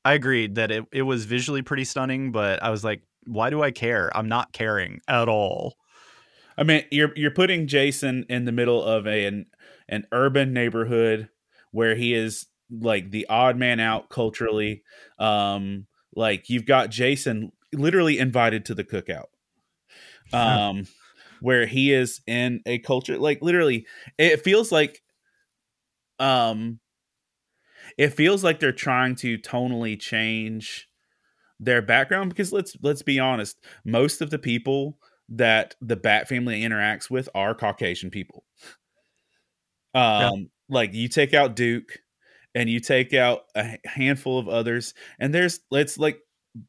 I 0.05 0.14
agreed 0.14 0.57
that 0.57 0.70
it, 0.70 0.85
it 0.93 1.03
was 1.03 1.25
visually 1.25 1.62
pretty 1.62 1.85
stunning, 1.85 2.33
but 2.33 2.62
I 2.62 2.70
was 2.70 2.85
like, 2.85 3.03
why 3.27 3.51
do 3.51 3.62
I 3.62 3.70
care? 3.70 4.14
I'm 4.14 4.29
not 4.29 4.53
caring 4.53 5.01
at 5.09 5.29
all. 5.29 5.77
I 6.57 6.62
mean, 6.62 6.85
you're 6.91 7.12
you're 7.16 7.31
putting 7.31 7.66
Jason 7.66 8.27
in 8.29 8.45
the 8.45 8.53
middle 8.53 8.83
of 8.83 9.07
a, 9.07 9.25
an 9.27 9.47
an 9.89 10.07
urban 10.12 10.53
neighborhood 10.53 11.29
where 11.72 11.95
he 11.97 12.14
is 12.14 12.47
like 12.70 13.11
the 13.11 13.27
odd 13.29 13.57
man 13.57 13.81
out 13.81 14.09
culturally. 14.09 14.83
Um, 15.18 15.87
like 16.14 16.49
you've 16.49 16.66
got 16.66 16.91
Jason 16.91 17.53
literally 17.72 18.18
invited 18.18 18.64
to 18.66 18.75
the 18.75 18.85
cookout. 18.85 19.27
Um, 20.33 20.87
where 21.41 21.66
he 21.66 21.93
is 21.93 22.22
in 22.27 22.62
a 22.64 22.79
culture 22.79 23.18
like 23.18 23.43
literally 23.43 23.87
it 24.16 24.43
feels 24.43 24.72
like 24.72 25.03
um 26.18 26.78
it 27.98 28.10
feels 28.10 28.42
like 28.44 28.60
they're 28.60 28.72
trying 28.72 29.14
to 29.16 29.38
tonally 29.38 29.98
change 29.98 30.88
their 31.60 31.82
background 31.82 32.30
because 32.30 32.52
let's 32.52 32.76
let's 32.82 33.02
be 33.02 33.18
honest 33.20 33.64
most 33.84 34.20
of 34.20 34.30
the 34.30 34.38
people 34.38 34.98
that 35.28 35.74
the 35.80 35.96
bat 35.96 36.28
family 36.28 36.62
interacts 36.62 37.08
with 37.08 37.28
are 37.34 37.54
caucasian 37.54 38.10
people 38.10 38.44
um 39.94 40.20
Yeah. 40.20 40.30
like 40.68 40.94
you 40.94 41.08
take 41.08 41.32
out 41.32 41.54
duke 41.54 41.98
and 42.54 42.68
you 42.68 42.80
take 42.80 43.14
out 43.14 43.42
a 43.54 43.78
handful 43.84 44.38
of 44.38 44.48
others 44.48 44.94
and 45.18 45.32
there's 45.32 45.60
let's 45.70 45.96
like 45.96 46.18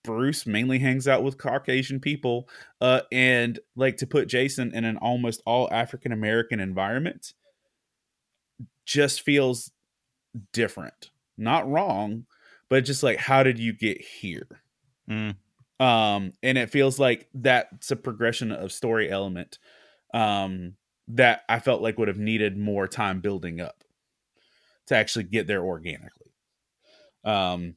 bruce 0.03 0.45
mainly 0.47 0.79
hangs 0.79 1.07
out 1.07 1.23
with 1.23 1.37
caucasian 1.37 1.99
people 1.99 2.47
uh 2.81 3.01
and 3.11 3.59
like 3.75 3.97
to 3.97 4.07
put 4.07 4.27
jason 4.27 4.73
in 4.73 4.85
an 4.85 4.97
almost 4.97 5.41
all 5.45 5.67
african 5.71 6.11
american 6.11 6.59
environment 6.59 7.33
just 8.85 9.21
feels 9.21 9.71
different. 10.53 11.11
Not 11.37 11.69
wrong 11.69 12.25
but 12.69 12.85
just 12.85 13.03
like 13.03 13.17
how 13.17 13.43
did 13.43 13.59
you 13.59 13.73
get 13.73 14.01
here? 14.01 14.47
Mm. 15.09 15.35
um 15.79 16.33
and 16.41 16.57
it 16.57 16.71
feels 16.71 16.97
like 16.97 17.27
that's 17.35 17.91
a 17.91 17.95
progression 17.95 18.51
of 18.51 18.71
story 18.71 19.07
element 19.11 19.59
um 20.15 20.73
that 21.09 21.41
i 21.47 21.59
felt 21.59 21.79
like 21.83 21.99
would 21.99 22.07
have 22.07 22.17
needed 22.17 22.57
more 22.57 22.87
time 22.87 23.21
building 23.21 23.61
up 23.61 23.83
to 24.87 24.95
actually 24.95 25.25
get 25.25 25.45
there 25.45 25.63
organically. 25.63 26.31
Um 27.23 27.75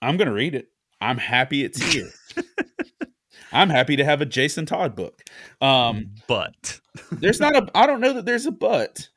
i'm 0.00 0.16
gonna 0.16 0.32
read 0.32 0.54
it. 0.54 0.68
I'm 1.00 1.18
happy 1.18 1.64
it's 1.64 1.82
here. 1.82 2.10
I'm 3.52 3.70
happy 3.70 3.96
to 3.96 4.04
have 4.04 4.20
a 4.20 4.26
jason 4.26 4.66
todd 4.66 4.94
book. 4.94 5.20
Um 5.60 6.12
but. 6.28 6.80
there's 7.10 7.40
not 7.40 7.56
a 7.56 7.68
i 7.74 7.86
don't 7.86 8.00
know 8.00 8.12
that 8.12 8.24
there's 8.24 8.46
a 8.46 8.52
but 8.52 9.08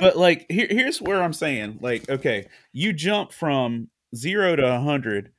but 0.00 0.16
like 0.16 0.46
here, 0.50 0.66
here's 0.68 1.00
where 1.00 1.22
i'm 1.22 1.32
saying 1.32 1.78
like 1.80 2.08
okay 2.08 2.46
you 2.72 2.92
jump 2.92 3.32
from 3.32 3.88
zero 4.14 4.56
to 4.56 4.62
100 4.62 5.32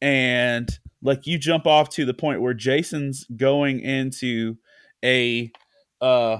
and 0.00 0.78
like 1.02 1.26
you 1.26 1.38
jump 1.38 1.66
off 1.66 1.88
to 1.90 2.04
the 2.04 2.14
point 2.14 2.40
where 2.40 2.54
jason's 2.54 3.26
going 3.36 3.80
into 3.80 4.56
a 5.04 5.50
uh 6.00 6.38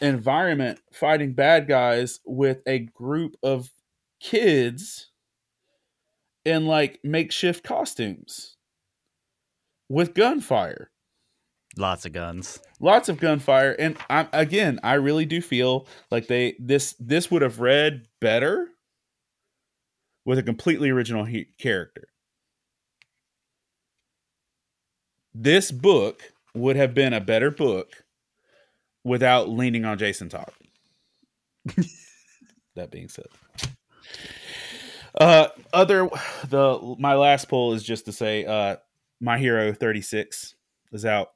environment 0.00 0.78
fighting 0.92 1.32
bad 1.32 1.66
guys 1.66 2.20
with 2.26 2.58
a 2.66 2.80
group 2.80 3.36
of 3.42 3.70
kids 4.20 5.10
in 6.44 6.66
like 6.66 7.00
makeshift 7.02 7.64
costumes 7.64 8.56
with 9.88 10.14
gunfire 10.14 10.90
lots 11.76 12.04
of 12.06 12.12
guns. 12.12 12.58
lots 12.80 13.08
of 13.08 13.18
gunfire 13.20 13.72
and 13.78 13.96
i 14.08 14.26
again 14.32 14.80
i 14.82 14.94
really 14.94 15.26
do 15.26 15.40
feel 15.42 15.86
like 16.10 16.26
they 16.26 16.54
this 16.58 16.94
this 16.98 17.30
would 17.30 17.42
have 17.42 17.60
read 17.60 18.06
better 18.20 18.68
with 20.24 20.38
a 20.38 20.42
completely 20.42 20.90
original 20.90 21.24
he- 21.24 21.46
character. 21.56 22.08
This 25.34 25.70
book 25.70 26.32
would 26.54 26.74
have 26.76 26.94
been 26.94 27.12
a 27.12 27.20
better 27.20 27.50
book 27.50 28.04
without 29.04 29.48
leaning 29.48 29.84
on 29.84 29.98
jason 29.98 30.28
todd. 30.28 30.50
That 32.74 32.90
being 32.90 33.08
said. 33.08 33.26
Uh 35.18 35.48
other 35.72 36.10
the 36.48 36.96
my 36.98 37.14
last 37.14 37.48
poll 37.48 37.72
is 37.72 37.82
just 37.82 38.04
to 38.04 38.12
say 38.12 38.44
uh 38.44 38.76
my 39.20 39.38
hero 39.38 39.72
36 39.72 40.54
is 40.92 41.06
out 41.06 41.30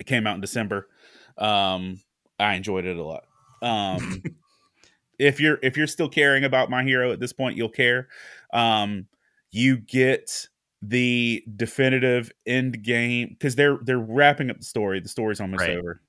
it 0.00 0.06
came 0.06 0.26
out 0.26 0.34
in 0.34 0.40
December. 0.40 0.88
Um, 1.36 2.00
I 2.38 2.54
enjoyed 2.54 2.84
it 2.84 2.96
a 2.96 3.04
lot. 3.04 3.24
Um, 3.62 4.22
if 5.18 5.40
you're 5.40 5.58
if 5.62 5.76
you're 5.76 5.86
still 5.86 6.08
caring 6.08 6.44
about 6.44 6.70
my 6.70 6.82
hero 6.84 7.12
at 7.12 7.20
this 7.20 7.32
point, 7.32 7.56
you'll 7.56 7.68
care. 7.68 8.08
Um, 8.52 9.06
you 9.50 9.76
get 9.78 10.48
the 10.80 11.42
definitive 11.56 12.30
end 12.46 12.82
game 12.84 13.30
because 13.30 13.56
they're 13.56 13.78
they're 13.82 13.98
wrapping 13.98 14.50
up 14.50 14.58
the 14.58 14.64
story. 14.64 15.00
The 15.00 15.08
story's 15.08 15.40
almost 15.40 15.60
Right. 15.62 15.76
over. 15.76 16.00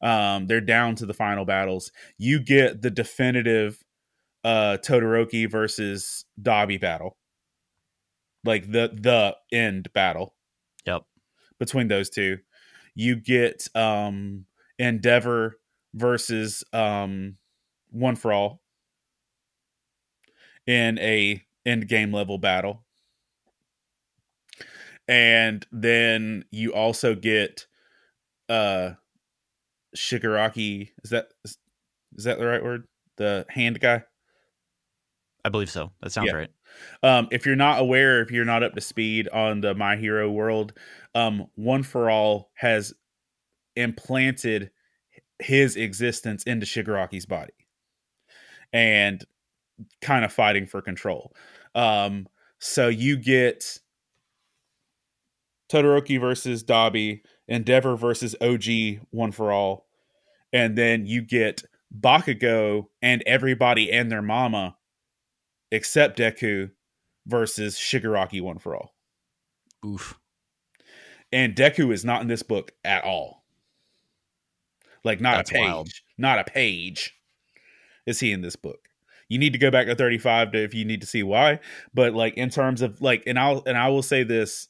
Um, 0.00 0.46
they're 0.46 0.60
down 0.60 0.94
to 0.96 1.06
the 1.06 1.14
final 1.14 1.44
battles. 1.44 1.92
You 2.18 2.40
get 2.40 2.82
the 2.82 2.90
definitive 2.90 3.82
uh 4.44 4.78
Todoroki 4.80 5.50
versus 5.50 6.24
Dabi 6.40 6.80
battle. 6.80 7.16
Like 8.44 8.70
the 8.70 8.90
the 8.94 9.36
end 9.56 9.92
battle 9.92 10.34
Yep. 10.86 11.02
between 11.58 11.88
those 11.88 12.08
two. 12.10 12.38
You 12.98 13.14
get 13.14 13.68
um 13.76 14.46
Endeavor 14.76 15.60
versus 15.94 16.64
um 16.72 17.36
One 17.90 18.16
for 18.16 18.32
All 18.32 18.60
in 20.66 20.98
a 20.98 21.44
end 21.64 21.86
game 21.86 22.12
level 22.12 22.38
battle. 22.38 22.84
And 25.06 25.64
then 25.70 26.44
you 26.50 26.74
also 26.74 27.14
get 27.14 27.68
uh 28.48 28.94
Shigaraki 29.96 30.90
is 31.04 31.10
that 31.10 31.28
is, 31.44 31.56
is 32.16 32.24
that 32.24 32.40
the 32.40 32.46
right 32.46 32.64
word? 32.64 32.88
The 33.16 33.46
hand 33.48 33.78
guy? 33.78 34.02
I 35.48 35.50
believe 35.50 35.70
so. 35.70 35.90
That 36.02 36.12
sounds 36.12 36.26
Yeah. 36.28 36.36
right. 36.36 36.50
um, 37.02 37.26
if 37.32 37.46
you're 37.46 37.56
not 37.56 37.80
aware, 37.80 38.20
if 38.20 38.30
you're 38.30 38.44
not 38.44 38.62
up 38.62 38.74
to 38.74 38.82
speed 38.82 39.28
on 39.30 39.62
the 39.62 39.74
My 39.74 39.96
Hero 39.96 40.30
world, 40.30 40.74
um, 41.14 41.46
One 41.54 41.82
for 41.82 42.10
All 42.10 42.50
has 42.52 42.92
implanted 43.74 44.70
his 45.38 45.74
existence 45.74 46.42
into 46.42 46.66
Shigaraki's 46.66 47.24
body 47.24 47.54
and 48.74 49.24
kind 50.02 50.22
of 50.22 50.34
fighting 50.34 50.66
for 50.66 50.82
control. 50.82 51.34
Um, 51.74 52.28
so 52.58 52.88
you 52.88 53.16
get 53.16 53.78
Todoroki 55.70 56.20
versus 56.20 56.62
Dabi, 56.62 57.22
Endeavor 57.46 57.96
versus 57.96 58.36
OG 58.42 59.00
One 59.12 59.32
for 59.32 59.50
All, 59.50 59.86
and 60.52 60.76
then 60.76 61.06
you 61.06 61.22
get 61.22 61.62
Bakugo 61.98 62.88
and 63.00 63.22
everybody 63.26 63.90
and 63.90 64.12
their 64.12 64.20
mama 64.20 64.76
except 65.70 66.18
Deku 66.18 66.70
versus 67.26 67.76
Shigaraki 67.76 68.40
One 68.40 68.58
for 68.58 68.76
All. 68.76 68.94
Oof. 69.84 70.18
And 71.30 71.54
Deku 71.54 71.92
is 71.92 72.04
not 72.04 72.22
in 72.22 72.28
this 72.28 72.42
book 72.42 72.72
at 72.84 73.04
all. 73.04 73.44
Like 75.04 75.20
not 75.20 75.36
That's 75.36 75.50
a 75.50 75.54
page. 75.54 75.62
wild. 75.62 75.88
Not 76.16 76.38
a 76.38 76.44
page 76.44 77.14
is 78.06 78.20
he 78.20 78.32
in 78.32 78.40
this 78.40 78.56
book. 78.56 78.88
You 79.28 79.38
need 79.38 79.52
to 79.52 79.58
go 79.58 79.70
back 79.70 79.86
to 79.86 79.94
35 79.94 80.52
to 80.52 80.58
if 80.64 80.74
you 80.74 80.84
need 80.84 81.02
to 81.02 81.06
see 81.06 81.22
why. 81.22 81.60
But 81.92 82.14
like 82.14 82.34
in 82.34 82.48
terms 82.48 82.82
of 82.82 83.00
like 83.00 83.24
and 83.26 83.38
I'll 83.38 83.62
and 83.66 83.76
I 83.76 83.88
will 83.88 84.02
say 84.02 84.22
this 84.22 84.68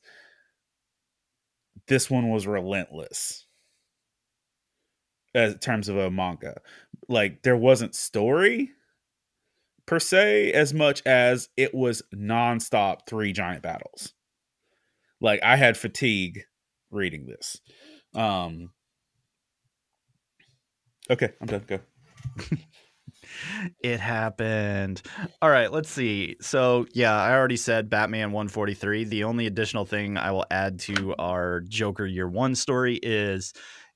this 1.87 2.11
one 2.11 2.31
was 2.31 2.47
relentless 2.47 3.47
as 5.35 5.53
in 5.53 5.59
terms 5.59 5.89
of 5.89 5.97
a 5.97 6.11
manga. 6.11 6.61
Like 7.09 7.43
there 7.43 7.57
wasn't 7.57 7.95
story 7.95 8.73
per 9.89 9.99
se 9.99 10.53
as 10.53 10.75
much 10.75 11.03
as 11.07 11.49
it 11.57 11.75
was 11.75 12.03
nonstop 12.15 13.07
three 13.09 13.33
giant 13.33 13.63
battles. 13.63 14.13
Like 15.21 15.43
I 15.43 15.57
had 15.57 15.77
fatigue 15.77 16.43
reading 16.91 17.27
this. 17.27 17.61
Um 18.15 18.71
Okay, 21.11 21.31
I'm 21.41 21.47
done. 21.47 21.65
Go. 21.67 21.81
It 23.83 24.01
happened. 24.01 25.03
All 25.43 25.51
right, 25.51 25.71
let's 25.71 25.91
see. 25.91 26.37
So, 26.41 26.87
yeah, 26.93 27.15
I 27.15 27.35
already 27.35 27.57
said 27.57 27.91
Batman 27.91 28.33
143. 28.33 29.05
The 29.05 29.25
only 29.25 29.47
additional 29.47 29.85
thing 29.85 30.17
I 30.17 30.33
will 30.33 30.47
add 30.51 30.79
to 30.81 31.15
our 31.19 31.61
Joker 31.61 32.07
Year 32.07 32.29
1 32.29 32.55
story 32.55 32.99
is 33.03 33.53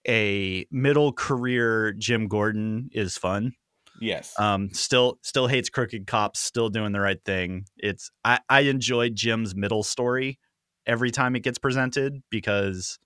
a 0.07 0.67
middle 0.71 1.13
career 1.13 1.93
Jim 1.93 2.29
Gordon 2.29 2.91
is 2.93 3.17
fun. 3.17 3.55
Yes. 4.03 4.39
Um 4.39 4.71
still 4.73 5.19
still 5.23 5.47
hates 5.47 5.69
crooked 5.71 6.07
cops, 6.07 6.41
still 6.41 6.69
doing 6.69 6.93
the 6.93 7.01
right 7.01 7.23
thing. 7.25 7.67
It's 7.77 8.11
I 8.25 8.41
I 8.49 8.61
enjoy 8.63 9.11
Jim's 9.11 9.55
middle 9.55 9.83
story 9.83 10.39
every 10.87 11.11
time 11.11 11.37
it 11.37 11.41
gets 11.41 11.59
presented 11.59 12.23
because 12.31 12.99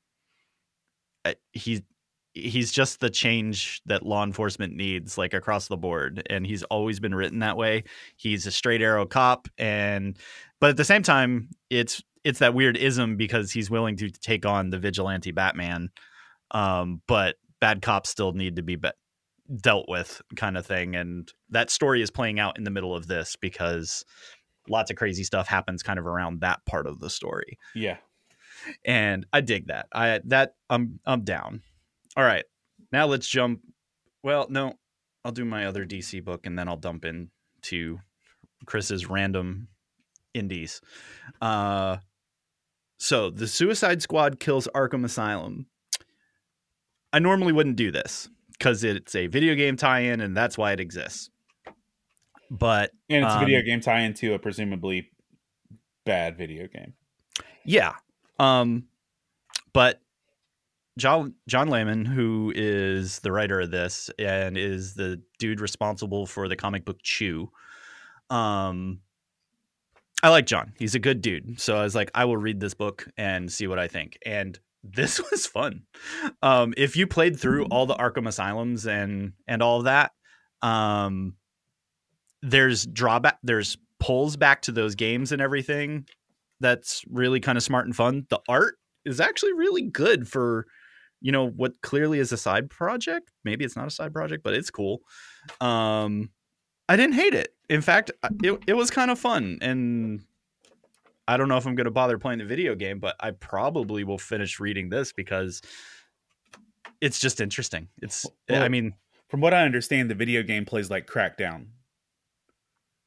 uh, 1.24 1.34
he 1.52 1.84
he's 2.32 2.70
just 2.70 3.00
the 3.00 3.10
change 3.10 3.80
that 3.86 4.04
law 4.04 4.22
enforcement 4.22 4.74
needs 4.74 5.16
like 5.16 5.32
across 5.32 5.68
the 5.68 5.76
board 5.76 6.22
and 6.28 6.46
he's 6.46 6.62
always 6.64 7.00
been 7.00 7.14
written 7.14 7.38
that 7.38 7.56
way 7.56 7.82
he's 8.16 8.46
a 8.46 8.50
straight 8.50 8.82
arrow 8.82 9.06
cop 9.06 9.48
and 9.56 10.18
but 10.60 10.68
at 10.68 10.76
the 10.76 10.84
same 10.84 11.02
time 11.02 11.48
it's 11.70 12.02
it's 12.26 12.40
that 12.40 12.54
weird 12.54 12.76
ism 12.76 13.16
because 13.16 13.52
he's 13.52 13.70
willing 13.70 13.96
to 13.96 14.10
take 14.10 14.44
on 14.44 14.70
the 14.70 14.80
vigilante 14.80 15.30
Batman, 15.30 15.90
um, 16.50 17.00
but 17.06 17.36
bad 17.60 17.82
cops 17.82 18.10
still 18.10 18.32
need 18.32 18.56
to 18.56 18.62
be, 18.62 18.74
be 18.74 18.90
dealt 19.60 19.88
with, 19.88 20.20
kind 20.36 20.56
of 20.56 20.66
thing. 20.66 20.96
And 20.96 21.30
that 21.50 21.70
story 21.70 22.02
is 22.02 22.10
playing 22.10 22.38
out 22.40 22.58
in 22.58 22.64
the 22.64 22.70
middle 22.70 22.94
of 22.94 23.06
this 23.06 23.36
because 23.36 24.04
lots 24.68 24.90
of 24.90 24.96
crazy 24.96 25.22
stuff 25.24 25.46
happens 25.46 25.82
kind 25.82 25.98
of 25.98 26.06
around 26.06 26.40
that 26.40 26.64
part 26.66 26.86
of 26.88 26.98
the 26.98 27.08
story 27.10 27.56
Yeah. 27.74 27.98
and 28.84 29.24
I 29.32 29.40
dig 29.42 29.68
that. 29.68 29.86
I 29.92 30.20
that 30.24 30.54
I'm 30.68 30.98
I'm 31.06 31.22
down. 31.22 31.62
All 32.16 32.24
right, 32.24 32.44
now 32.92 33.06
let's 33.06 33.28
jump. 33.28 33.60
Well, 34.24 34.46
no, 34.50 34.74
I'll 35.24 35.30
do 35.32 35.44
my 35.44 35.66
other 35.66 35.84
DC 35.86 36.24
book 36.24 36.46
and 36.46 36.58
then 36.58 36.66
I'll 36.68 36.76
dump 36.76 37.04
into 37.04 38.00
Chris's 38.64 39.08
random 39.08 39.68
indies. 40.34 40.80
Uh, 41.40 41.98
so 42.98 43.30
the 43.30 43.46
Suicide 43.46 44.02
Squad 44.02 44.40
kills 44.40 44.66
Arkham 44.74 45.04
Asylum. 45.04 45.66
I 47.12 47.18
normally 47.20 47.52
wouldn't 47.52 47.76
do 47.76 47.92
this 47.92 48.28
because 48.58 48.84
it's 48.84 49.14
a 49.14 49.26
video 49.26 49.54
game 49.54 49.76
tie-in 49.76 50.20
and 50.20 50.36
that's 50.36 50.56
why 50.56 50.72
it 50.72 50.80
exists. 50.80 51.30
But 52.50 52.92
And 53.10 53.24
it's 53.24 53.34
a 53.34 53.38
video 53.40 53.58
Um, 53.58 53.64
game 53.64 53.80
tie 53.80 54.00
into 54.00 54.34
a 54.34 54.38
presumably 54.38 55.10
bad 56.04 56.36
video 56.38 56.68
game. 56.68 56.94
Yeah. 57.64 57.94
Um 58.38 58.84
but 59.72 60.00
John 60.96 61.34
John 61.48 61.68
Layman, 61.68 62.04
who 62.04 62.52
is 62.54 63.18
the 63.18 63.32
writer 63.32 63.60
of 63.60 63.70
this 63.70 64.10
and 64.18 64.56
is 64.56 64.94
the 64.94 65.20
dude 65.38 65.60
responsible 65.60 66.26
for 66.26 66.48
the 66.48 66.56
comic 66.56 66.84
book 66.84 66.98
Chew. 67.02 67.50
Um 68.30 69.00
I 70.22 70.30
like 70.30 70.46
John. 70.46 70.72
He's 70.78 70.94
a 70.94 70.98
good 70.98 71.20
dude. 71.20 71.60
So 71.60 71.76
I 71.76 71.82
was 71.82 71.94
like, 71.94 72.10
I 72.14 72.24
will 72.24 72.38
read 72.38 72.58
this 72.58 72.72
book 72.74 73.06
and 73.18 73.52
see 73.52 73.66
what 73.66 73.78
I 73.78 73.86
think. 73.86 74.18
And 74.24 74.58
this 74.94 75.20
was 75.30 75.46
fun. 75.46 75.82
Um, 76.42 76.74
if 76.76 76.96
you 76.96 77.06
played 77.06 77.38
through 77.38 77.66
all 77.66 77.86
the 77.86 77.94
Arkham 77.94 78.26
Asylums 78.26 78.86
and 78.86 79.32
and 79.46 79.62
all 79.62 79.78
of 79.78 79.84
that, 79.84 80.12
um, 80.62 81.34
there's 82.42 82.86
drawback. 82.86 83.38
There's 83.42 83.76
pulls 83.98 84.36
back 84.36 84.62
to 84.62 84.72
those 84.72 84.94
games 84.94 85.32
and 85.32 85.40
everything. 85.40 86.06
That's 86.60 87.02
really 87.10 87.40
kind 87.40 87.58
of 87.58 87.64
smart 87.64 87.86
and 87.86 87.96
fun. 87.96 88.26
The 88.30 88.40
art 88.48 88.76
is 89.04 89.20
actually 89.20 89.52
really 89.52 89.82
good 89.82 90.28
for 90.28 90.66
you 91.20 91.32
know 91.32 91.48
what 91.48 91.80
clearly 91.82 92.18
is 92.18 92.32
a 92.32 92.36
side 92.36 92.70
project. 92.70 93.32
Maybe 93.44 93.64
it's 93.64 93.76
not 93.76 93.86
a 93.86 93.90
side 93.90 94.12
project, 94.12 94.42
but 94.42 94.54
it's 94.54 94.70
cool. 94.70 95.00
Um, 95.60 96.30
I 96.88 96.96
didn't 96.96 97.14
hate 97.14 97.34
it. 97.34 97.48
In 97.68 97.80
fact, 97.80 98.10
it 98.42 98.60
it 98.66 98.74
was 98.74 98.90
kind 98.90 99.10
of 99.10 99.18
fun, 99.18 99.58
and 99.60 100.22
I 101.28 101.36
don't 101.36 101.48
know 101.48 101.56
if 101.56 101.66
I'm 101.66 101.74
going 101.74 101.86
to 101.86 101.90
bother 101.90 102.18
playing 102.18 102.38
the 102.38 102.44
video 102.44 102.74
game, 102.74 102.98
but 103.00 103.16
I 103.20 103.32
probably 103.32 104.04
will 104.04 104.18
finish 104.18 104.60
reading 104.60 104.88
this 104.88 105.12
because 105.12 105.60
it's 107.00 107.18
just 107.18 107.40
interesting. 107.40 107.88
It's 108.00 108.26
I 108.48 108.68
mean, 108.68 108.94
From 109.28 109.40
what 109.40 109.52
I 109.52 109.64
understand, 109.64 110.10
the 110.10 110.14
video 110.14 110.42
game 110.42 110.64
plays 110.64 110.88
like 110.90 111.06
Crackdown. 111.06 111.66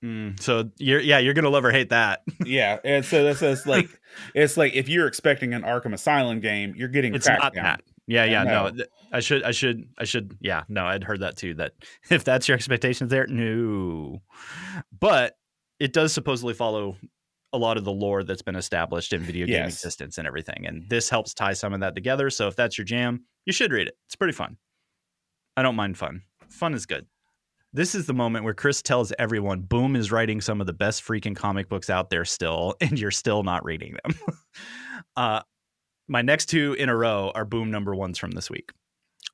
mm, 0.04 0.40
so 0.40 0.70
you're 0.78 1.00
yeah, 1.00 1.18
you're 1.20 1.34
going 1.34 1.44
to 1.44 1.50
love 1.50 1.66
or 1.66 1.72
hate 1.72 1.90
that. 1.90 2.22
yeah, 2.46 2.80
and 2.84 3.06
so 3.06 3.24
this 3.24 3.42
is 3.42 3.66
like 3.66 3.88
it's 4.36 4.58
like 4.58 4.74
if 4.74 4.90
you're 4.90 5.08
expecting 5.08 5.54
an 5.54 5.64
Arkham 5.64 5.94
Asylum 5.94 6.40
game, 6.40 6.74
you're 6.76 6.88
getting 6.90 7.16
it's 7.16 7.28
Crackdown. 7.28 7.40
not 7.40 7.54
that. 7.56 7.82
Yeah, 8.08 8.26
yeah, 8.26 8.44
no. 8.44 8.70
No. 8.70 8.86
I 9.12 9.20
should, 9.20 9.44
I 9.44 9.52
should, 9.52 9.88
I 9.98 10.04
should. 10.04 10.36
Yeah, 10.40 10.64
no, 10.68 10.84
I'd 10.86 11.04
heard 11.04 11.20
that 11.20 11.38
too. 11.38 11.54
That 11.56 11.74
if 12.10 12.24
that's 12.24 12.48
your 12.48 12.56
expectations, 12.56 13.12
there, 13.12 13.28
no. 13.28 14.22
But 15.00 15.38
it 15.80 15.94
does 15.94 16.12
supposedly 16.12 16.54
follow 16.54 16.98
a 17.54 17.58
lot 17.58 17.78
of 17.78 17.84
the 17.84 17.92
lore 17.92 18.24
that's 18.24 18.42
been 18.42 18.56
established 18.56 19.12
in 19.14 19.22
video 19.22 19.46
game 19.48 19.56
Yes. 19.56 19.74
existence 19.74 20.18
and 20.18 20.28
everything, 20.28 20.66
and 20.68 20.88
this 20.90 21.10
helps 21.10 21.34
tie 21.34 21.54
some 21.54 21.74
of 21.74 21.80
that 21.80 21.96
together. 21.96 22.30
So 22.30 22.48
if 22.48 22.56
that's 22.56 22.78
your 22.78 22.86
jam, 22.86 23.26
you 23.46 23.54
should 23.54 23.72
read 23.72 23.88
it. 23.88 23.98
It's 24.06 24.16
pretty 24.16 24.34
fun. 24.34 24.58
I 25.58 25.64
don't 25.64 25.76
mind 25.76 25.98
fun. 25.98 26.22
Fun 26.50 26.74
is 26.74 26.86
good. 26.86 27.06
This 27.74 27.94
is 27.94 28.06
the 28.08 28.14
moment 28.14 28.46
where 28.46 28.54
Chris 28.54 28.82
tells 28.82 29.12
everyone 29.20 29.62
Boom 29.62 29.96
is 29.96 30.12
writing 30.12 30.42
some 30.42 30.60
of 30.62 30.68
the 30.68 30.74
best 30.74 31.04
freaking 31.04 31.36
comic 31.36 31.70
books 31.70 31.90
out 31.90 32.10
there 32.10 32.26
still, 32.26 32.76
and 32.82 33.00
you're 33.00 33.12
still 33.12 33.44
not 33.44 33.64
reading 33.66 33.96
them. 34.04 34.16
uh, 35.16 35.42
my 36.08 36.22
next 36.22 36.48
two 36.48 36.74
in 36.74 36.90
a 36.90 36.96
row 36.96 37.32
are 37.36 37.46
Boom 37.46 37.70
number 37.72 37.94
ones 37.94 38.18
from 38.18 38.32
this 38.32 38.50
week. 38.50 38.72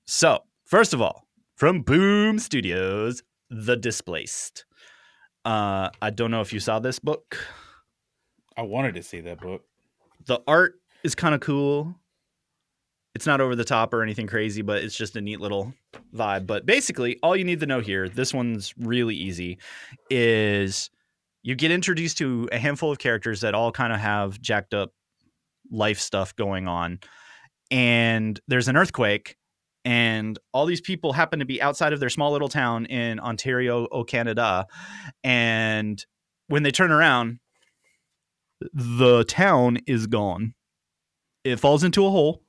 So, 0.06 0.40
first 0.66 0.94
of 0.94 1.02
all, 1.02 1.26
from 1.56 1.82
Boom 1.82 2.38
Studios, 2.40 3.24
The 3.50 3.78
Displaced. 3.78 4.66
Uh, 5.46 5.90
I 6.02 6.10
don't 6.10 6.32
know 6.32 6.42
if 6.42 6.52
you 6.52 6.60
saw 6.60 6.80
this 6.80 7.00
book. 7.00 7.38
I 8.58 8.62
wanted 8.62 8.96
to 8.96 9.04
see 9.04 9.22
that 9.22 9.42
book. 9.42 9.64
The 10.26 10.42
art 10.48 10.76
is 11.04 11.16
kind 11.16 11.36
of 11.36 11.42
cool. 11.42 11.96
It's 13.14 13.26
not 13.26 13.40
over 13.40 13.56
the 13.56 13.64
top 13.64 13.94
or 13.94 14.04
anything 14.04 14.28
crazy, 14.28 14.62
but 14.62 14.84
it's 14.84 14.98
just 14.98 15.16
a 15.16 15.22
neat 15.22 15.40
little 15.40 15.74
vibe. 16.14 16.46
But 16.46 16.66
basically, 16.66 17.18
all 17.24 17.36
you 17.36 17.46
need 17.46 17.62
to 17.62 17.66
know 17.66 17.80
here, 17.80 18.10
this 18.10 18.34
one's 18.34 18.74
really 18.78 19.16
easy, 19.16 19.58
is 20.10 20.90
you 21.44 21.56
get 21.56 21.72
introduced 21.72 22.18
to 22.18 22.50
a 22.52 22.58
handful 22.58 22.92
of 22.92 23.00
characters 23.00 23.42
that 23.42 23.54
all 23.54 23.72
kind 23.72 23.94
of 23.94 24.00
have 24.00 24.42
jacked 24.42 24.74
up 24.74 24.92
life 25.72 26.00
stuff 26.00 26.36
going 26.36 26.68
on. 26.68 27.00
And 27.72 28.40
there's 28.48 28.68
an 28.68 28.76
earthquake, 28.76 29.38
and 29.86 30.38
all 30.54 30.66
these 30.66 30.82
people 30.82 31.14
happen 31.14 31.40
to 31.40 31.46
be 31.46 31.62
outside 31.62 31.94
of 31.94 32.00
their 32.00 32.10
small 32.10 32.32
little 32.32 32.50
town 32.50 32.86
in 32.86 33.20
Ontario, 33.20 33.88
O 33.92 34.04
Canada. 34.04 34.68
And 35.24 36.04
when 36.48 36.64
they 36.64 36.72
turn 36.72 36.92
around, 36.92 37.40
the 38.74 39.24
town 39.26 39.78
is 39.88 40.08
gone. 40.08 40.54
It 41.44 41.60
falls 41.60 41.84
into 41.84 42.06
a 42.06 42.10
hole 42.10 42.42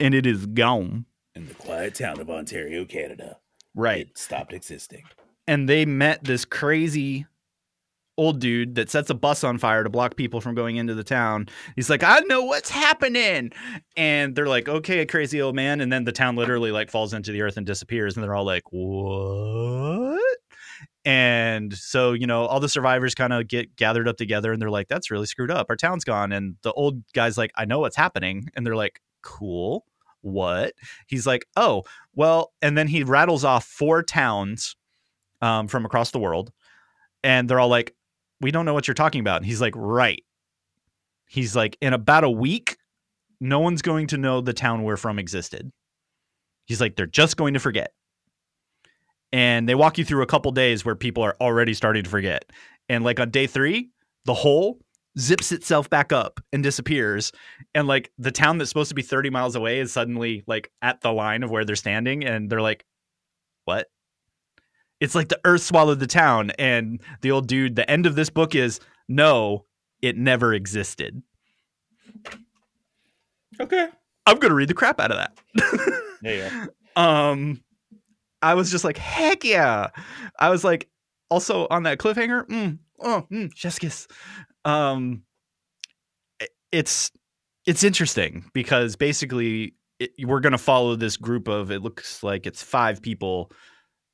and 0.00 0.14
it 0.14 0.26
is 0.26 0.46
gone. 0.46 1.06
In 1.34 1.46
the 1.46 1.54
quiet 1.54 1.94
town 1.94 2.20
of 2.20 2.30
Ontario, 2.30 2.84
Canada, 2.84 3.38
Right. 3.74 4.08
it 4.08 4.18
stopped 4.18 4.52
existing. 4.52 5.04
And 5.46 5.68
they 5.68 5.84
met 5.86 6.24
this 6.24 6.44
crazy 6.44 7.26
old 8.16 8.40
dude 8.40 8.74
that 8.74 8.90
sets 8.90 9.08
a 9.10 9.14
bus 9.14 9.44
on 9.44 9.58
fire 9.58 9.84
to 9.84 9.88
block 9.88 10.16
people 10.16 10.40
from 10.40 10.54
going 10.56 10.76
into 10.76 10.92
the 10.94 11.04
town. 11.04 11.46
He's 11.76 11.88
like, 11.88 12.02
I 12.02 12.18
know 12.20 12.42
what's 12.42 12.68
happening. 12.68 13.52
And 13.96 14.34
they're 14.34 14.48
like, 14.48 14.68
okay, 14.68 15.06
crazy 15.06 15.40
old 15.40 15.54
man. 15.54 15.80
And 15.80 15.92
then 15.92 16.02
the 16.04 16.10
town 16.12 16.34
literally 16.34 16.72
like 16.72 16.90
falls 16.90 17.14
into 17.14 17.30
the 17.30 17.42
earth 17.42 17.56
and 17.56 17.64
disappears. 17.64 18.16
And 18.16 18.24
they're 18.24 18.34
all 18.34 18.44
like, 18.44 18.64
what? 18.72 19.97
And 21.08 21.72
so, 21.72 22.12
you 22.12 22.26
know, 22.26 22.44
all 22.44 22.60
the 22.60 22.68
survivors 22.68 23.14
kind 23.14 23.32
of 23.32 23.48
get 23.48 23.76
gathered 23.76 24.06
up 24.06 24.18
together 24.18 24.52
and 24.52 24.60
they're 24.60 24.68
like, 24.68 24.88
that's 24.88 25.10
really 25.10 25.24
screwed 25.24 25.50
up. 25.50 25.68
Our 25.70 25.76
town's 25.76 26.04
gone. 26.04 26.32
And 26.32 26.56
the 26.60 26.72
old 26.74 27.02
guy's 27.14 27.38
like, 27.38 27.50
I 27.56 27.64
know 27.64 27.78
what's 27.78 27.96
happening. 27.96 28.50
And 28.54 28.66
they're 28.66 28.76
like, 28.76 29.00
cool. 29.22 29.86
What? 30.20 30.74
He's 31.06 31.26
like, 31.26 31.46
oh, 31.56 31.84
well, 32.14 32.52
and 32.60 32.76
then 32.76 32.88
he 32.88 33.04
rattles 33.04 33.42
off 33.42 33.64
four 33.64 34.02
towns 34.02 34.76
um, 35.40 35.66
from 35.66 35.86
across 35.86 36.10
the 36.10 36.18
world. 36.18 36.52
And 37.24 37.48
they're 37.48 37.58
all 37.58 37.68
like, 37.68 37.94
we 38.42 38.50
don't 38.50 38.66
know 38.66 38.74
what 38.74 38.86
you're 38.86 38.94
talking 38.94 39.20
about. 39.20 39.38
And 39.38 39.46
he's 39.46 39.62
like, 39.62 39.72
right. 39.74 40.22
He's 41.26 41.56
like, 41.56 41.78
in 41.80 41.94
about 41.94 42.24
a 42.24 42.30
week, 42.30 42.76
no 43.40 43.60
one's 43.60 43.80
going 43.80 44.08
to 44.08 44.18
know 44.18 44.42
the 44.42 44.52
town 44.52 44.82
we're 44.82 44.98
from 44.98 45.18
existed. 45.18 45.72
He's 46.66 46.82
like, 46.82 46.96
they're 46.96 47.06
just 47.06 47.38
going 47.38 47.54
to 47.54 47.60
forget. 47.60 47.92
And 49.32 49.68
they 49.68 49.74
walk 49.74 49.98
you 49.98 50.04
through 50.04 50.22
a 50.22 50.26
couple 50.26 50.50
days 50.52 50.84
where 50.84 50.94
people 50.94 51.22
are 51.22 51.36
already 51.40 51.74
starting 51.74 52.02
to 52.04 52.10
forget. 52.10 52.44
And 52.88 53.04
like 53.04 53.20
on 53.20 53.30
day 53.30 53.46
three, 53.46 53.90
the 54.24 54.34
hole 54.34 54.78
zips 55.18 55.52
itself 55.52 55.90
back 55.90 56.12
up 56.12 56.40
and 56.52 56.62
disappears. 56.62 57.32
And 57.74 57.86
like 57.86 58.10
the 58.18 58.30
town 58.30 58.58
that's 58.58 58.70
supposed 58.70 58.88
to 58.88 58.94
be 58.94 59.02
30 59.02 59.30
miles 59.30 59.54
away 59.56 59.80
is 59.80 59.92
suddenly 59.92 60.44
like 60.46 60.70
at 60.80 61.00
the 61.00 61.12
line 61.12 61.42
of 61.42 61.50
where 61.50 61.64
they're 61.64 61.76
standing. 61.76 62.24
And 62.24 62.48
they're 62.48 62.62
like, 62.62 62.84
what? 63.64 63.88
It's 65.00 65.14
like 65.14 65.28
the 65.28 65.40
earth 65.44 65.62
swallowed 65.62 66.00
the 66.00 66.06
town. 66.06 66.52
And 66.58 67.00
the 67.20 67.30
old 67.30 67.48
dude, 67.48 67.76
the 67.76 67.88
end 67.90 68.06
of 68.06 68.14
this 68.14 68.30
book 68.30 68.54
is 68.54 68.80
no, 69.08 69.66
it 70.00 70.16
never 70.16 70.54
existed. 70.54 71.22
Okay. 73.60 73.88
I'm 74.26 74.38
going 74.38 74.50
to 74.50 74.54
read 74.54 74.68
the 74.68 74.74
crap 74.74 75.00
out 75.00 75.10
of 75.10 75.18
that. 75.18 75.38
Yeah. 76.22 76.66
um 76.96 77.60
i 78.42 78.54
was 78.54 78.70
just 78.70 78.84
like 78.84 78.96
heck 78.96 79.44
yeah 79.44 79.88
i 80.38 80.50
was 80.50 80.64
like 80.64 80.88
also 81.30 81.66
on 81.70 81.82
that 81.84 81.98
cliffhanger 81.98 82.46
mm, 82.48 82.78
oh 83.00 83.26
mm, 83.30 84.06
um 84.64 85.22
it's 86.72 87.10
it's 87.66 87.82
interesting 87.82 88.50
because 88.52 88.96
basically 88.96 89.74
it, 89.98 90.12
we're 90.24 90.40
going 90.40 90.52
to 90.52 90.58
follow 90.58 90.96
this 90.96 91.16
group 91.16 91.48
of 91.48 91.70
it 91.70 91.82
looks 91.82 92.22
like 92.22 92.46
it's 92.46 92.62
five 92.62 93.02
people 93.02 93.50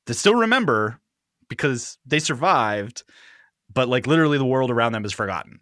that 0.07 0.13
still 0.15 0.35
remember 0.35 0.99
because 1.49 1.97
they 2.05 2.19
survived 2.19 3.03
but 3.73 3.87
like 3.87 4.07
literally 4.07 4.37
the 4.37 4.45
world 4.45 4.71
around 4.71 4.91
them 4.93 5.05
is 5.05 5.13
forgotten 5.13 5.59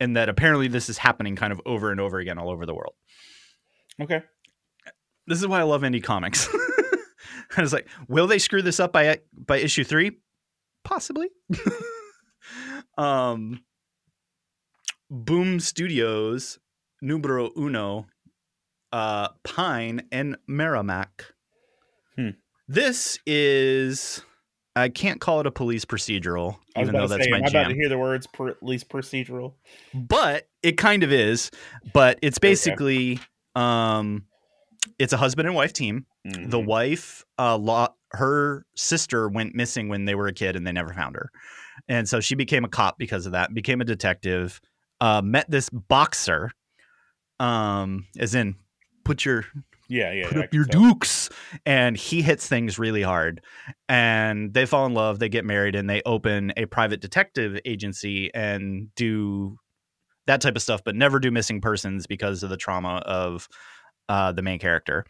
and 0.00 0.16
that 0.16 0.28
apparently 0.28 0.68
this 0.68 0.88
is 0.88 0.98
happening 0.98 1.36
kind 1.36 1.52
of 1.52 1.60
over 1.64 1.90
and 1.90 2.00
over 2.00 2.18
again 2.18 2.38
all 2.38 2.50
over 2.50 2.66
the 2.66 2.74
world 2.74 2.94
Okay. 4.00 4.22
this 5.26 5.38
is 5.38 5.46
why 5.46 5.60
I 5.60 5.64
love 5.64 5.82
indie 5.82 6.02
comics. 6.02 6.48
I 7.56 7.60
was 7.60 7.72
like, 7.72 7.88
will 8.08 8.26
they 8.26 8.38
screw 8.38 8.62
this 8.62 8.80
up 8.80 8.92
by 8.92 9.18
by 9.32 9.58
issue 9.58 9.84
three? 9.84 10.12
Possibly. 10.84 11.28
um, 12.98 13.60
Boom 15.10 15.60
Studios 15.60 16.58
Numero 17.00 17.50
Uno, 17.56 18.06
uh, 18.92 19.28
Pine 19.44 20.02
and 20.10 20.36
Merrimac. 20.46 21.26
Hmm. 22.16 22.30
This 22.68 23.18
is 23.26 24.22
I 24.74 24.88
can't 24.88 25.20
call 25.20 25.40
it 25.40 25.46
a 25.46 25.50
police 25.50 25.84
procedural, 25.84 26.56
even 26.78 26.94
though 26.94 27.06
that's 27.06 27.24
say, 27.24 27.30
my 27.30 27.38
am 27.38 27.44
I 27.44 27.48
about 27.48 27.62
jam. 27.64 27.68
to 27.70 27.74
hear 27.74 27.88
the 27.88 27.98
words 27.98 28.26
least 28.62 28.88
procedural? 28.88 29.54
but 29.94 30.48
it 30.62 30.78
kind 30.78 31.02
of 31.02 31.12
is. 31.12 31.50
But 31.92 32.18
it's 32.22 32.38
basically 32.38 33.20
um, 33.54 34.24
it's 34.98 35.12
a 35.12 35.16
husband 35.16 35.46
and 35.48 35.54
wife 35.56 35.72
team. 35.72 36.06
The 36.24 36.58
Mhm. 36.58 36.66
wife, 36.66 37.24
uh, 37.38 37.56
lo- 37.56 37.94
her 38.12 38.64
sister 38.76 39.28
went 39.28 39.54
missing 39.54 39.88
when 39.88 40.04
they 40.04 40.14
were 40.14 40.26
a 40.28 40.32
kid, 40.32 40.54
and 40.56 40.66
they 40.66 40.72
never 40.72 40.92
found 40.92 41.16
her. 41.16 41.30
And 41.88 42.08
so 42.08 42.20
she 42.20 42.34
became 42.34 42.64
a 42.64 42.68
cop 42.68 42.98
because 42.98 43.26
of 43.26 43.32
that. 43.32 43.54
Became 43.54 43.80
a 43.80 43.84
detective. 43.84 44.60
Uh, 45.00 45.20
met 45.22 45.50
this 45.50 45.68
boxer, 45.70 46.52
um, 47.40 48.06
as 48.18 48.34
in 48.34 48.54
put 49.04 49.24
your 49.24 49.44
yeah, 49.88 50.12
yeah, 50.12 50.28
put 50.28 50.36
yeah, 50.38 50.44
up 50.44 50.54
your 50.54 50.64
tell. 50.64 50.80
dukes 50.82 51.28
and 51.66 51.96
he 51.96 52.22
hits 52.22 52.46
things 52.46 52.78
really 52.78 53.02
hard 53.02 53.42
and 53.88 54.54
they 54.54 54.64
fall 54.64 54.86
in 54.86 54.94
love 54.94 55.18
they 55.18 55.28
get 55.28 55.44
married 55.44 55.74
and 55.74 55.90
they 55.90 56.02
open 56.06 56.52
a 56.56 56.66
private 56.66 57.00
detective 57.00 57.58
agency 57.64 58.32
and 58.32 58.94
do 58.94 59.58
that 60.26 60.40
type 60.40 60.54
of 60.54 60.62
stuff 60.62 60.82
but 60.84 60.94
never 60.94 61.18
do 61.18 61.32
missing 61.32 61.60
persons 61.60 62.06
because 62.06 62.44
of 62.44 62.48
the 62.50 62.56
trauma 62.56 62.98
of 63.06 63.48
uh, 64.08 64.32
the 64.32 64.42
main 64.42 64.58
character 64.58 65.04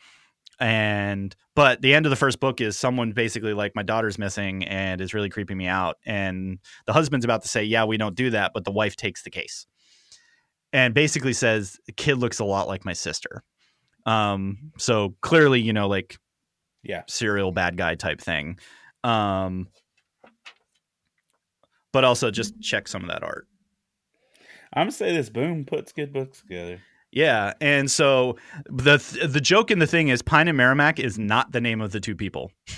and 0.61 1.34
but 1.57 1.80
the 1.80 1.95
end 1.95 2.07
of 2.07 2.11
the 2.11 2.16
first 2.16 2.38
book 2.38 2.61
is 2.61 2.78
someone 2.78 3.11
basically 3.12 3.53
like 3.55 3.72
my 3.74 3.82
daughter's 3.82 4.18
missing 4.18 4.64
and 4.64 5.01
is 5.01 5.14
really 5.14 5.28
creeping 5.30 5.57
me 5.57 5.66
out 5.66 5.97
and 6.07 6.59
the 6.86 6.93
husband's 6.93 7.24
about 7.24 7.43
to 7.43 7.49
say 7.49 7.64
yeah 7.64 7.84
we 7.84 7.97
don't 7.97 8.14
do 8.14 8.30
that 8.30 8.53
but 8.55 8.64
the 8.64 8.70
wife 8.70 8.95
takes 8.95 9.22
the 9.24 9.30
case 9.30 9.66
and 10.72 10.95
basically 10.95 11.32
says 11.32 11.78
the 11.86 11.93
kid 11.93 12.16
looks 12.18 12.38
a 12.38 12.45
lot 12.45 12.68
like 12.68 12.84
my 12.84 12.93
sister 12.93 13.43
um 14.07 14.72
so 14.78 15.14
clearly 15.20 15.61
you 15.61 15.72
know 15.72 15.88
like 15.88 16.18
Yeah. 16.82 17.03
serial 17.09 17.51
bad 17.51 17.76
guy 17.76 17.95
type 17.95 18.20
thing 18.20 18.59
um 19.03 19.68
but 21.93 22.05
also 22.05 22.30
just 22.30 22.61
check 22.61 22.88
some 22.88 23.03
of 23.03 23.09
that 23.09 23.22
art 23.24 23.47
I'm 24.74 24.84
gonna 24.84 24.93
say 24.93 25.14
this. 25.14 25.28
Boom 25.28 25.66
puts 25.66 25.93
good 25.93 26.14
books 26.14 26.40
together. 26.40 26.80
Yeah 27.13 27.53
and 27.61 27.91
so 27.91 28.37
the 28.67 28.97
the 29.31 29.41
joke 29.41 29.71
in 29.71 29.79
the 29.79 29.87
thing 29.87 30.09
is 30.09 30.23
pine 30.23 30.49
and 30.49 30.57
merrimac 30.57 30.99
is 30.99 31.19
not 31.19 31.53
the 31.53 31.61
name 31.61 31.81
of 31.81 31.93
the 31.93 32.01
two 32.01 32.17
people. 32.17 32.51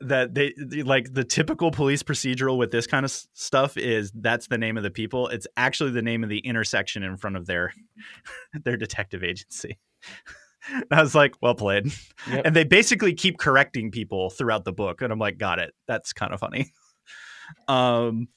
That 0.00 0.32
they 0.34 0.54
they- 0.56 0.82
like 0.82 1.12
the 1.12 1.22
typical 1.22 1.70
police 1.70 2.02
procedural 2.02 2.56
with 2.56 2.70
this 2.70 2.86
kind 2.86 3.04
of 3.04 3.10
s- 3.10 3.28
stuff 3.34 3.76
is 3.76 4.10
that's 4.14 4.46
the 4.46 4.56
name 4.56 4.78
of 4.78 4.82
the 4.82 4.90
people. 4.90 5.28
It's 5.28 5.46
actually 5.58 5.90
the 5.90 6.00
name 6.00 6.22
of 6.24 6.30
the 6.30 6.38
intersection 6.38 7.02
in 7.02 7.18
front 7.18 7.36
of 7.36 7.44
their 7.44 7.74
their 8.64 8.78
detective 8.78 9.22
agency. 9.22 9.76
I 10.90 11.02
was 11.02 11.14
like 11.14 11.34
well 11.42 11.54
played. 11.54 11.92
Yep. 12.30 12.46
and 12.46 12.56
they 12.56 12.64
basically 12.64 13.12
keep 13.12 13.36
correcting 13.38 13.90
people 13.90 14.30
throughout 14.30 14.64
the 14.64 14.72
book 14.72 15.02
and 15.02 15.12
i'm 15.12 15.18
like 15.18 15.36
got 15.36 15.58
it. 15.58 15.74
That's 15.86 16.14
kind 16.14 16.32
of 16.32 16.40
funny. 16.40 16.72
Um 17.68 18.28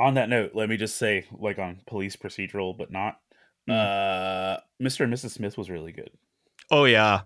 On 0.00 0.14
that 0.14 0.28
note, 0.28 0.50
let 0.54 0.68
me 0.68 0.76
just 0.76 0.96
say, 0.96 1.24
like 1.30 1.60
on 1.60 1.82
police 1.86 2.16
procedural, 2.16 2.76
but 2.76 2.90
not. 2.90 3.20
Mm. 3.68 3.72
Uh, 3.72 4.60
Mr. 4.82 5.00
and 5.04 5.12
Mrs. 5.12 5.30
Smith 5.30 5.56
was 5.56 5.70
really 5.70 5.92
good. 5.92 6.10
oh 6.70 6.84
yeah 6.84 7.22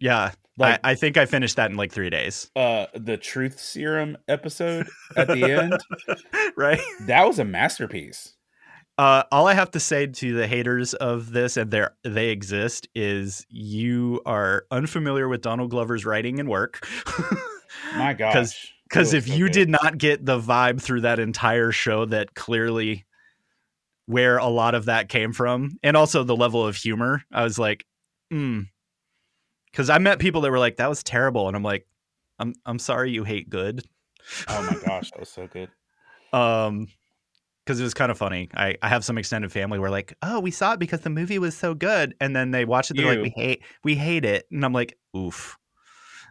yeah 0.00 0.32
Like 0.58 0.80
I, 0.84 0.90
I 0.92 0.94
think 0.94 1.16
i 1.16 1.24
finished 1.26 1.56
that 1.56 1.70
in 1.70 1.76
like 1.76 1.90
three 1.90 2.10
days 2.10 2.50
uh, 2.54 2.86
the 2.94 3.16
truth 3.16 3.58
serum 3.58 4.16
episode 4.28 4.86
at 5.16 5.26
the 5.28 5.42
end, 5.44 5.78
right 6.56 6.80
that 7.06 7.26
was 7.26 7.38
a 7.38 7.44
masterpiece. 7.44 8.34
Uh, 8.98 9.22
all 9.30 9.46
I 9.46 9.52
have 9.54 9.70
to 9.72 9.80
say 9.80 10.06
to 10.06 10.34
the 10.34 10.46
haters 10.46 10.94
of 10.94 11.32
this, 11.32 11.56
and 11.58 11.70
they 11.70 11.84
they 12.02 12.28
exist, 12.30 12.88
is 12.94 13.44
you 13.50 14.22
are 14.24 14.64
unfamiliar 14.70 15.28
with 15.28 15.42
Donald 15.42 15.70
Glover's 15.70 16.06
writing 16.06 16.40
and 16.40 16.48
work. 16.48 16.86
My 17.94 18.12
gosh, 18.18 18.72
Because 18.88 19.12
It 19.12 19.18
if 19.18 19.26
so 19.28 19.34
you 19.34 19.44
good. 19.46 19.52
did 19.52 19.68
not 19.68 19.98
get 19.98 20.24
the 20.24 20.40
vibe 20.40 20.80
through 20.80 21.02
that 21.02 21.18
entire 21.18 21.72
show, 21.72 22.04
that 22.06 22.34
clearly 22.34 23.04
where 24.06 24.38
a 24.38 24.46
lot 24.46 24.74
of 24.74 24.86
that 24.86 25.08
came 25.08 25.32
from, 25.32 25.78
and 25.82 25.96
also 25.96 26.24
the 26.24 26.36
level 26.36 26.66
of 26.66 26.76
humor, 26.76 27.22
I 27.32 27.44
was 27.44 27.58
like, 27.58 27.84
hmm. 28.30 28.62
Because 29.70 29.90
I 29.90 29.98
met 29.98 30.18
people 30.18 30.40
that 30.40 30.50
were 30.50 30.58
like, 30.58 30.76
"That 30.76 30.88
was 30.88 31.02
terrible," 31.02 31.48
and 31.48 31.56
I'm 31.56 31.62
like, 31.62 31.86
"I'm 32.38 32.54
I'm 32.64 32.78
sorry 32.78 33.10
you 33.10 33.24
hate 33.24 33.50
good." 33.50 33.82
oh 34.48 34.62
my 34.62 34.78
gosh, 34.86 35.10
that 35.10 35.20
was 35.20 35.28
so 35.28 35.46
good. 35.46 35.68
um 36.32 36.88
because 37.64 37.80
it 37.80 37.82
was 37.82 37.94
kind 37.94 38.10
of 38.12 38.18
funny 38.18 38.48
I, 38.54 38.76
I 38.80 38.88
have 38.88 39.04
some 39.04 39.18
extended 39.18 39.50
family 39.52 39.78
where 39.78 39.90
like 39.90 40.14
oh 40.22 40.38
we 40.40 40.50
saw 40.52 40.72
it 40.74 40.78
because 40.78 41.00
the 41.00 41.10
movie 41.10 41.38
was 41.38 41.56
so 41.56 41.74
good 41.74 42.14
and 42.20 42.34
then 42.34 42.52
they 42.52 42.64
watch 42.64 42.90
it 42.90 42.96
they're 42.96 43.06
like 43.06 43.22
we 43.22 43.32
hate 43.36 43.62
we 43.82 43.94
hate 43.96 44.24
it 44.24 44.46
and 44.52 44.64
i'm 44.64 44.72
like 44.72 44.96
oof 45.16 45.56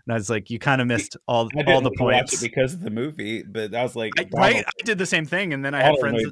and 0.05 0.13
i 0.13 0.15
was 0.15 0.29
like 0.29 0.49
you 0.49 0.59
kind 0.59 0.81
of 0.81 0.87
missed 0.87 1.17
all 1.27 1.49
I 1.57 1.63
all 1.71 1.81
the 1.81 1.89
watch 1.89 1.97
points. 1.97 2.33
it 2.33 2.41
because 2.41 2.73
of 2.73 2.81
the 2.81 2.89
movie, 2.89 3.43
but 3.43 3.73
I 3.73 3.83
was 3.83 3.95
like, 3.95 4.13
I, 4.17 4.27
right? 4.33 4.65
I 4.65 4.83
did 4.83 4.97
the 4.97 5.05
same 5.05 5.25
thing 5.25 5.53
and 5.53 5.63
then 5.63 5.73
i 5.73 5.81
had 5.81 5.97
friends 5.99 6.23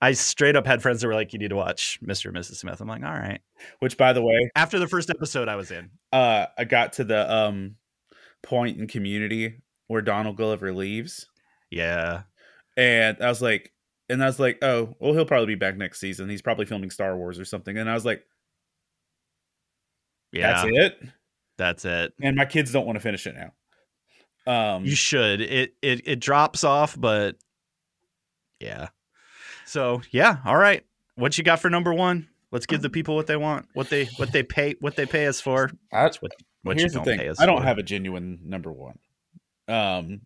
i 0.00 0.12
straight 0.12 0.56
up 0.56 0.66
had 0.66 0.82
friends 0.82 1.00
that 1.00 1.08
were 1.08 1.14
like 1.14 1.32
you 1.32 1.38
need 1.38 1.50
to 1.50 1.56
watch 1.56 1.98
mr 2.02 2.26
and 2.26 2.36
mrs 2.36 2.56
smith. 2.56 2.80
I'm 2.80 2.88
like 2.88 3.02
all 3.02 3.12
right. 3.12 3.40
Which, 3.80 3.96
by 3.96 4.12
the 4.12 4.22
way, 4.22 4.50
after 4.54 4.78
the 4.78 4.88
first 4.88 5.10
episode 5.10 5.48
i 5.48 5.56
was 5.56 5.70
in. 5.70 5.90
Uh, 6.12 6.46
I 6.56 6.64
got 6.64 6.94
to 6.94 7.04
the 7.04 7.32
um 7.32 7.76
point 8.42 8.78
in 8.78 8.86
Community 8.86 9.62
where 9.88 10.02
Donald 10.02 10.36
Glover 10.36 10.72
leaves, 10.72 11.26
yeah. 11.70 12.22
And 12.76 13.16
I 13.20 13.28
was 13.28 13.42
like, 13.42 13.72
and 14.08 14.22
I 14.22 14.26
was 14.26 14.38
like, 14.38 14.58
oh, 14.62 14.94
well, 15.00 15.12
he'll 15.12 15.24
probably 15.24 15.46
be 15.46 15.54
back 15.56 15.76
next 15.76 16.00
season. 16.00 16.28
He's 16.28 16.42
probably 16.42 16.66
filming 16.66 16.90
Star 16.90 17.16
Wars 17.16 17.38
or 17.38 17.44
something. 17.44 17.76
And 17.76 17.90
I 17.90 17.94
was 17.94 18.04
like, 18.04 18.24
yeah. 20.32 20.62
that's 20.62 20.68
it. 20.70 21.08
That's 21.58 21.84
it 21.84 22.14
And 22.22 22.36
my 22.36 22.44
kids 22.46 22.72
don't 22.72 22.86
want 22.86 22.96
to 22.96 23.00
finish 23.00 23.26
it 23.26 23.34
now. 23.34 23.52
Um, 24.46 24.84
you 24.86 24.94
should 24.94 25.42
it 25.42 25.74
it 25.82 26.00
it 26.06 26.20
drops 26.20 26.64
off 26.64 26.98
but 26.98 27.36
yeah 28.60 28.88
so 29.66 30.00
yeah 30.10 30.38
all 30.46 30.56
right 30.56 30.84
what 31.16 31.36
you 31.36 31.44
got 31.44 31.60
for 31.60 31.68
number 31.68 31.92
one 31.92 32.28
let's 32.50 32.64
give 32.64 32.80
the 32.80 32.88
people 32.88 33.14
what 33.14 33.26
they 33.26 33.36
want 33.36 33.66
what 33.74 33.90
they 33.90 34.06
what 34.16 34.32
they 34.32 34.42
pay 34.42 34.74
what 34.80 34.96
they 34.96 35.04
pay 35.04 35.26
us 35.26 35.38
for 35.40 35.70
That's 35.92 36.22
what 36.22 36.32
what 36.62 36.78
here's 36.78 36.94
you 36.94 37.00
the 37.00 37.04
don't 37.04 37.04
thing: 37.04 37.18
pay 37.18 37.28
us 37.28 37.38
I 37.38 37.44
don't 37.44 37.58
for. 37.60 37.66
have 37.66 37.76
a 37.76 37.82
genuine 37.82 38.38
number 38.42 38.72
one. 38.72 38.98
Um, 39.68 40.22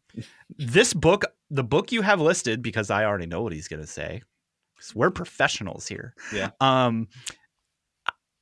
this 0.57 0.95
book 0.95 1.25
the 1.51 1.65
book 1.65 1.91
you 1.91 2.03
have 2.03 2.21
listed 2.21 2.63
because 2.63 2.91
i 2.91 3.05
already 3.05 3.27
know 3.27 3.43
what 3.43 3.53
he's 3.53 3.67
going 3.67 3.83
to 3.83 3.89
say 3.89 4.23
'cause 4.79 4.95
we're 4.95 5.11
professionals 5.11 5.89
here 5.89 6.15
Yeah. 6.33 6.51
um 6.61 7.09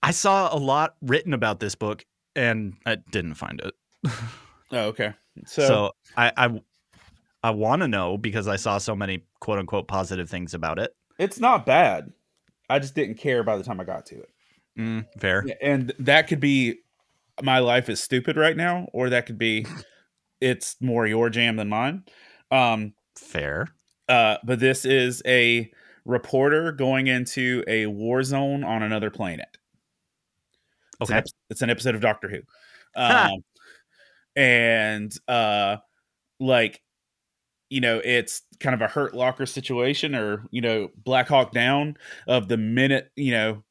i 0.03 0.11
saw 0.11 0.55
a 0.55 0.59
lot 0.59 0.97
written 1.01 1.33
about 1.33 1.59
this 1.59 1.75
book 1.75 2.05
and 2.37 2.75
i 2.87 2.97
didn't 3.11 3.35
find 3.35 3.61
it 3.61 3.75
oh, 4.73 4.79
okay. 4.87 5.15
So, 5.47 5.67
so 5.67 5.91
i 6.17 6.33
i 6.37 6.61
i 7.43 7.51
want 7.51 7.83
to 7.83 7.89
know 7.89 8.17
because 8.17 8.49
i 8.49 8.57
saw 8.57 8.79
so 8.79 8.97
many 8.97 9.25
quote 9.41 9.59
unquote 9.59 9.89
positive 9.89 10.29
things 10.31 10.55
about 10.55 10.79
it 10.79 10.95
it's 11.21 11.39
not 11.39 11.67
bad. 11.67 12.13
I 12.71 12.79
just 12.79 12.95
didn't 12.95 13.17
care 13.17 13.43
by 13.43 13.59
the 13.59 13.63
time 13.63 13.79
I 13.79 13.85
got 13.85 14.07
to 14.07 14.15
it. 14.17 14.31
Mm, 14.79 15.05
fair. 15.19 15.45
and 15.61 15.93
that 15.99 16.29
could 16.29 16.41
be 16.41 16.79
my 17.43 17.59
life 17.59 17.91
is 17.91 18.01
stupid 18.01 18.37
right 18.37 18.57
now 18.57 18.87
or 18.95 19.11
that 19.11 19.27
could 19.27 19.37
be 19.37 19.67
it's 20.41 20.77
more 20.81 21.07
your 21.07 21.29
jam 21.29 21.57
than 21.57 21.69
mine 21.69 22.05
um 22.51 22.95
Fair. 23.17 23.67
uh 24.09 24.37
but 24.45 24.61
this 24.61 24.85
is 24.85 25.23
a 25.27 25.71
reporter 26.05 26.71
going 26.71 27.09
into 27.09 27.65
a 27.67 27.87
war 27.87 28.23
zone 28.23 28.63
on 28.63 28.83
another 28.83 29.11
planet 29.11 29.59
it's, 31.01 31.11
an, 31.11 31.19
Okay. 31.19 31.25
it's 31.51 31.63
an 31.63 31.71
episode 31.71 31.95
of 31.95 32.01
doctor 32.01 32.29
who. 32.29 32.41
Um 32.97 33.45
and 34.37 35.15
uh 35.29 35.77
like 36.41 36.83
you 37.71 37.81
know 37.81 38.01
it's 38.05 38.43
kind 38.61 38.75
of 38.75 38.83
a 38.83 38.89
hurt 38.89 39.15
locker 39.15 39.47
situation 39.47 40.15
or 40.15 40.47
you 40.51 40.61
know 40.61 40.89
black 41.05 41.29
hawk 41.29 41.53
down 41.53 41.97
of 42.27 42.49
the 42.49 42.57
minute 42.57 43.11
you 43.17 43.33
know 43.33 43.65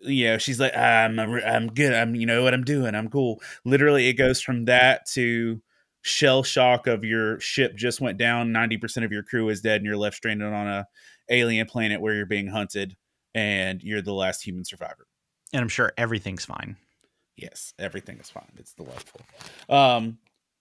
you 0.00 0.26
know 0.26 0.38
she's 0.38 0.60
like 0.60 0.76
i'm 0.76 1.18
i'm 1.20 1.68
good 1.74 1.94
i'm 1.94 2.14
you 2.14 2.26
know 2.26 2.42
what 2.42 2.54
i'm 2.54 2.64
doing 2.64 2.94
i'm 2.94 3.08
cool. 3.10 3.40
Literally 3.64 4.08
it 4.08 4.14
goes 4.14 4.40
from 4.40 4.66
that 4.66 5.06
to 5.14 5.60
shell 6.02 6.42
shock 6.42 6.86
of 6.86 7.04
your 7.04 7.38
ship 7.40 7.76
just 7.76 8.00
went 8.00 8.18
down 8.18 8.52
90% 8.52 9.04
of 9.04 9.12
your 9.12 9.22
crew 9.22 9.48
is 9.50 9.60
dead 9.60 9.76
and 9.76 9.86
you're 9.86 9.96
left 9.98 10.16
stranded 10.16 10.52
on 10.52 10.66
a 10.68 10.86
alien 11.30 11.66
planet 11.66 12.00
where 12.00 12.14
you're 12.14 12.26
being 12.26 12.48
hunted 12.48 12.96
and 13.34 13.82
you're 13.82 14.02
the 14.02 14.14
last 14.14 14.42
human 14.42 14.64
survivor 14.64 15.06
And 15.52 15.62
I'm 15.62 15.68
sure 15.68 15.92
everything's 15.96 16.44
fine. 16.44 16.76
yes 17.36 17.74
everything 17.78 18.18
is 18.18 18.30
fine. 18.30 18.52
It's 18.56 18.72
delightful. 18.72 19.20
Um 19.68 20.18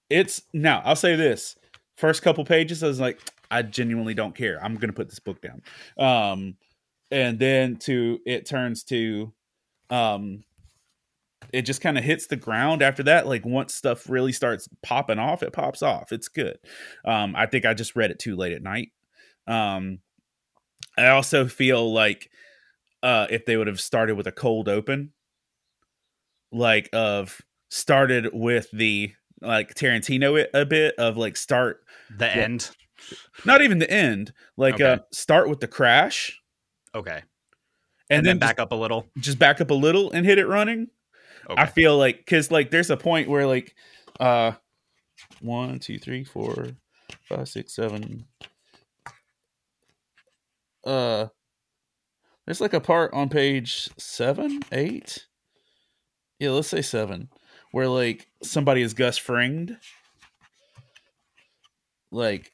it's 0.10 0.42
now 0.54 0.82
i'll 0.86 0.96
say 0.96 1.16
this. 1.16 1.56
First 1.98 2.22
couple 2.24 2.44
pages 2.46 2.84
i 2.84 2.88
was 2.88 3.00
like 3.00 3.20
i 3.52 3.62
genuinely 3.62 4.14
don't 4.14 4.36
care. 4.36 4.64
I'm 4.64 4.76
gonna 4.76 4.94
put 4.94 5.10
this 5.10 5.20
book 5.20 5.42
down. 5.42 5.62
Um 5.98 6.56
and 7.12 7.40
then 7.40 7.78
to 7.78 8.20
it 8.26 8.46
turns 8.46 8.84
to 8.86 9.34
um 9.90 10.44
it 11.52 11.64
just 11.64 11.82
kind 11.82 11.98
of 11.98 12.04
hits 12.04 12.28
the 12.28 12.36
ground 12.36 12.82
after 12.82 13.04
that. 13.04 13.26
Like 13.28 13.46
once 13.46 13.74
stuff 13.74 14.10
really 14.10 14.32
starts 14.32 14.68
popping 14.84 15.20
off 15.20 15.42
it 15.44 15.54
pops 15.54 15.82
off. 15.82 16.12
It's 16.12 16.28
good. 16.28 16.58
Um 17.06 17.36
i 17.36 17.46
think 17.46 17.66
i 17.66 17.74
just 17.74 17.96
read 17.96 18.12
it 18.12 18.20
too 18.20 18.36
late 18.36 18.54
at 18.54 18.64
night. 18.64 18.90
Um 19.48 20.00
I 20.98 21.08
also 21.10 21.48
feel 21.48 21.92
like 21.94 22.30
uh 23.04 23.28
if 23.30 23.46
they 23.46 23.58
would 23.58 23.68
have 23.68 23.80
started 23.80 24.16
with 24.16 24.28
a 24.28 24.32
cold 24.32 24.68
open, 24.70 25.14
like 26.52 26.90
of 26.94 27.42
started 27.70 28.30
with 28.34 28.70
the 28.72 29.14
like 29.42 29.74
Tarantino 29.76 30.40
it 30.40 30.50
a 30.54 30.66
bit 30.66 30.96
of 30.98 31.16
like 31.18 31.38
start 31.38 31.84
The 32.18 32.30
end. 32.36 32.72
not 33.46 33.62
even 33.62 33.80
the 33.80 33.90
end, 33.90 34.34
like 34.58 34.76
Okay. 34.76 34.84
uh 34.86 34.98
start 35.12 35.50
with 35.50 35.60
the 35.60 35.68
crash 35.68 36.40
Okay. 36.96 37.22
and, 38.10 38.18
And, 38.20 38.26
then, 38.26 38.40
then 38.40 38.40
back 38.40 38.60
up 38.60 38.72
a 38.72 38.76
little. 38.76 39.02
just, 39.16 39.26
just 39.26 39.40
back 39.40 39.62
up 39.62 39.70
a 39.72 39.76
little 39.76 40.12
and 40.12 40.26
hit 40.26 40.40
it 40.40 40.48
running. 40.48 40.88
Okay. 41.50 41.62
I 41.62 41.66
feel 41.68 41.98
like 41.98 42.18
because 42.18 42.52
like 42.52 42.70
there's 42.72 42.90
a 42.90 42.98
point 42.98 43.30
where 43.30 43.46
like 43.48 43.76
uh 44.20 44.54
one, 45.42 45.80
two, 45.80 46.00
three, 46.00 46.24
four, 46.24 46.68
five, 47.24 47.48
six, 47.48 47.74
seven. 47.76 48.26
Uh 50.84 51.28
there's 52.50 52.62
like 52.62 52.74
a 52.74 52.82
part 52.82 53.14
on 53.14 53.30
page 53.30 53.92
seven, 54.00 54.60
eight. 54.72 55.28
Yeah, 56.40 56.50
let's 56.50 56.68
say 56.68 56.82
seven, 56.82 57.30
where 57.72 57.88
like 57.88 58.26
somebody 58.42 58.82
is 58.82 58.96
Gus 58.96 59.20
Fringed. 59.20 59.78
Like 62.12 62.52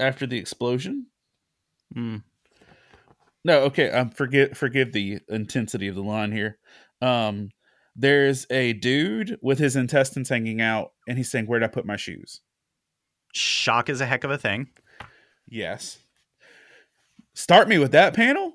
after 0.00 0.26
the 0.26 0.38
explosion. 0.38 1.06
Mm. 1.94 2.24
No, 3.44 3.60
okay. 3.60 3.92
Um, 3.92 4.10
forgive 4.10 4.58
forgive 4.58 4.92
the 4.92 5.20
intensity 5.28 5.86
of 5.86 5.94
the 5.94 6.02
line 6.02 6.32
here. 6.32 6.58
Um, 7.00 7.50
there's 7.94 8.44
a 8.50 8.72
dude 8.72 9.38
with 9.40 9.60
his 9.60 9.76
intestines 9.76 10.30
hanging 10.30 10.60
out, 10.60 10.94
and 11.06 11.16
he's 11.16 11.30
saying, 11.30 11.46
"Where'd 11.46 11.62
I 11.62 11.68
put 11.68 11.86
my 11.86 11.96
shoes?" 11.96 12.40
Shock 13.32 13.88
is 13.88 14.00
a 14.00 14.06
heck 14.06 14.24
of 14.24 14.32
a 14.32 14.38
thing. 14.38 14.70
Yes. 15.48 15.98
Start 17.34 17.68
me 17.68 17.78
with 17.78 17.92
that 17.92 18.14
panel, 18.14 18.54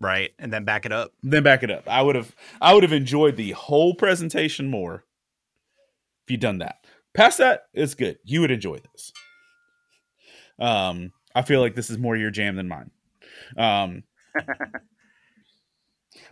Right. 0.00 0.30
And 0.38 0.52
then 0.52 0.64
back 0.64 0.86
it 0.86 0.92
up. 0.92 1.12
then 1.22 1.42
back 1.42 1.62
it 1.62 1.70
up. 1.70 1.86
I 1.86 2.00
would 2.02 2.16
have 2.16 2.34
I 2.60 2.72
would 2.72 2.82
have 2.82 2.92
enjoyed 2.92 3.36
the 3.36 3.52
whole 3.52 3.94
presentation 3.94 4.70
more 4.70 5.04
if 6.24 6.30
you'd 6.30 6.40
done 6.40 6.58
that. 6.58 6.86
Past 7.12 7.38
that, 7.38 7.64
it's 7.74 7.94
good. 7.94 8.18
You 8.24 8.40
would 8.40 8.50
enjoy 8.50 8.78
this. 8.92 9.12
Um, 10.58 11.12
I 11.34 11.42
feel 11.42 11.60
like 11.60 11.74
this 11.74 11.90
is 11.90 11.98
more 11.98 12.16
your 12.16 12.30
jam 12.30 12.56
than 12.56 12.68
mine. 12.68 12.90
Um, 13.56 14.04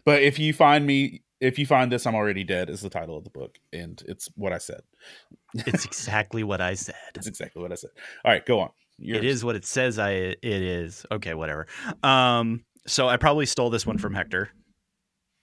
but 0.05 0.23
if 0.23 0.39
you 0.39 0.53
find 0.53 0.87
me, 0.87 1.23
if 1.41 1.59
you 1.59 1.67
find 1.67 1.91
this, 1.91 2.07
I'm 2.07 2.15
already 2.15 2.45
dead 2.45 2.71
is 2.71 2.81
the 2.81 2.91
title 2.91 3.17
of 3.17 3.25
the 3.25 3.31
book, 3.31 3.59
and 3.73 4.03
it's 4.07 4.29
what 4.37 4.53
I 4.53 4.59
said. 4.59 4.83
It's 5.55 5.85
exactly 5.85 6.43
what 6.43 6.61
I 6.61 6.75
said. 6.75 6.95
It's 7.15 7.27
exactly 7.27 7.63
what 7.63 7.73
I 7.73 7.77
said. 7.77 7.91
All 8.25 8.31
right, 8.31 8.45
go 8.45 8.61
on. 8.61 8.71
It 9.01 9.25
is 9.25 9.45
what 9.45 9.57
it 9.57 9.65
says 9.65 9.99
I 9.99 10.11
it 10.11 10.45
is. 10.45 11.07
Okay, 11.11 11.35
whatever. 11.35 11.67
Um 12.03 12.65
so 12.89 13.09
I 13.09 13.17
probably 13.17 13.47
stole 13.47 13.71
this 13.71 13.87
one 13.87 13.99
from 13.99 14.15
Hector. 14.15 14.51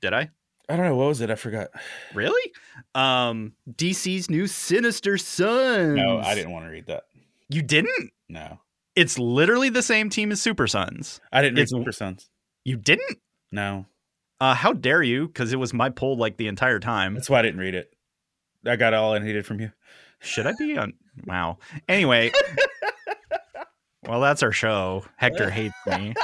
Did 0.02 0.14
I? 0.14 0.30
I 0.68 0.76
don't 0.76 0.86
know 0.86 0.96
what 0.96 1.08
was 1.10 1.22
it. 1.22 1.30
I 1.30 1.36
forgot. 1.36 1.70
Really? 2.14 2.52
Um 2.96 3.54
DC's 3.72 4.30
new 4.30 4.48
Sinister 4.48 5.18
Sons. 5.18 5.96
No, 5.96 6.20
I 6.20 6.36
didn't 6.36 6.52
want 6.52 6.66
to 6.66 6.72
read 6.72 6.88
that. 6.88 7.04
You 7.50 7.62
didn't? 7.62 8.12
No, 8.28 8.60
It's 8.96 9.20
literally 9.20 9.70
the 9.70 9.84
same 9.84 10.10
team 10.10 10.32
as 10.32 10.42
Super 10.42 10.66
Sons. 10.68 11.22
I 11.32 11.42
didn't 11.42 11.56
read 11.58 11.62
It's- 11.64 11.78
Super 11.80 11.92
Sons. 11.92 12.30
You 12.64 12.78
didn't? 12.78 13.20
No, 13.52 13.86
Uh 14.42 14.56
how 14.56 14.74
dare 14.74 15.04
you? 15.04 15.28
Cuz 15.30 15.54
it 15.54 15.58
was 15.60 15.74
my 15.74 15.90
poll 15.92 16.18
like 16.18 16.38
the 16.38 16.48
entire 16.48 16.80
time. 16.80 17.14
that's 17.14 17.30
why 17.30 17.40
I 17.40 17.42
didn't 17.44 17.60
read 17.60 17.76
it. 17.76 17.94
I 18.66 18.76
got 18.76 18.96
all 18.96 19.14
I 19.14 19.20
needed 19.20 19.46
from 19.46 19.60
you. 19.62 19.72
Should 20.20 20.48
I 20.48 20.54
be 20.58 20.76
on 20.78 20.94
Wow. 21.26 21.60
Anyway, 21.88 22.32
well 24.08 24.20
that's 24.22 24.42
our 24.44 24.52
show. 24.52 25.06
Hector 25.18 25.50
hates 25.52 25.76
me. 25.86 26.14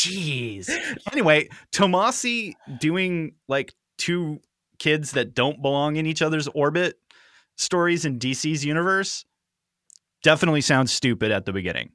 Jeez. 0.00 0.70
Anyway, 1.12 1.48
Tomasi 1.72 2.54
doing 2.78 3.34
like 3.48 3.74
two 3.98 4.40
kids 4.78 5.12
that 5.12 5.34
don't 5.34 5.60
belong 5.60 5.96
in 5.96 6.06
each 6.06 6.22
other's 6.22 6.48
orbit 6.48 6.98
stories 7.56 8.04
in 8.06 8.18
DC's 8.18 8.64
universe 8.64 9.24
definitely 10.22 10.62
sounds 10.62 10.90
stupid 10.90 11.30
at 11.30 11.44
the 11.44 11.52
beginning. 11.52 11.90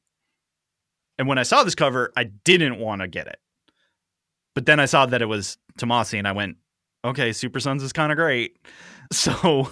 And 1.18 1.28
when 1.28 1.38
I 1.38 1.44
saw 1.44 1.64
this 1.64 1.76
cover, 1.76 2.12
I 2.16 2.26
didn't 2.26 2.78
want 2.78 3.02
to 3.02 3.08
get 3.08 3.28
it. 3.28 3.38
But 4.54 4.66
then 4.66 4.80
I 4.80 4.86
saw 4.86 5.06
that 5.08 5.22
it 5.22 5.26
was 5.26 5.58
Tomasi 5.80 6.20
and 6.20 6.28
I 6.28 6.32
went, 6.32 6.58
okay, 7.04 7.34
Super 7.34 7.60
Sons 7.60 7.82
is 7.84 7.94
kind 7.94 8.12
of 8.12 8.18
great. 8.18 8.58
So 9.12 9.70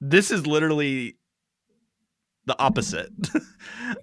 this 0.00 0.30
is 0.30 0.46
literally 0.46 1.16
the 2.46 2.58
opposite. 2.58 3.10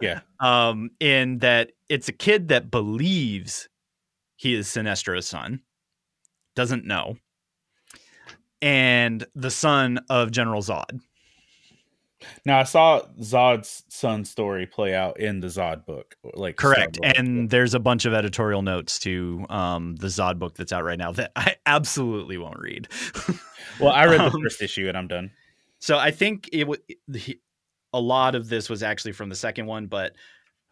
Yeah. 0.02 0.22
Um, 0.40 0.92
in 1.00 1.40
that 1.40 1.72
it's 1.90 2.08
a 2.08 2.14
kid 2.14 2.50
that 2.50 2.72
believes 2.72 3.68
he 4.36 4.54
is 4.54 4.68
Sinestro's 4.68 5.28
son, 5.28 5.62
doesn't 6.56 6.86
know, 6.86 7.18
and 8.62 9.26
the 9.36 9.52
son 9.52 10.00
of 10.10 10.32
General 10.32 10.62
Zod. 10.62 11.02
Now 12.46 12.60
I 12.60 12.64
saw 12.64 13.02
Zod's 13.22 13.84
son 13.90 14.26
story 14.26 14.66
play 14.66 14.94
out 14.94 15.20
in 15.20 15.40
the 15.40 15.48
Zod 15.48 15.86
book. 15.86 16.16
Like 16.34 16.58
Correct. 16.58 17.00
Book. 17.02 17.12
And 17.18 17.50
there's 17.50 17.74
a 17.74 17.80
bunch 17.80 18.06
of 18.06 18.14
editorial 18.14 18.62
notes 18.62 19.00
to 19.00 19.46
um, 19.50 19.96
the 19.96 20.08
Zod 20.08 20.38
book 20.38 20.56
that's 20.56 20.74
out 20.74 20.84
right 20.84 21.00
now 21.00 21.12
that 21.14 21.32
I 21.36 21.56
absolutely 21.66 22.38
won't 22.38 22.60
read. 22.60 22.88
well, 23.80 23.92
I 23.92 24.06
read 24.06 24.20
the 24.20 24.26
um, 24.34 24.42
first 24.42 24.62
issue 24.62 24.88
and 24.88 24.98
I'm 24.98 25.08
done. 25.08 25.32
So 25.80 25.98
I 25.98 26.12
think 26.12 26.50
it 26.52 26.68
would 26.68 26.82
a 27.94 28.00
lot 28.00 28.36
of 28.36 28.50
this 28.50 28.70
was 28.70 28.84
actually 28.84 29.14
from 29.14 29.30
the 29.30 29.36
second 29.36 29.66
one, 29.66 29.88
but 29.88 30.14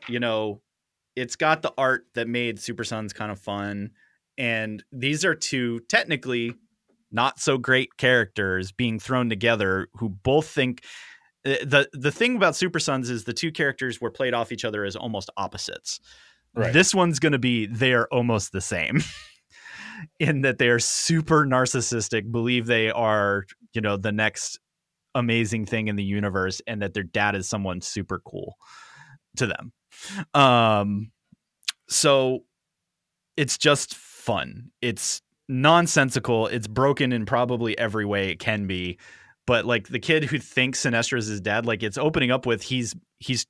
you 0.07 0.19
know, 0.19 0.61
it's 1.15 1.35
got 1.35 1.61
the 1.61 1.73
art 1.77 2.05
that 2.13 2.27
made 2.27 2.59
Super 2.59 2.83
Sons 2.83 3.13
kind 3.13 3.31
of 3.31 3.39
fun, 3.39 3.91
and 4.37 4.83
these 4.91 5.25
are 5.25 5.35
two 5.35 5.79
technically 5.89 6.53
not 7.11 7.39
so 7.39 7.57
great 7.57 7.97
characters 7.97 8.71
being 8.71 8.99
thrown 8.99 9.29
together 9.29 9.87
who 9.93 10.09
both 10.09 10.47
think 10.47 10.83
uh, 11.45 11.55
the 11.63 11.89
the 11.93 12.11
thing 12.11 12.35
about 12.35 12.55
Super 12.55 12.79
Sons 12.79 13.09
is 13.09 13.23
the 13.23 13.33
two 13.33 13.51
characters 13.51 13.99
were 13.99 14.11
played 14.11 14.33
off 14.33 14.51
each 14.51 14.65
other 14.65 14.83
as 14.83 14.95
almost 14.95 15.29
opposites. 15.37 15.99
Right. 16.53 16.73
This 16.73 16.93
one's 16.93 17.19
going 17.19 17.33
to 17.33 17.39
be 17.39 17.65
they 17.65 17.93
are 17.93 18.07
almost 18.11 18.51
the 18.51 18.61
same. 18.61 19.01
in 20.19 20.41
that 20.41 20.57
they 20.57 20.69
are 20.69 20.79
super 20.79 21.45
narcissistic, 21.45 22.31
believe 22.31 22.65
they 22.65 22.91
are, 22.91 23.45
you 23.73 23.81
know, 23.81 23.97
the 23.97 24.11
next 24.11 24.59
amazing 25.17 25.65
thing 25.65 25.87
in 25.87 25.95
the 25.95 26.03
universe 26.03 26.61
and 26.67 26.81
that 26.81 26.93
their 26.93 27.03
dad 27.03 27.35
is 27.35 27.49
someone 27.49 27.81
super 27.81 28.21
cool 28.25 28.55
to 29.35 29.47
them. 29.47 29.73
Um 30.33 31.11
so 31.89 32.43
it's 33.35 33.57
just 33.57 33.95
fun. 33.95 34.71
It's 34.81 35.21
nonsensical. 35.47 36.47
It's 36.47 36.67
broken 36.67 37.11
in 37.11 37.25
probably 37.25 37.77
every 37.77 38.05
way 38.05 38.29
it 38.29 38.39
can 38.39 38.67
be. 38.67 38.99
But 39.45 39.65
like 39.65 39.87
the 39.87 39.99
kid 39.99 40.25
who 40.25 40.39
thinks 40.39 40.81
Sinestro 40.81 41.17
is 41.17 41.27
his 41.27 41.39
dad, 41.41 41.65
like 41.65 41.81
it's 41.81 41.97
opening 41.97 42.31
up 42.31 42.45
with 42.45 42.63
he's 42.63 42.95
he's 43.19 43.45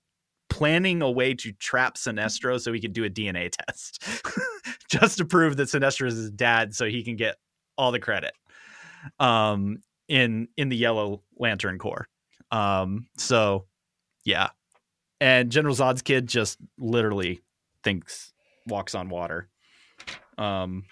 planning 0.50 1.02
a 1.02 1.12
way 1.12 1.34
to 1.34 1.52
trap 1.54 1.96
Sinestro 1.96 2.62
so 2.62 2.72
he 2.72 2.80
can 2.80 2.92
do 2.92 3.04
a 3.04 3.10
DNA 3.10 3.52
test. 3.68 4.06
just 4.90 5.18
to 5.18 5.26
prove 5.26 5.58
that 5.58 5.70
Sinestro 5.70 6.08
is 6.08 6.16
his 6.16 6.32
dad 6.32 6.76
so 6.76 6.86
he 6.86 7.04
can 7.04 7.16
get 7.16 7.38
all 7.78 7.92
the 7.92 8.00
credit. 8.00 8.34
Um 9.20 9.78
in 10.08 10.48
in 10.56 10.70
the 10.70 10.78
Yellow 10.78 11.24
Lantern 11.40 11.78
Corps. 11.80 12.08
Um, 12.52 13.08
so 13.18 13.66
yeah, 14.24 14.50
and 15.20 15.52
General 15.52 15.76
Zod's 15.76 16.02
kid 16.02 16.28
just 16.28 16.58
literally 16.78 17.42
thinks 17.84 18.34
walks 18.68 18.96
on 18.96 19.10
water, 19.10 19.50
um, 20.38 20.84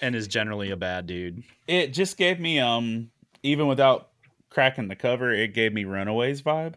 and 0.00 0.14
is 0.14 0.28
generally 0.28 0.70
a 0.70 0.76
bad 0.76 1.06
dude. 1.06 1.42
It 1.66 1.92
just 1.92 2.16
gave 2.16 2.40
me 2.40 2.58
um 2.60 3.10
even 3.42 3.66
without 3.66 4.10
cracking 4.50 4.88
the 4.88 4.96
cover, 4.96 5.32
it 5.32 5.54
gave 5.54 5.72
me 5.72 5.84
Runaways 5.84 6.42
vibe. 6.42 6.74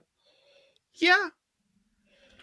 Yeah, 0.95 1.30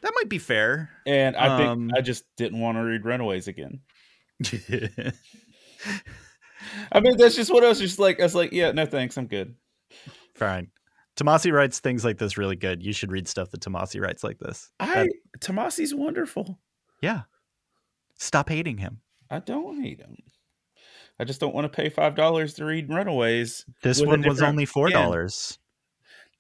that 0.03 0.13
might 0.15 0.29
be 0.29 0.39
fair. 0.39 0.91
And 1.07 1.37
I 1.37 1.57
think 1.57 1.71
Um, 1.71 1.91
I 1.97 2.01
just 2.01 2.25
didn't 2.37 2.61
want 2.61 2.77
to 2.77 2.83
read 2.83 3.05
Runaways 3.05 3.49
again. 3.49 3.81
I 6.91 7.01
mean, 7.01 7.17
that's 7.17 7.35
just 7.35 7.53
what 7.53 7.65
I 7.65 7.69
was 7.69 7.79
just 7.81 7.99
like. 7.99 8.21
I 8.21 8.25
was 8.25 8.35
like, 8.35 8.53
yeah, 8.53 8.73
no 8.73 8.87
thanks, 8.87 9.17
I'm 9.17 9.27
good. 9.27 9.55
Fine. 10.47 10.69
Tomasi 11.17 11.53
writes 11.53 11.81
things 11.81 12.05
like 12.05 12.19
this 12.19 12.39
really 12.39 12.57
good. 12.57 12.83
You 12.83 12.93
should 12.93 13.13
read 13.13 13.29
stuff 13.29 13.51
that 13.51 13.61
Tomasi 13.61 14.01
writes 14.01 14.25
like 14.25 14.39
this. 14.39 14.71
I 14.81 15.09
Tomasi's 15.41 15.95
wonderful. 15.95 16.59
Yeah. 17.03 17.23
Stop 18.17 18.49
hating 18.49 18.79
him. 18.79 19.01
I 19.31 19.41
don't 19.41 19.83
hate 19.83 20.01
him. 20.01 20.17
I 21.19 21.25
just 21.25 21.41
don't 21.41 21.55
want 21.55 21.65
to 21.65 21.69
pay 21.69 21.89
five 21.89 22.15
dollars 22.15 22.55
to 22.55 22.65
read 22.65 22.89
Runaways. 22.89 23.67
This 23.83 24.01
one 24.03 24.23
was 24.23 24.41
only 24.41 24.65
four 24.65 24.89
dollars. 24.91 25.59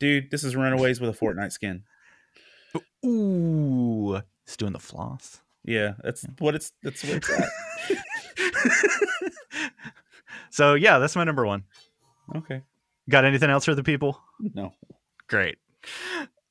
Dude, 0.00 0.30
this 0.30 0.42
is 0.42 0.56
Runaways 0.56 1.00
with 1.00 1.10
a 1.10 1.18
Fortnite 1.24 1.52
skin. 1.52 1.84
Ooh, 3.04 4.20
he's 4.46 4.56
doing 4.56 4.72
the 4.72 4.78
floss. 4.78 5.40
Yeah, 5.64 5.92
that's 6.02 6.24
what 6.38 6.54
it's 6.54 6.72
that's 6.82 7.04
what 7.04 7.16
it's 7.16 7.30
at. 7.30 7.48
so 10.50 10.74
yeah, 10.74 10.98
that's 10.98 11.14
my 11.14 11.24
number 11.24 11.46
one. 11.46 11.64
okay. 12.34 12.62
Got 13.10 13.24
anything 13.24 13.50
else 13.50 13.64
for 13.64 13.74
the 13.74 13.82
people? 13.82 14.20
No. 14.40 14.72
Great. 15.28 15.56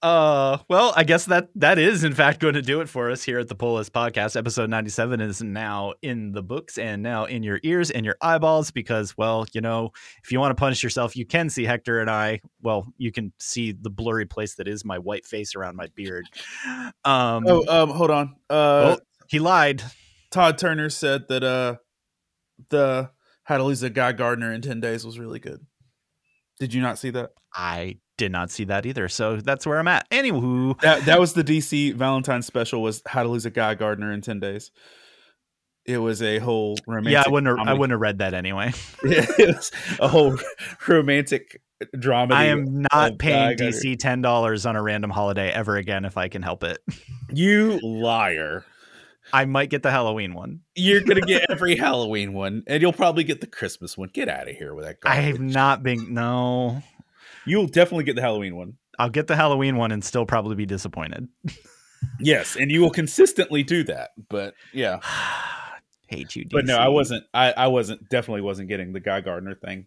Uh, 0.02 0.58
well, 0.68 0.92
I 0.96 1.04
guess 1.04 1.26
that 1.26 1.50
that 1.56 1.78
is 1.78 2.04
in 2.04 2.16
fact 2.16 2.40
going 2.40 2.56
to 2.56 2.62
do 2.64 2.82
it 2.82 2.90
for 2.90 3.12
us 3.12 3.22
here 3.22 3.38
at 3.38 3.48
the 3.48 3.54
Pull 3.54 3.76
List 3.76 3.94
Podcast. 3.94 4.36
Episode 4.36 4.68
ninety 4.68 4.90
seven 4.90 5.22
is 5.22 5.44
now 5.44 5.94
in 6.02 6.32
the 6.32 6.42
books 6.42 6.80
and 6.80 7.04
now 7.04 7.26
in 7.26 7.44
your 7.44 7.60
ears 7.62 7.92
and 7.92 8.04
your 8.04 8.16
eyeballs 8.20 8.72
because, 8.72 9.16
well, 9.16 9.46
you 9.54 9.62
know, 9.62 9.92
if 10.24 10.32
you 10.32 10.40
want 10.40 10.50
to 10.58 10.60
punish 10.60 10.82
yourself, 10.82 11.16
you 11.16 11.24
can 11.24 11.52
see 11.52 11.66
Hector 11.66 12.00
and 12.00 12.10
I. 12.10 12.42
Well, 12.64 12.92
you 12.98 13.12
can 13.12 13.32
see 13.40 13.74
the 13.74 13.92
blurry 13.92 14.26
place 14.26 14.56
that 14.56 14.68
is 14.68 14.84
my 14.84 14.98
white 14.98 15.24
face 15.26 15.56
around 15.56 15.76
my 15.76 15.86
beard. 15.94 16.26
Um, 17.06 17.46
Oh, 17.48 17.64
um, 17.68 17.90
hold 17.92 18.10
on. 18.10 18.36
Uh, 18.50 18.98
oh, 18.98 19.00
he 19.28 19.38
lied. 19.38 19.84
Todd 20.32 20.58
Turner 20.58 20.90
said 20.90 21.28
that 21.30 21.44
uh, 21.44 21.76
the 22.70 23.12
How 23.44 23.58
to 23.58 23.64
Lose 23.64 23.84
a 23.84 23.92
Guy 23.92 24.14
Gardner 24.14 24.52
in 24.52 24.62
ten 24.62 24.80
days 24.80 25.06
was 25.06 25.20
really 25.20 25.40
good. 25.40 25.64
Did 26.62 26.76
you 26.76 26.82
not 26.84 27.00
see 27.00 27.10
that? 27.10 27.32
I 27.56 27.98
did 28.20 28.32
not 28.32 28.52
see 28.52 28.66
that 28.66 28.86
either, 28.86 29.10
so 29.10 29.38
that's 29.38 29.66
where 29.66 29.80
I'm 29.80 29.88
at. 29.88 30.08
Anywho, 30.12 30.80
That 30.82 31.06
that 31.06 31.20
was 31.20 31.34
the 31.34 31.44
DC 31.44 31.96
Valentine 31.96 32.44
special. 32.44 32.84
Was 32.84 33.02
How 33.08 33.24
to 33.24 33.30
Lose 33.30 33.48
a 33.48 33.50
Guy 33.50 33.74
Gardner 33.74 34.12
in 34.12 34.22
ten 34.22 34.40
days. 34.40 34.70
It 35.88 35.98
was 35.98 36.22
a 36.22 36.38
whole 36.38 36.78
romantic. 36.86 37.14
yeah, 37.14 37.24
I 37.26 37.30
wouldn't. 37.32 37.58
Have, 37.58 37.68
I 37.68 37.74
wouldn't 37.74 37.94
have 37.94 38.00
read 38.00 38.20
that 38.20 38.36
anyway. 38.36 38.74
it 39.02 39.56
was 39.56 39.72
a 40.00 40.08
whole 40.08 40.38
romantic 40.88 41.64
drama. 41.98 42.36
I 42.36 42.44
am 42.46 42.86
not 42.94 43.18
paying 43.18 43.58
DC 43.58 43.98
ten 43.98 44.22
dollars 44.22 44.68
on 44.68 44.76
a 44.76 44.84
random 44.84 45.10
holiday 45.10 45.50
ever 45.50 45.78
again 45.78 46.06
if 46.06 46.16
I 46.16 46.28
can 46.28 46.44
help 46.44 46.64
it. 46.64 46.78
You 47.34 47.80
liar. 47.82 48.66
I 49.34 49.46
might 49.46 49.70
get 49.70 49.84
the 49.84 49.92
Halloween 49.92 50.34
one. 50.34 50.62
You're 50.76 51.02
gonna 51.02 51.22
get 51.22 51.46
every 51.50 51.76
Halloween 51.76 52.34
one, 52.34 52.64
and 52.68 52.82
you'll 52.82 52.94
probably 52.94 53.24
get 53.24 53.42
the 53.42 53.48
Christmas 53.48 53.98
one. 53.98 54.10
Get 54.14 54.30
out 54.30 54.50
of 54.50 54.56
here 54.56 54.74
with 54.74 54.86
that. 54.86 54.98
I 55.06 55.16
have 55.16 55.40
not 55.40 55.84
been. 55.84 56.14
No, 56.14 56.84
You'll 57.46 57.68
definitely 57.68 58.04
get 58.04 58.16
the 58.16 58.22
Halloween 58.22 58.56
one. 58.56 58.78
I'll 59.00 59.10
get 59.10 59.28
the 59.28 59.36
Halloween 59.36 59.78
one 59.78 59.92
and 59.92 60.04
still 60.04 60.26
probably 60.26 60.56
be 60.56 60.66
disappointed. 60.66 61.28
Yes, 62.20 62.56
and 62.56 62.72
you 62.72 62.82
will 62.82 62.90
consistently 62.90 63.62
do 63.62 63.84
that. 63.84 64.12
But 64.28 64.56
yeah, 64.74 65.00
Hate 66.08 66.36
you, 66.36 66.46
DC. 66.46 66.50
but 66.52 66.66
no, 66.66 66.76
I 66.76 66.88
wasn't. 66.88 67.26
I 67.34 67.52
I 67.52 67.68
wasn't 67.68 68.10
definitely 68.10 68.42
wasn't 68.42 68.70
getting 68.70 68.92
the 68.92 69.00
Guy 69.00 69.22
Gardner 69.22 69.54
thing. 69.56 69.86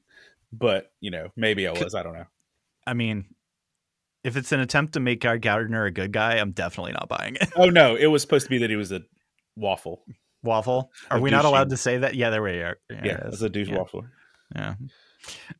But 0.52 0.92
you 1.00 1.10
know, 1.10 1.30
maybe 1.36 1.66
I 1.66 1.72
was. 1.72 1.94
I 1.94 2.02
don't 2.04 2.14
know. 2.14 2.26
I 2.86 2.94
mean, 2.94 3.24
if 4.22 4.36
it's 4.36 4.52
an 4.52 4.60
attempt 4.60 4.92
to 4.94 5.00
make 5.00 5.20
Guy 5.22 5.38
Gardner 5.38 5.86
a 5.86 5.90
good 5.90 6.12
guy, 6.12 6.36
I'm 6.36 6.52
definitely 6.52 6.92
not 6.92 7.08
buying 7.08 7.34
it. 7.34 7.48
Oh 7.56 7.68
no, 7.68 7.96
it 7.96 8.06
was 8.06 8.22
supposed 8.22 8.46
to 8.46 8.50
be 8.50 8.58
that 8.58 8.70
he 8.70 8.76
was 8.76 8.92
a 8.92 9.02
waffle. 9.56 10.04
Waffle. 10.42 10.90
Are 11.10 11.18
A 11.18 11.20
we 11.20 11.30
not 11.30 11.44
allowed 11.44 11.70
to 11.70 11.76
say 11.76 11.98
that? 11.98 12.14
Yeah, 12.14 12.30
there 12.30 12.42
we 12.42 12.50
are. 12.60 12.76
Yeah, 12.90 13.20
as 13.26 13.34
is. 13.34 13.42
a 13.42 13.48
douche 13.48 13.68
Yeah. 13.68 13.76
waffler. 13.78 14.08
Yeah. 14.54 14.74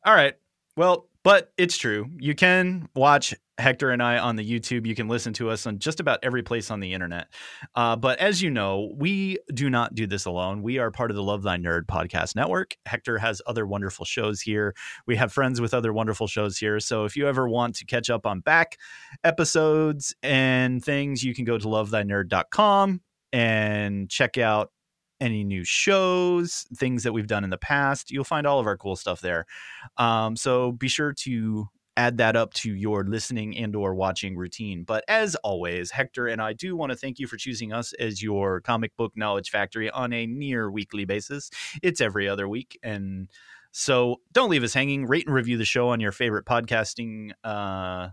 All 0.05 0.13
right. 0.13 0.35
Well, 0.77 1.07
but 1.23 1.51
it's 1.57 1.77
true. 1.77 2.07
You 2.19 2.35
can 2.35 2.87
watch 2.95 3.33
Hector 3.57 3.89
and 3.89 4.03
I 4.03 4.19
on 4.19 4.35
the 4.35 4.47
YouTube. 4.47 4.85
You 4.85 4.93
can 4.93 5.07
listen 5.07 5.31
to 5.33 5.49
us 5.49 5.65
on 5.65 5.79
just 5.79 5.99
about 6.01 6.19
every 6.21 6.43
place 6.43 6.69
on 6.69 6.81
the 6.81 6.93
internet. 6.93 7.29
Uh, 7.73 7.95
but 7.95 8.19
as 8.19 8.41
you 8.43 8.51
know, 8.51 8.91
we 8.95 9.39
do 9.53 9.69
not 9.69 9.95
do 9.95 10.05
this 10.05 10.25
alone. 10.25 10.61
We 10.61 10.77
are 10.77 10.91
part 10.91 11.09
of 11.09 11.15
the 11.15 11.23
Love 11.23 11.41
Thy 11.41 11.57
Nerd 11.57 11.85
podcast 11.87 12.35
network. 12.35 12.75
Hector 12.85 13.17
has 13.17 13.41
other 13.47 13.65
wonderful 13.65 14.05
shows 14.05 14.41
here. 14.41 14.75
We 15.07 15.15
have 15.15 15.31
friends 15.33 15.59
with 15.61 15.73
other 15.73 15.93
wonderful 15.93 16.27
shows 16.27 16.57
here. 16.57 16.79
So 16.81 17.05
if 17.05 17.15
you 17.15 17.27
ever 17.27 17.47
want 17.49 17.75
to 17.77 17.85
catch 17.85 18.09
up 18.09 18.25
on 18.27 18.41
back 18.41 18.77
episodes 19.23 20.13
and 20.21 20.83
things, 20.83 21.23
you 21.23 21.33
can 21.33 21.45
go 21.45 21.57
to 21.57 21.65
lovethynerd.com 21.65 23.01
and 23.35 24.09
check 24.09 24.37
out 24.37 24.71
any 25.19 25.43
new 25.43 25.65
shows, 25.65 26.65
things 26.73 27.03
that 27.03 27.11
we've 27.11 27.27
done 27.27 27.43
in 27.43 27.49
the 27.49 27.57
past. 27.57 28.09
You'll 28.09 28.23
find 28.23 28.47
all 28.47 28.61
of 28.61 28.65
our 28.65 28.77
cool 28.77 28.95
stuff 28.95 29.19
there. 29.19 29.45
Um, 29.97 30.37
so 30.37 30.71
be 30.71 30.87
sure 30.87 31.11
to 31.11 31.67
add 31.97 32.17
that 32.17 32.37
up 32.37 32.53
to 32.53 32.73
your 32.73 33.03
listening 33.03 33.57
and 33.57 33.75
or 33.75 33.93
watching 33.93 34.37
routine. 34.37 34.85
But 34.85 35.03
as 35.09 35.35
always, 35.35 35.91
Hector 35.91 36.27
and 36.27 36.41
I 36.41 36.53
do 36.53 36.77
want 36.77 36.93
to 36.93 36.97
thank 36.97 37.19
you 37.19 37.27
for 37.27 37.35
choosing 37.35 37.73
us 37.73 37.91
as 37.93 38.23
your 38.23 38.61
comic 38.61 38.95
book 38.95 39.11
knowledge 39.17 39.49
factory 39.49 39.89
on 39.89 40.13
a 40.13 40.25
near 40.25 40.71
weekly 40.71 41.03
basis. 41.03 41.49
It's 41.83 41.99
every 41.99 42.29
other 42.29 42.47
week 42.47 42.79
and 42.83 43.27
so 43.73 44.21
don't 44.31 44.49
leave 44.49 44.63
us 44.63 44.73
hanging. 44.73 45.07
Rate 45.07 45.25
and 45.25 45.35
review 45.35 45.57
the 45.57 45.65
show 45.65 45.89
on 45.89 45.99
your 45.99 46.13
favorite 46.13 46.45
podcasting 46.45 47.31
uh 47.43 48.09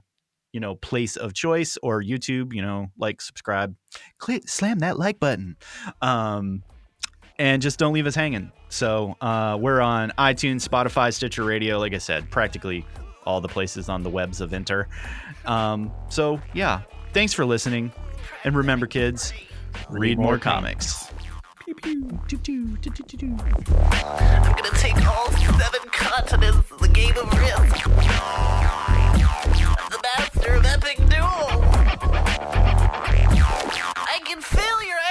you 0.53 0.61
know 0.61 0.75
place 0.77 1.17
of 1.17 1.35
choice 1.35 1.79
or 1.83 2.03
YouTube, 2.03 2.53
you 2.53 2.63
know, 2.63 2.89
like 2.99 3.21
subscribe. 3.21 3.75
Click 4.19 4.49
slam 4.49 4.81
that 4.81 4.99
like 4.99 5.19
button. 5.19 5.57
Um 6.01 6.63
and 7.39 7.61
just 7.63 7.79
don't 7.79 7.93
leave 7.93 8.07
us 8.07 8.15
hanging. 8.15 8.53
So 8.69 9.17
uh, 9.21 9.59
we're 9.61 9.81
on 9.81 10.13
iTunes, 10.17 10.67
Spotify, 10.67 11.13
Stitcher 11.13 11.45
Radio, 11.45 11.79
like 11.79 11.93
I 11.93 11.99
said, 11.99 12.31
practically 12.31 12.87
all 13.25 13.41
the 13.41 13.49
places 13.49 13.89
on 13.89 14.03
the 14.03 14.11
webs 14.11 14.41
of 14.41 14.53
Enter. 14.53 14.89
Um, 15.45 15.91
so 16.09 16.41
yeah, 16.55 16.83
thanks 17.13 17.33
for 17.33 17.45
listening, 17.45 17.93
and 18.45 18.57
remember, 18.57 18.87
kids, 18.87 19.33
read, 19.91 20.19
more, 20.19 20.27
more 20.27 20.39
comics. 20.39 21.13
I'm 21.69 22.11
gonna 24.57 24.71
take 24.75 24.97
all 25.07 25.31
seven 25.33 25.89
continents 25.91 26.73
as 26.73 26.83
a 26.83 26.89
game 26.89 27.17
of 27.17 27.33
risk. 27.39 28.62
Master 30.19 30.55
of 30.55 30.67
epic 30.67 30.99
duel. 31.09 31.63
I 33.97 34.21
can 34.25 34.41
feel 34.43 34.83
your 34.87 35.02